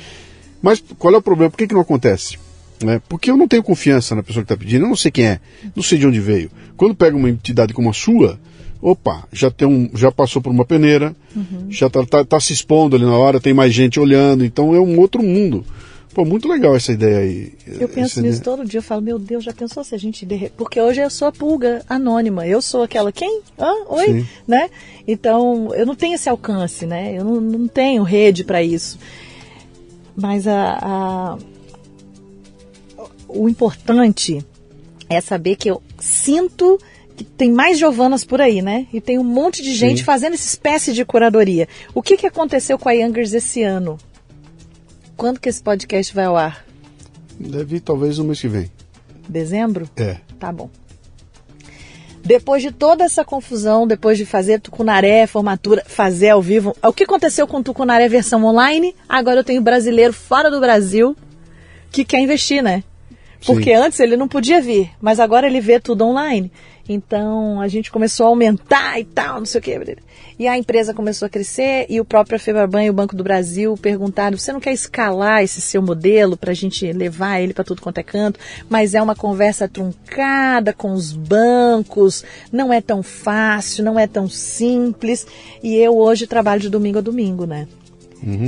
[0.62, 1.50] Mas qual é o problema?
[1.50, 2.38] Por que, que não acontece?
[2.82, 3.00] Né?
[3.08, 5.40] Porque eu não tenho confiança na pessoa que está pedindo, eu não sei quem é,
[5.74, 6.50] não sei de onde veio.
[6.76, 8.38] Quando pega uma entidade como a sua,
[8.80, 11.14] opa, já tem um, já passou por uma peneira,
[11.68, 14.80] já está tá, tá se expondo ali na hora, tem mais gente olhando, então é
[14.80, 15.64] um outro mundo.
[16.14, 17.52] Pô, muito legal essa ideia aí.
[17.66, 18.56] Eu penso nisso ideia.
[18.56, 18.78] todo dia.
[18.80, 20.26] Eu falo, meu Deus, já pensou se a gente.
[20.26, 22.46] de re- Porque hoje eu sou a pulga anônima.
[22.46, 23.10] Eu sou aquela.
[23.10, 23.40] Quem?
[23.58, 23.72] Hã?
[23.88, 24.04] Oi?
[24.06, 24.26] Sim.
[24.46, 24.68] Né?
[25.08, 27.14] Então, eu não tenho esse alcance, né?
[27.16, 28.98] Eu não, não tenho rede para isso.
[30.14, 31.38] Mas a, a-
[33.34, 34.44] o importante
[35.08, 36.78] é saber que eu sinto
[37.16, 38.86] que tem mais Giovanas por aí, né?
[38.92, 40.04] E tem um monte de gente Sim.
[40.04, 41.68] fazendo essa espécie de curadoria.
[41.94, 43.98] O que, que aconteceu com a Youngers esse ano?
[45.16, 46.64] Quando que esse podcast vai ao ar?
[47.38, 48.70] Deve talvez no mês que vem.
[49.28, 49.88] Dezembro?
[49.96, 50.16] É.
[50.38, 50.70] Tá bom.
[52.24, 57.02] Depois de toda essa confusão, depois de fazer Tucunaré, formatura, fazer ao vivo, o que
[57.02, 58.94] aconteceu com Tucunaré versão online?
[59.08, 61.16] Agora eu tenho brasileiro fora do Brasil
[61.90, 62.84] que quer investir, né?
[63.44, 66.50] Porque antes ele não podia vir, mas agora ele vê tudo online.
[66.88, 69.96] Então a gente começou a aumentar e tal, não sei o quê.
[70.38, 73.76] E a empresa começou a crescer e o próprio Febraban e o Banco do Brasil
[73.76, 77.82] perguntaram: você não quer escalar esse seu modelo para a gente levar ele para tudo
[77.82, 78.40] quanto é canto?
[78.68, 84.28] Mas é uma conversa truncada com os bancos, não é tão fácil, não é tão
[84.28, 85.26] simples.
[85.62, 87.68] E eu hoje trabalho de domingo a domingo, né?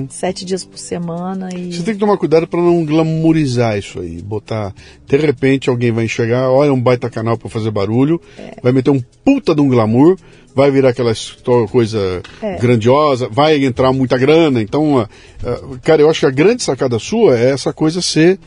[0.09, 1.73] Sete dias por semana e.
[1.73, 4.73] Você tem que tomar cuidado para não glamorizar isso aí, botar.
[5.07, 8.55] De repente alguém vai enxergar, olha um baita canal para fazer barulho, É.
[8.63, 10.17] vai meter um puta de um glamour,
[10.55, 11.13] vai virar aquela
[11.71, 12.57] coisa É.
[12.59, 14.63] grandiosa, vai entrar muita grana.
[14.63, 15.09] Então,
[15.83, 18.39] cara, eu acho que a grande sacada sua é essa coisa ser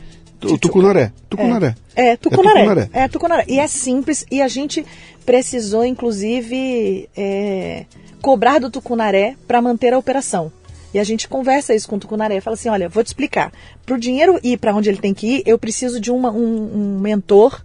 [0.42, 1.12] o tucunaré.
[1.28, 1.74] Tucunaré.
[1.96, 2.60] É, Tucunaré.
[2.60, 2.90] Tucunaré.
[2.92, 3.44] É, Tucunaré.
[3.48, 4.84] E é simples, e a gente
[5.26, 7.84] precisou, inclusive, é,
[8.22, 10.50] cobrar do Tucunaré para manter a operação.
[10.92, 12.40] E a gente conversa isso com o Tucunaré.
[12.40, 13.52] Fala assim: olha, vou te explicar.
[13.84, 16.96] Para o dinheiro ir para onde ele tem que ir, eu preciso de uma- um,
[16.96, 17.62] um mentor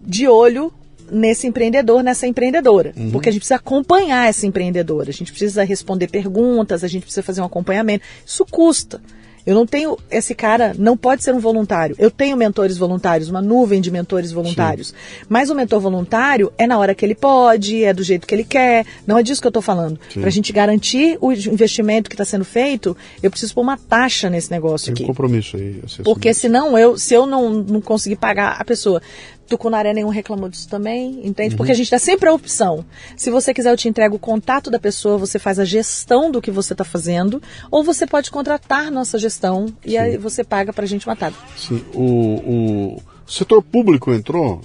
[0.00, 0.72] de olho
[1.10, 2.92] nesse empreendedor, nessa empreendedora.
[2.96, 3.10] Uhum.
[3.10, 7.22] Porque a gente precisa acompanhar essa empreendedora, a gente precisa responder perguntas, a gente precisa
[7.22, 8.04] fazer um acompanhamento.
[8.26, 9.00] Isso custa.
[9.48, 9.96] Eu não tenho.
[10.10, 11.96] Esse cara não pode ser um voluntário.
[11.98, 14.88] Eu tenho mentores voluntários, uma nuvem de mentores voluntários.
[14.88, 15.24] Sim.
[15.26, 18.44] Mas o mentor voluntário é na hora que ele pode, é do jeito que ele
[18.44, 18.84] quer.
[19.06, 19.98] Não é disso que eu estou falando.
[20.12, 24.28] Para a gente garantir o investimento que está sendo feito, eu preciso pôr uma taxa
[24.28, 25.04] nesse negócio Tem aqui.
[25.04, 25.80] Um compromisso aí.
[26.04, 29.00] Porque senão eu, se eu não, não conseguir pagar a pessoa,
[29.48, 31.54] Tucunaré nenhum reclamou disso também, entende?
[31.54, 31.56] Uhum.
[31.56, 32.84] Porque a gente dá sempre a opção.
[33.16, 36.40] Se você quiser, eu te entrego o contato da pessoa, você faz a gestão do
[36.40, 39.96] que você está fazendo, ou você pode contratar nossa gestão e Sim.
[39.98, 41.32] aí você paga para a gente matar.
[41.56, 44.60] Sim, o, o setor público entrou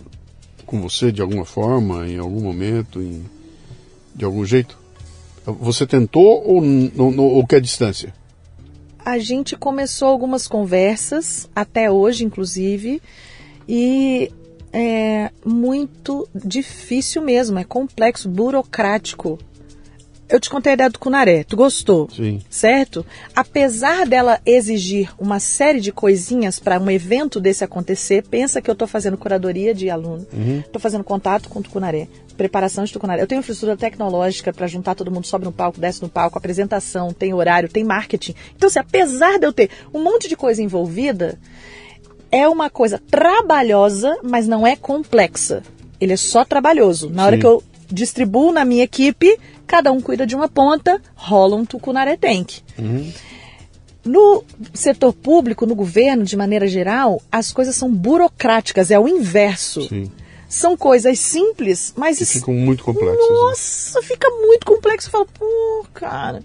[0.65, 3.23] com você de alguma forma, em algum momento, em,
[4.13, 4.77] de algum jeito?
[5.45, 6.61] Você tentou ou,
[6.97, 8.13] ou, ou quer distância?
[9.05, 13.01] A gente começou algumas conversas, até hoje, inclusive,
[13.67, 14.31] e
[14.73, 19.37] é muito difícil mesmo, é complexo, burocrático.
[20.27, 22.09] Eu te contei a ideia do Cunaré, tu gostou?
[22.09, 22.41] Sim.
[22.49, 23.05] Certo?
[23.35, 28.73] Apesar dela exigir uma série de coisinhas para um evento desse acontecer, pensa que eu
[28.73, 30.79] estou fazendo curadoria de aluno, estou uhum.
[30.79, 33.21] fazendo contato com o Tucunaré, preparação de Tucunaré.
[33.21, 37.13] Eu tenho infraestrutura tecnológica para juntar todo mundo, sobe no palco, desce no palco, apresentação,
[37.13, 38.33] tem horário, tem marketing.
[38.55, 41.37] Então, assim, apesar de eu ter um monte de coisa envolvida,
[42.33, 45.61] é uma coisa trabalhosa, mas não é complexa.
[46.01, 47.07] Ele é só trabalhoso.
[47.11, 47.27] Na Sim.
[47.27, 49.37] hora que eu distribuo na minha equipe,
[49.67, 52.61] cada um cuida de uma ponta, rola um tucunaré tank.
[52.79, 53.13] Uhum.
[54.03, 54.43] No
[54.73, 59.87] setor público, no governo, de maneira geral, as coisas são burocráticas, é o inverso.
[59.87, 60.11] Sim.
[60.49, 62.19] São coisas simples, mas.
[62.19, 63.29] E ficam muito complexas.
[63.29, 63.35] Né?
[63.35, 64.05] Nossa, né?
[64.07, 65.07] fica muito complexo.
[65.07, 66.43] Eu falo, pô, cara.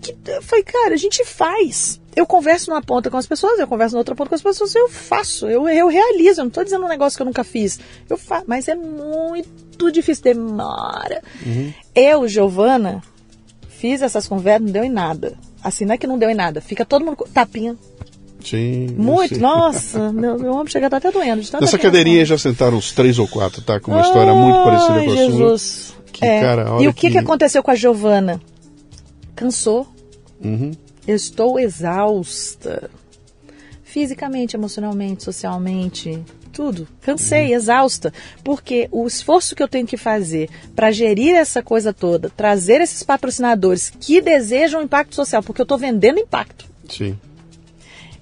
[0.00, 0.16] Que...
[0.26, 3.94] Eu falei, cara, a gente faz eu converso numa ponta com as pessoas, eu converso
[3.94, 6.84] na outra ponta com as pessoas, eu faço, eu, eu realizo, eu não estou dizendo
[6.84, 7.78] um negócio que eu nunca fiz.
[8.08, 11.22] Eu faço, mas é muito difícil, demora.
[11.44, 11.72] Uhum.
[11.94, 13.02] Eu, Giovana,
[13.68, 15.34] fiz essas conversas, não deu em nada.
[15.62, 17.76] Assim, não é que não deu em nada, fica todo mundo tapinha.
[18.44, 18.88] Sim.
[18.96, 21.42] Muito, nossa, meu, meu ombro chega tá até doendo.
[21.60, 23.78] Nessa cadeirinha já sentaram uns três ou quatro, tá?
[23.78, 25.62] Com uma história muito parecida com a Jesus.
[25.62, 26.00] sua.
[26.12, 26.40] Que, é.
[26.40, 27.12] cara, e o que, que...
[27.12, 28.40] que aconteceu com a Giovana?
[29.40, 29.88] Cansou.
[30.44, 30.72] Uhum.
[31.06, 32.90] Eu estou exausta.
[33.82, 36.22] Fisicamente, emocionalmente, socialmente,
[36.52, 36.86] tudo.
[37.00, 37.54] Cansei, uhum.
[37.54, 38.12] exausta.
[38.44, 43.02] Porque o esforço que eu tenho que fazer para gerir essa coisa toda, trazer esses
[43.02, 46.66] patrocinadores que desejam impacto social, porque eu estou vendendo impacto.
[46.86, 47.18] Sim.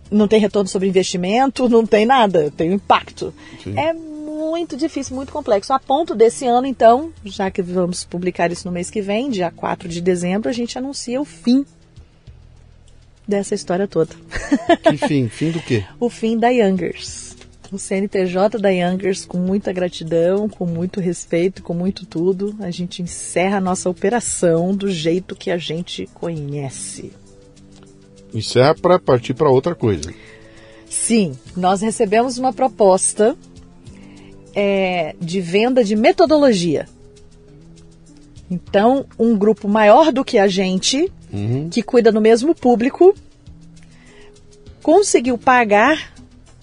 [0.09, 3.35] Não tem retorno sobre investimento, não tem nada, tem impacto.
[3.63, 3.77] Sim.
[3.77, 3.93] É
[4.51, 5.73] muito difícil, muito complexo.
[5.73, 9.51] A ponto desse ano, então, já que vamos publicar isso no mês que vem, dia
[9.51, 11.65] 4 de dezembro, a gente anuncia o fim
[13.27, 14.15] dessa história toda.
[14.83, 15.29] Que fim?
[15.31, 15.85] Fim do quê?
[16.01, 17.37] o fim da Youngers.
[17.71, 23.03] O CNPJ da Youngers, com muita gratidão, com muito respeito, com muito tudo, a gente
[23.03, 27.13] encerra a nossa operação do jeito que a gente conhece.
[28.33, 30.11] Encerra para partir para outra coisa.
[30.89, 33.37] Sim, nós recebemos uma proposta
[34.55, 36.87] é, de venda de metodologia.
[38.51, 41.69] Então, um grupo maior do que a gente uhum.
[41.71, 43.15] que cuida do mesmo público,
[44.83, 46.15] conseguiu pagar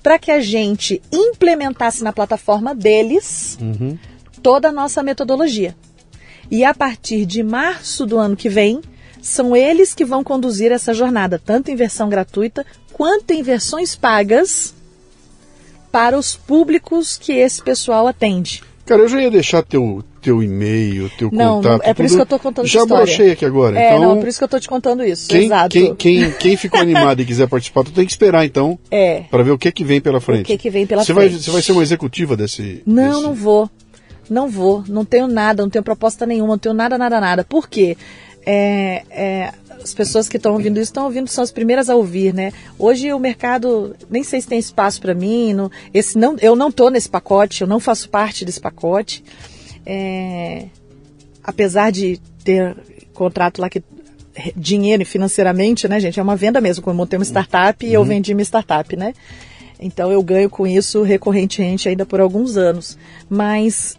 [0.02, 3.98] para que a gente implementasse na plataforma deles uhum.
[4.41, 5.76] toda a nossa metodologia.
[6.49, 8.82] E a partir de março do ano que vem,
[9.20, 12.64] são eles que vão conduzir essa jornada, tanto em versão gratuita
[12.94, 14.74] quanto em versões pagas
[15.96, 18.62] para os públicos que esse pessoal atende.
[18.86, 21.82] Cara, eu já ia deixar teu, teu e-mail, teu não, contato.
[21.84, 22.06] Não, é por tudo.
[22.06, 23.80] isso que eu estou contando Já brochei aqui agora.
[23.80, 25.30] É, então, não, é por isso que eu estou te contando isso.
[25.30, 25.70] Quem, Exato.
[25.70, 28.78] Quem, quem, quem ficou animado e quiser participar, tu tem que esperar então.
[28.92, 29.22] É.
[29.32, 30.44] Para ver o que que vem pela frente.
[30.44, 31.30] O que que vem pela você frente.
[31.30, 32.84] Vai, você vai ser uma executiva desse.
[32.86, 33.24] Não, desse...
[33.24, 33.70] não vou.
[34.30, 34.84] Não vou.
[34.90, 37.44] Não tenho nada, não tenho proposta nenhuma, não tenho nada, nada, nada.
[37.46, 37.96] Por quê?
[38.46, 39.54] É, é,
[39.84, 42.52] as pessoas que estão ouvindo isso estão ouvindo, são as primeiras a ouvir, né?
[42.78, 46.70] Hoje o mercado, nem sei se tem espaço para mim, não, esse não, eu não
[46.70, 49.24] estou nesse pacote, eu não faço parte desse pacote.
[49.86, 50.66] É,
[51.44, 52.76] apesar de ter
[53.14, 53.84] contrato lá que
[54.56, 56.84] dinheiro financeiramente, né, gente, é uma venda mesmo.
[56.84, 58.08] Como eu montei uma startup e eu uhum.
[58.08, 59.14] vendi minha startup, né?
[59.80, 62.98] Então eu ganho com isso recorrentemente ainda por alguns anos.
[63.30, 63.98] Mas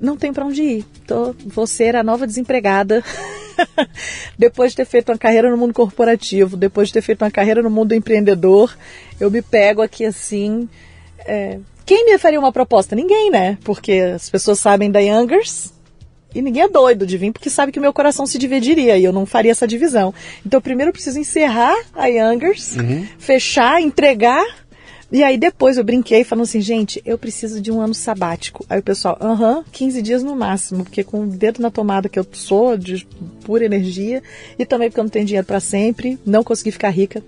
[0.00, 0.84] não tem para onde ir.
[1.06, 3.02] Tô, vou ser a nova desempregada.
[4.38, 7.62] depois de ter feito uma carreira no mundo corporativo, depois de ter feito uma carreira
[7.62, 8.76] no mundo empreendedor,
[9.18, 10.68] eu me pego aqui assim.
[11.20, 12.94] É, quem me faria uma proposta?
[12.94, 13.58] Ninguém, né?
[13.64, 15.72] Porque as pessoas sabem da Youngers,
[16.34, 19.04] e ninguém é doido de vir porque sabe que o meu coração se dividiria e
[19.04, 20.14] eu não faria essa divisão.
[20.46, 23.06] Então, primeiro eu preciso encerrar a Youngers, uhum.
[23.18, 24.44] fechar, entregar,
[25.12, 28.64] E aí depois eu brinquei falando assim, gente, eu preciso de um ano sabático.
[28.70, 32.18] Aí o pessoal, aham, 15 dias no máximo, porque com o dedo na tomada que
[32.18, 33.06] eu sou, de
[33.44, 34.22] pura energia,
[34.58, 37.24] e também porque eu não tenho dinheiro para sempre, não consegui ficar rica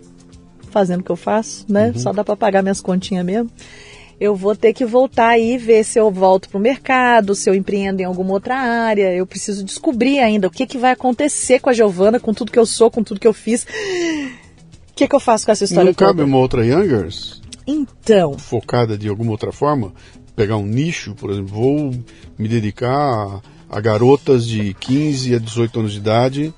[0.70, 1.88] fazendo o que eu faço, né?
[1.88, 1.98] Uhum.
[1.98, 3.50] Só dá para pagar minhas continhas mesmo.
[4.20, 7.54] Eu vou ter que voltar aí ver se eu volto para o mercado, se eu
[7.54, 9.12] empreendo em alguma outra área.
[9.12, 12.58] Eu preciso descobrir ainda o que, que vai acontecer com a Giovana, com tudo que
[12.58, 13.64] eu sou, com tudo que eu fiz.
[13.64, 16.10] O que, que eu faço com essa história Não toda?
[16.12, 17.42] cabe uma outra Youngers?
[17.66, 18.38] Então.
[18.38, 19.92] Focada de alguma outra forma?
[20.34, 21.94] Pegar um nicho, por exemplo, vou
[22.38, 26.54] me dedicar a, a garotas de 15 a 18 anos de idade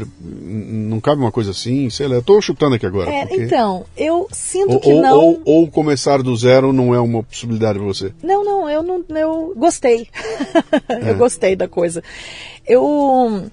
[0.00, 3.10] não cabe uma coisa assim, sei lá, eu tô chutando aqui agora.
[3.10, 3.44] É, porque...
[3.44, 5.18] Então, eu sinto ou, que não.
[5.18, 8.12] Ou, ou, começar do zero não é uma possibilidade para você?
[8.22, 10.08] Não, não, eu não, eu gostei.
[10.88, 11.10] É.
[11.10, 12.02] eu gostei da coisa.
[12.66, 13.46] Eu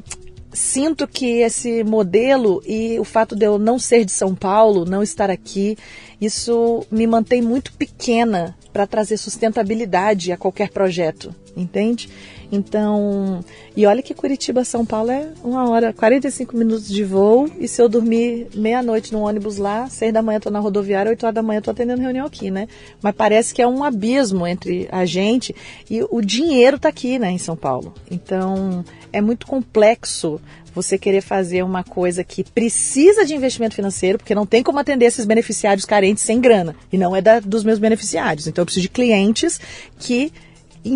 [0.59, 5.01] sinto que esse modelo e o fato de eu não ser de São Paulo, não
[5.01, 5.77] estar aqui,
[6.19, 12.09] isso me mantém muito pequena para trazer sustentabilidade a qualquer projeto, entende?
[12.51, 13.43] Então,
[13.75, 17.81] e olha que Curitiba, São Paulo é uma hora, 45 minutos de voo, e se
[17.81, 21.43] eu dormir meia-noite no ônibus lá, seis da manhã estou na rodoviária, oito horas da
[21.43, 22.67] manhã estou atendendo reunião aqui, né?
[23.01, 25.55] Mas parece que é um abismo entre a gente
[25.89, 27.93] e o dinheiro está aqui, né, em São Paulo.
[28.09, 30.39] Então, é muito complexo
[30.73, 35.05] você querer fazer uma coisa que precisa de investimento financeiro, porque não tem como atender
[35.05, 38.47] esses beneficiários carentes sem grana, e não é da, dos meus beneficiários.
[38.47, 39.59] Então, eu preciso de clientes
[39.97, 40.31] que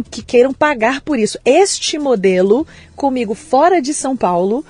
[0.09, 1.37] que queiram pagar por isso.
[1.43, 2.65] Este modelo,
[2.95, 4.65] comigo fora de São Paulo,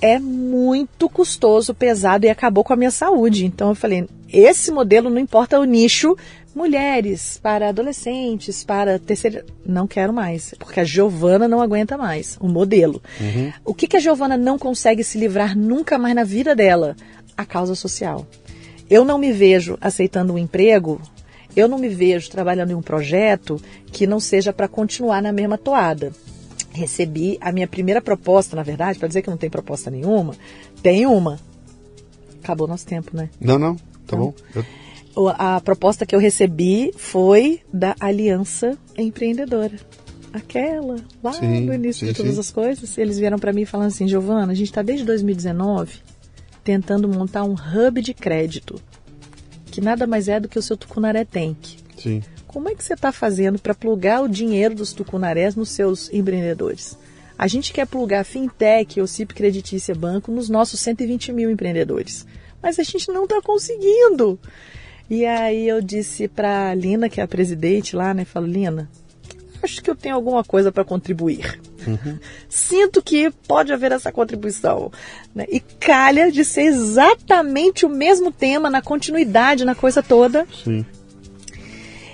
[0.00, 3.44] é muito custoso, pesado e acabou com a minha saúde.
[3.44, 6.16] Então eu falei, esse modelo não importa o nicho,
[6.54, 12.48] mulheres, para adolescentes, para terceira, não quero mais, porque a Giovana não aguenta mais o
[12.48, 13.02] modelo.
[13.20, 13.52] Uhum.
[13.64, 16.96] O que, que a Giovana não consegue se livrar nunca mais na vida dela?
[17.36, 18.26] A causa social.
[18.88, 21.00] Eu não me vejo aceitando um emprego
[21.56, 25.56] eu não me vejo trabalhando em um projeto que não seja para continuar na mesma
[25.56, 26.12] toada.
[26.72, 30.34] Recebi a minha primeira proposta, na verdade, para dizer que não tem proposta nenhuma,
[30.82, 31.38] tem uma.
[32.42, 33.30] Acabou nosso tempo, né?
[33.40, 34.34] Não, não, tá então, bom.
[34.54, 34.64] Eu...
[35.38, 39.76] A proposta que eu recebi foi da Aliança Empreendedora.
[40.32, 42.40] Aquela, lá sim, no início sim, de todas sim.
[42.40, 42.98] as coisas.
[42.98, 46.00] Eles vieram para mim falando assim: Giovana, a gente está desde 2019
[46.64, 48.80] tentando montar um hub de crédito
[49.74, 51.58] que nada mais é do que o seu Tucunaré Tank.
[51.96, 52.22] Sim.
[52.46, 56.96] Como é que você está fazendo para plugar o dinheiro dos tucunarés nos seus empreendedores?
[57.36, 62.24] A gente quer plugar fintech ou CIP Creditícia Banco nos nossos 120 mil empreendedores,
[62.62, 64.38] mas a gente não está conseguindo.
[65.08, 68.24] E aí eu disse para a Lina, que é a presidente lá, né?
[68.24, 68.88] Falo, Lina,
[69.62, 71.60] acho que eu tenho alguma coisa para contribuir.
[71.86, 72.18] Uhum.
[72.48, 74.90] Sinto que pode haver essa contribuição.
[75.34, 75.46] Né?
[75.50, 80.46] E calha de ser exatamente o mesmo tema, na continuidade, na coisa toda.
[80.64, 80.84] Sim.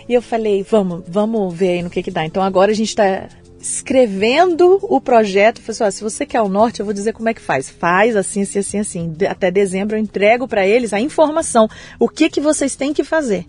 [0.09, 2.25] E eu falei, vamos, vamos ver aí no que que dá.
[2.27, 3.29] Então agora a gente está
[3.61, 5.61] escrevendo o projeto.
[5.61, 7.69] Falei assim, se você quer o norte, eu vou dizer como é que faz.
[7.69, 9.17] Faz assim, assim, assim, assim.
[9.29, 11.69] Até dezembro eu entrego para eles a informação.
[11.99, 13.47] O que que vocês têm que fazer.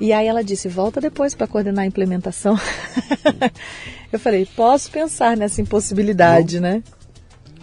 [0.00, 2.58] E aí ela disse, volta depois para coordenar a implementação.
[4.12, 6.82] eu falei, posso pensar nessa impossibilidade, né?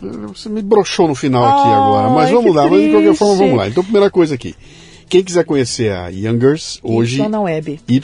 [0.01, 2.75] Você me broxou no final aqui agora, mas vamos lá, triste.
[2.75, 3.67] mas de qualquer forma vamos lá.
[3.69, 4.55] Então, primeira coisa aqui.
[5.07, 7.21] Quem quiser conhecer a Youngers hoje.
[7.21, 7.79] Y na web.
[7.87, 7.99] Y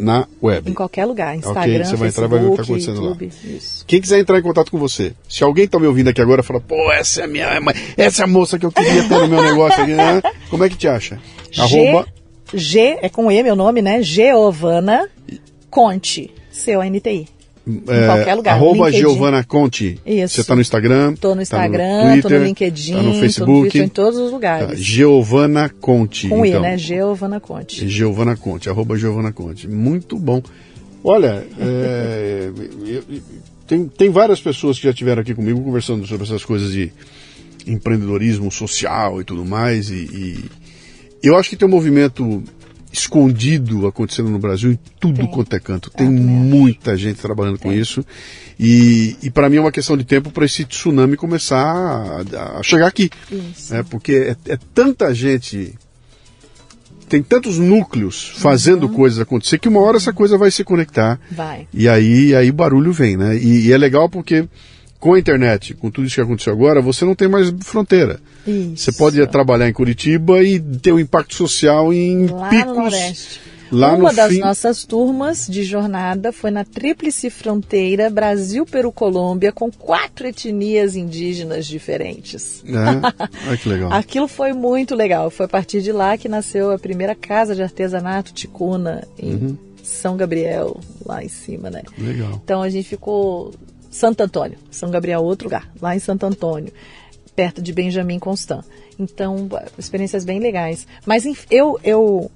[0.00, 0.70] na web.
[0.70, 1.36] Em qualquer lugar.
[1.36, 3.56] Instagram, okay, você vai entrar e vai ver o que está acontecendo YouTube, lá.
[3.56, 3.84] Isso.
[3.86, 6.44] Quem quiser entrar em contato com você, se alguém está me ouvindo aqui agora e
[6.44, 7.46] fala, pô, essa é a minha.
[7.96, 10.22] Essa é a moça que eu queria ter no meu negócio aqui, né?
[10.50, 11.18] Como é que te acha?
[11.50, 12.06] G Arroba
[12.52, 14.02] G, é com E meu nome, né?
[14.02, 15.08] Giovana
[15.70, 17.39] Conte, C-O-N-T-I.
[17.66, 18.54] Em é, qualquer lugar.
[18.54, 20.00] Arroba Giovana Conte.
[20.04, 20.34] Isso.
[20.34, 21.12] Você está no Instagram?
[21.12, 23.66] Estou no Instagram, tá no, Twitter, no LinkedIn, tá no Facebook.
[23.66, 24.68] Estou em todos os lugares.
[24.68, 26.28] Tá, Giovana Conte.
[26.28, 26.60] Com então.
[26.60, 26.78] I, né?
[26.78, 27.88] Giovana Conte.
[27.88, 29.68] Giovana Conte, arroba Giovana Conte.
[29.68, 30.42] Muito bom.
[31.04, 32.50] Olha, é,
[33.66, 36.92] tem, tem várias pessoas que já estiveram aqui comigo conversando sobre essas coisas de
[37.66, 39.90] empreendedorismo social e tudo mais.
[39.90, 40.44] E, e
[41.22, 42.42] eu acho que tem um movimento
[42.92, 45.90] escondido acontecendo no Brasil em tudo quanto é canto.
[45.90, 47.70] Tem muita gente trabalhando tem.
[47.70, 48.04] com isso.
[48.58, 52.62] E, e para mim é uma questão de tempo para esse tsunami começar a, a
[52.62, 53.10] chegar aqui.
[53.30, 53.74] Isso.
[53.74, 54.12] É, porque
[54.46, 55.74] é, é, tanta gente.
[57.08, 58.92] Tem tantos núcleos fazendo uhum.
[58.92, 61.18] coisas acontecer que uma hora essa coisa vai se conectar.
[61.28, 61.66] Vai.
[61.74, 63.36] E aí, aí o barulho vem, né?
[63.36, 64.48] E, e é legal porque
[65.00, 68.20] com a internet, com tudo isso que aconteceu agora, você não tem mais fronteira.
[68.46, 68.76] Isso.
[68.76, 73.40] Você pode trabalhar em Curitiba e ter um impacto social em Lá picos
[73.72, 79.52] Lá Uma das fim- nossas turmas de jornada foi na Tríplice Fronteira Brasil, Peru, Colômbia,
[79.52, 82.64] com quatro etnias indígenas diferentes.
[82.66, 83.46] É?
[83.48, 83.92] Olha que legal.
[83.92, 85.30] Aquilo foi muito legal.
[85.30, 89.56] Foi a partir de lá que nasceu a primeira casa de artesanato ticuna em Uhum.
[89.84, 91.82] São Gabriel, lá em cima, né?
[91.96, 92.40] Legal.
[92.44, 93.52] Então a gente ficou
[93.90, 96.72] Santo Antônio, São Gabriel outro lugar, lá em Santo Antônio,
[97.34, 98.64] perto de Benjamin Constant.
[98.98, 99.48] Então,
[99.78, 100.86] experiências bem legais.
[101.06, 102.30] Mas eu eu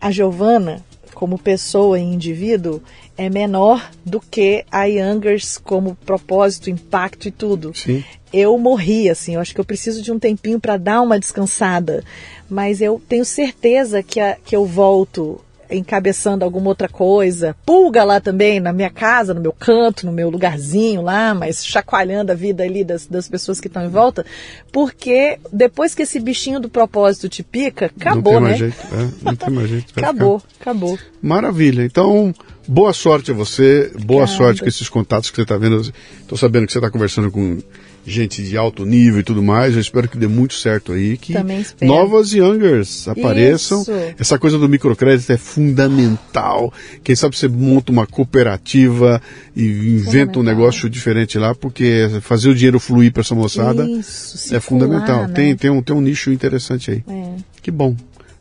[0.00, 0.84] a Giovana
[1.14, 2.80] como pessoa e indivíduo
[3.16, 7.72] é menor do que a Youngers como propósito, impacto e tudo.
[7.74, 8.02] Sim.
[8.32, 12.04] Eu morri, assim, eu acho que eu preciso de um tempinho para dar uma descansada.
[12.48, 15.40] Mas eu tenho certeza que, a- que eu volto
[15.70, 17.56] encabeçando alguma outra coisa.
[17.64, 22.32] Pulga lá também, na minha casa, no meu canto, no meu lugarzinho lá, mas chacoalhando
[22.32, 24.24] a vida ali das, das pessoas que estão em volta.
[24.72, 28.48] Porque depois que esse bichinho do propósito te pica, acabou, não tem né?
[28.48, 28.76] mais jeito.
[28.94, 29.92] é, não tem mais jeito.
[29.96, 30.98] Acabou, ficar- acabou.
[31.22, 31.82] Maravilha.
[31.84, 32.34] Então,
[32.66, 34.26] boa sorte a você, boa Obrigada.
[34.36, 35.80] sorte com esses contatos que você está vendo.
[36.20, 37.58] Estou sabendo que você está conversando com
[38.06, 39.74] gente de alto nível e tudo mais.
[39.74, 41.34] Eu espero que dê muito certo aí, que
[41.82, 43.82] novas youngers apareçam.
[43.82, 43.92] Isso.
[44.18, 46.72] Essa coisa do microcrédito é fundamental.
[47.02, 49.20] Quem sabe você monta uma cooperativa
[49.54, 54.54] e inventa um negócio diferente lá, porque fazer o dinheiro fluir para essa moçada Isso,
[54.54, 55.26] é fundamental.
[55.26, 55.34] né?
[55.34, 57.04] Tem, tem, um, tem um nicho interessante aí.
[57.08, 57.34] É.
[57.62, 57.94] Que bom.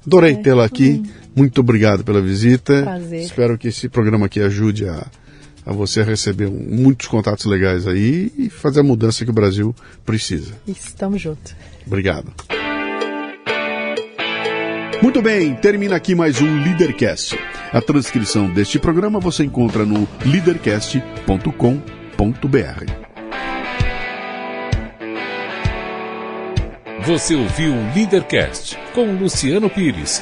[0.06, 1.04] Adorei tê-la aqui.
[1.36, 2.82] Muito obrigado pela visita.
[2.82, 3.22] Prazer.
[3.22, 5.06] Espero que esse programa aqui ajude a,
[5.66, 9.74] a você receber muitos contatos legais aí e fazer a mudança que o Brasil
[10.06, 10.54] precisa.
[10.68, 11.56] Estamos juntos.
[11.86, 12.34] Obrigado.
[15.02, 17.40] Muito bem, termina aqui mais um Leadercast.
[17.72, 23.10] A transcrição deste programa você encontra no leadercast.com.br.
[27.06, 30.22] Você ouviu o Leadercast com Luciano Pires.